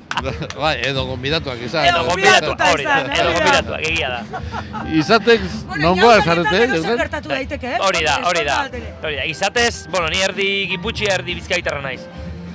[0.62, 1.86] bai, edo gonbidatuak izan.
[1.90, 4.42] Edo gonbidatuak, hori da, edo gonbidatuak, egia da.
[5.02, 5.40] Izatez,
[5.82, 7.76] nongoa zarete, eh?
[7.86, 8.58] Hori da, hori da.
[9.02, 9.28] Hori da.
[9.30, 12.02] Izatez, bueno, ni erdi giputxi erdi bizkaitarra naiz.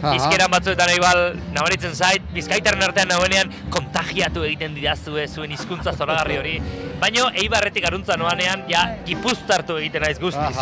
[0.02, 0.12] Aha.
[0.14, 1.22] Bizkeran batzuetan igual
[1.56, 6.56] nabaritzen zait, bizkaitarren artean nagoenean kontagiatu egiten didazue zuen hizkuntza zoragarri hori.
[7.02, 10.56] Baino Eibarretik aruntza noanean ja gipuztartu egiten naiz guztiz.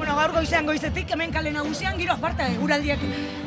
[0.00, 3.02] Bueno, gaur goizean goizetik, hemen kale nagusian, giro aparte, eguraldiak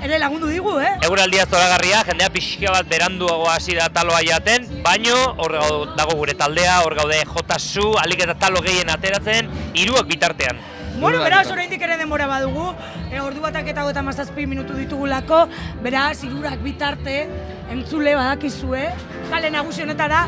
[0.06, 0.92] ere lagundu digu, eh?
[1.02, 5.58] Eguraldia zoragarria, jendea pixka bat beranduago hasi da taloa jaten, baino hor
[5.98, 10.62] dago gure taldea, hor gaude Jotasu, alik eta talo gehien ateratzen, hiruak bitartean.
[11.04, 12.70] Bueno, beraz, oraindik ere denbora badugu,
[13.12, 15.44] e, ordu batak eta gota mazazpi minutu ditugulako,
[15.84, 17.28] beraz, irurak bitarte,
[17.74, 18.86] entzule badakizue,
[19.30, 20.22] kale nagusi honetara,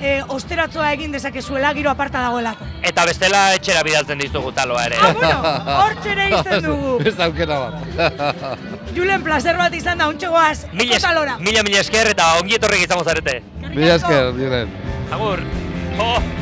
[0.00, 2.68] e, osteratzoa egin dezakezuela, giro aparta dagoelako.
[2.86, 4.96] Eta bestela etxera bidaltzen dizugu taloa ere.
[5.02, 6.96] Ah, bueno, hortxe ere izten dugu.
[7.10, 8.34] Ez aukera bat.
[8.96, 11.36] Julen, placer bat izan da, untxe goaz, Mila, talora.
[11.42, 13.40] mila, mila esker eta ongi etorrik izango zarete.
[13.74, 14.70] Mila esker, Julen.
[15.12, 15.42] Agur.
[15.98, 16.39] Oh.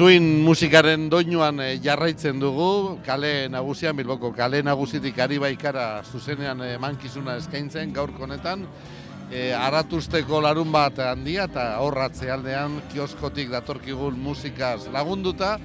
[0.00, 6.70] Zuin musikaren doinuan eh, jarraitzen dugu, kale nagusian, Bilboko kale nagusitik ari baikara zuzenean eh,
[6.78, 8.62] emankizuna eskaintzen gaurko honetan.
[9.28, 15.58] E, aratusteko larun bat handia eta horratze aldean kioskotik datorkigun musikaz lagunduta,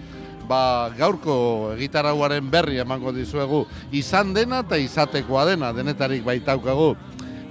[0.50, 1.38] ba, gaurko
[1.80, 3.64] gitarauaren berri emango dizuegu
[3.96, 6.92] izan dena eta izatekoa dena, denetarik baitaukagu.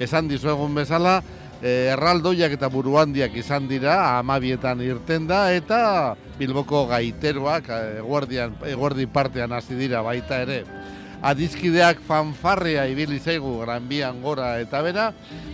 [0.05, 1.23] Esan dizuegun bezala,
[1.64, 5.78] erraldoiak eta buruandiak izan dira, amabietan irten da, eta
[6.36, 10.64] Bilboko gaiteroak eh, eguerdian, eguerdi partean hasi dira baita ere.
[11.24, 15.06] Adizkideak fanfarrea ibili zaigu Granbian gora eta bera,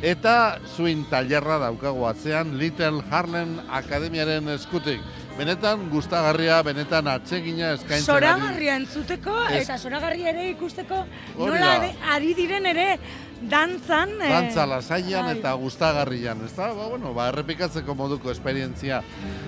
[0.02, 5.00] eta zuin tailerra daukagu atzean Little Harlem Akademiaren eskutik.
[5.40, 8.12] benetan gustagarria, benetan atsegina eskaintzen.
[8.12, 10.98] Zoragarria entzuteko eta zoragarria ere ikusteko
[11.38, 11.70] nola
[12.12, 12.98] ari diren ere
[13.42, 14.10] dantzan.
[14.20, 15.38] eh, Dantza lasaian bai.
[15.38, 16.72] eta gustagarrian, ez da?
[16.74, 19.02] Ba, bueno, ba, errepikatzeko moduko esperientzia.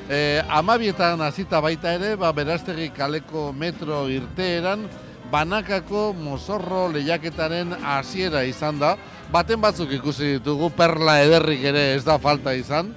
[0.09, 4.89] E, amabietan hasita baita ere, ba, berastegi kaleko metro irteeran,
[5.31, 8.97] banakako mozorro lehiaketaren hasiera izan da.
[9.33, 12.93] Baten batzuk ikusi ditugu, perla ederrik ere ez da falta izan.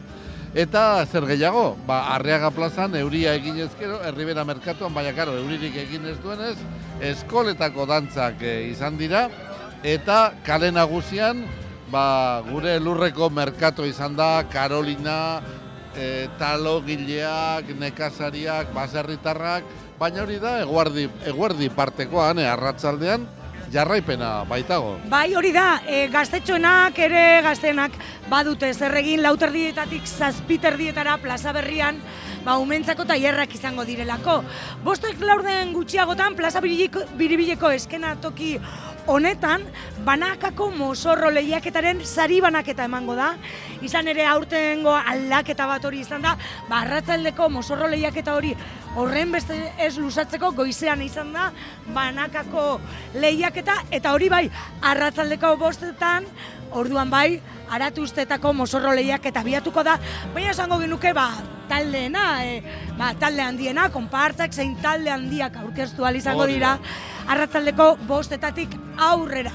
[0.56, 6.06] Eta zer gehiago, ba, Arriaga plazan euria egin ezkero, Herribera merkatuan, baina karo, euririk egin
[6.08, 6.56] ez duenez,
[7.04, 9.26] eskoletako dantzak eh, izan dira,
[9.86, 11.44] eta kale nagusian,
[11.94, 15.44] ba, gure lurreko merkatu izan da, Karolina,
[15.94, 23.28] e, talogileak, nekazariak, baserritarrak, baina hori da, eguardi, eguardi partekoan, e, arratzaldean,
[23.76, 24.96] jarraipena baitago.
[25.12, 27.94] Bai, hori da, e, gaztetxoenak ere gaztenak
[28.30, 32.02] badute zer egin lauterdietatik zazpiterdietara plaza berrian,
[32.46, 34.42] ba, umentzako tailerrak izango direlako.
[34.86, 38.56] Bostek laurden gutxiagotan plaza biribileko, biribileko eskenatoki
[39.08, 39.64] honetan,
[40.06, 43.34] banakako mozorro lehiaketaren sari banaketa emango da.
[43.86, 46.36] Izan ere aurtengo aldaketa bat hori izan da,
[46.70, 48.56] ba, arratzaldeko mozorro lehiaketa hori
[48.96, 51.50] horren beste ez lusatzeko goizean izan da,
[51.94, 52.80] banakako
[53.20, 54.46] lehiaketa, eta hori bai,
[54.82, 56.26] arratzaldeko bostetan,
[56.76, 57.42] orduan bai,
[57.76, 60.00] aratuztetako mozorro lehiaketa biatuko da,
[60.34, 61.30] baina esango genuke, ba,
[61.70, 62.62] taldeena, e,
[62.98, 66.78] ba, talde handiena, konpartzak zein talde handiak aurkeztu izango Hori da.
[67.28, 69.52] Arratzaldeko bostetatik aurrera.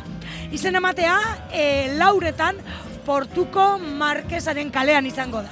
[0.53, 1.17] Izen ematea,
[1.53, 1.65] e,
[1.99, 2.59] lauretan,
[3.07, 5.51] portuko markesaren kalean izango da.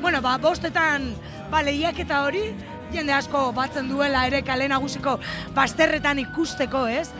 [0.00, 1.10] Bueno, ba, bostetan,
[1.50, 2.46] ba, lehiaketa hori,
[2.92, 5.18] jende asko batzen duela ere kale nagusiko
[5.54, 7.10] basterretan ikusteko, ez?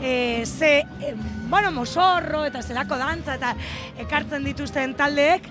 [0.00, 1.14] E, ze, e,
[1.50, 3.54] bueno, mosorro eta zelako dantza eta
[4.06, 5.50] ekartzen dituzten taldeek,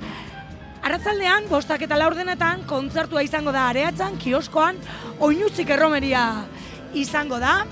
[0.87, 4.77] Arratzaldean, bostak eta laurdenetan, kontzertua izango da areatzan, kioskoan,
[5.25, 6.21] oinutzik erromeria
[6.95, 7.65] izango da.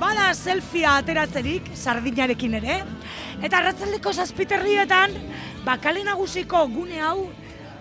[0.00, 2.78] Bada selfia ateratzerik, sardinarekin ere.
[3.44, 5.12] Eta arratzaldeko zazpiterrietan,
[5.66, 7.26] ba, kale nagusiko gune hau,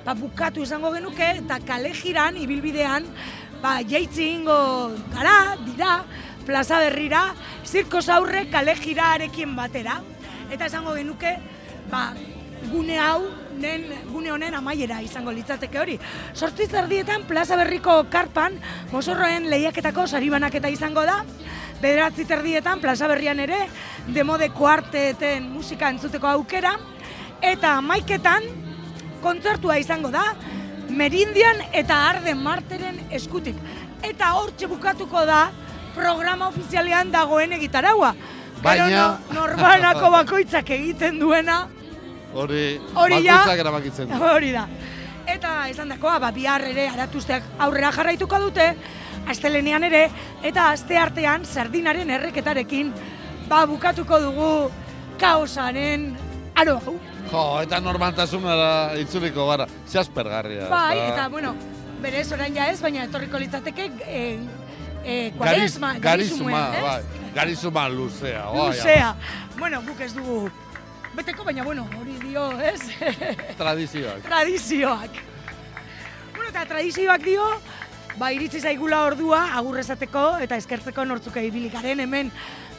[0.03, 3.07] ba, bukatu izango genuke, eta kale jiran, ibilbidean,
[3.63, 4.57] ba, jaitzi ingo
[5.13, 6.01] gara, dira,
[6.43, 7.29] plaza berrira,
[7.63, 10.01] zirko zaurre kale jiraarekin batera.
[10.51, 11.37] Eta esango genuke,
[11.87, 12.09] ba,
[12.67, 13.29] gune hau,
[13.59, 15.95] nen, gune honen amaiera izango litzateke hori.
[16.33, 18.59] Sortzi zerdietan plaza berriko karpan,
[18.91, 21.21] mozorroen lehiaketako saribanaketa izango da,
[21.81, 23.67] bederatzi terdietan plaza berrian ere,
[24.13, 26.73] demode kuarteten musika entzuteko aukera,
[27.41, 28.43] eta maiketan
[29.23, 30.23] kontzertua izango da,
[30.89, 33.55] Merindian eta Arden Marteren eskutik.
[34.01, 35.49] Eta hortxe bukatuko da
[35.93, 38.13] programa ofizialean dagoen egitaraua.
[38.13, 41.67] Gero Baina- no- norbanako bakoitzak egiten duena,
[42.33, 44.17] Hori, Hori bakoitzak erabakitzen du.
[44.33, 44.67] Hori da.
[45.29, 48.67] Eta izan dakoa, ba, bihar ere aratuzteak aurrera jarraituko dute,
[49.29, 50.09] astelenean ere,
[50.43, 52.93] eta aste artean sardinaren erreketarekin,
[53.49, 54.51] ba, bukatuko dugu
[55.21, 56.11] kaosaren
[56.59, 56.95] aro hau.
[57.31, 60.67] Jo, eta normaltasunara itzuliko gara, zehazpergarria.
[60.71, 61.09] Bai, ez da?
[61.13, 61.53] eta, bueno,
[62.01, 64.23] berez orain ja ez, baina etorriko litzateke, e,
[65.03, 66.83] e, Gariz- kuaresma, garizuma, garizumuen, ez?
[66.83, 67.25] bai.
[67.35, 68.45] Garizuma luzea.
[68.49, 69.11] bai, Luzea.
[69.59, 70.49] Bueno, guk ez dugu
[71.15, 72.79] beteko, baina, bueno, hori dio, ez?
[73.57, 74.21] Tradizioak.
[74.25, 75.11] tradizioak.
[76.35, 77.45] Bueno, eta tradizioak dio,
[78.19, 82.31] ba, iritsi zaigula ordua, agur esateko eta eskertzeko nortzuke ibili garen hemen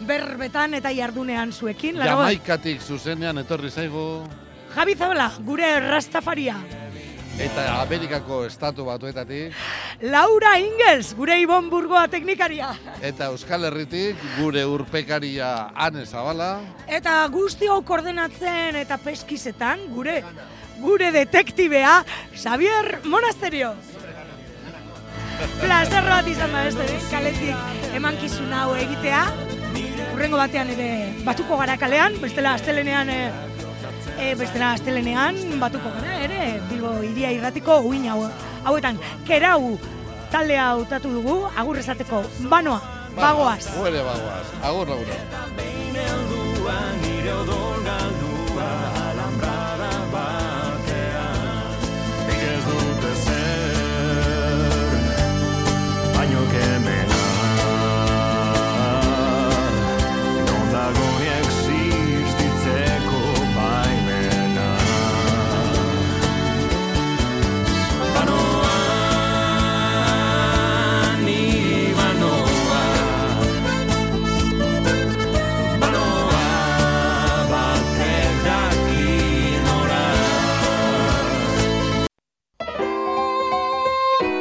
[0.06, 1.96] berbetan eta jardunean zuekin.
[1.98, 4.04] Laro- Jamaikatik zuzenean etorri zaigu,
[4.74, 6.56] Javi Zabala, gure rastafaria.
[7.40, 9.54] eta Amerikako estatu batuetatik,
[10.02, 12.74] Laura Ingels, gure Ibon Burgoa teknikaria.
[13.00, 20.22] eta Euskal Herritik gure urpekaria Ane Zabala, Eta guzti hau koordenatzen eta peskizetan, gure
[20.80, 22.04] gure detektibea,
[22.34, 23.74] Xavier Monasterio.
[25.40, 29.22] Plazer bat izan da beste, kaletik emankizun hau egitea.
[30.14, 30.88] Urrengo batean ere
[31.24, 33.18] batuko gara kalean, bestela astelenean e,
[34.18, 38.20] e, bestela astelenean batuko gara ere Bilbo iria irratiko uin hau,
[38.68, 39.78] hauetan kerau
[40.30, 42.80] taldea hautatu dugu agur esateko banoa
[43.16, 43.64] bagoaz.
[43.76, 44.46] Gu ere bagoaz.
[44.62, 45.08] Agur, agur.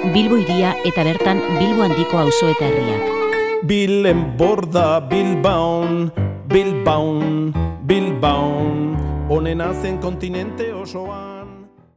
[0.10, 3.11] Bilbo iria eta bertan Bilbo handiko auzo eta herriak.
[3.69, 6.10] Bilen borda Bilbaon,
[6.49, 7.53] Bilbaon,
[7.86, 8.84] Bilbaon,
[9.30, 11.28] onena zen kontinente osoan.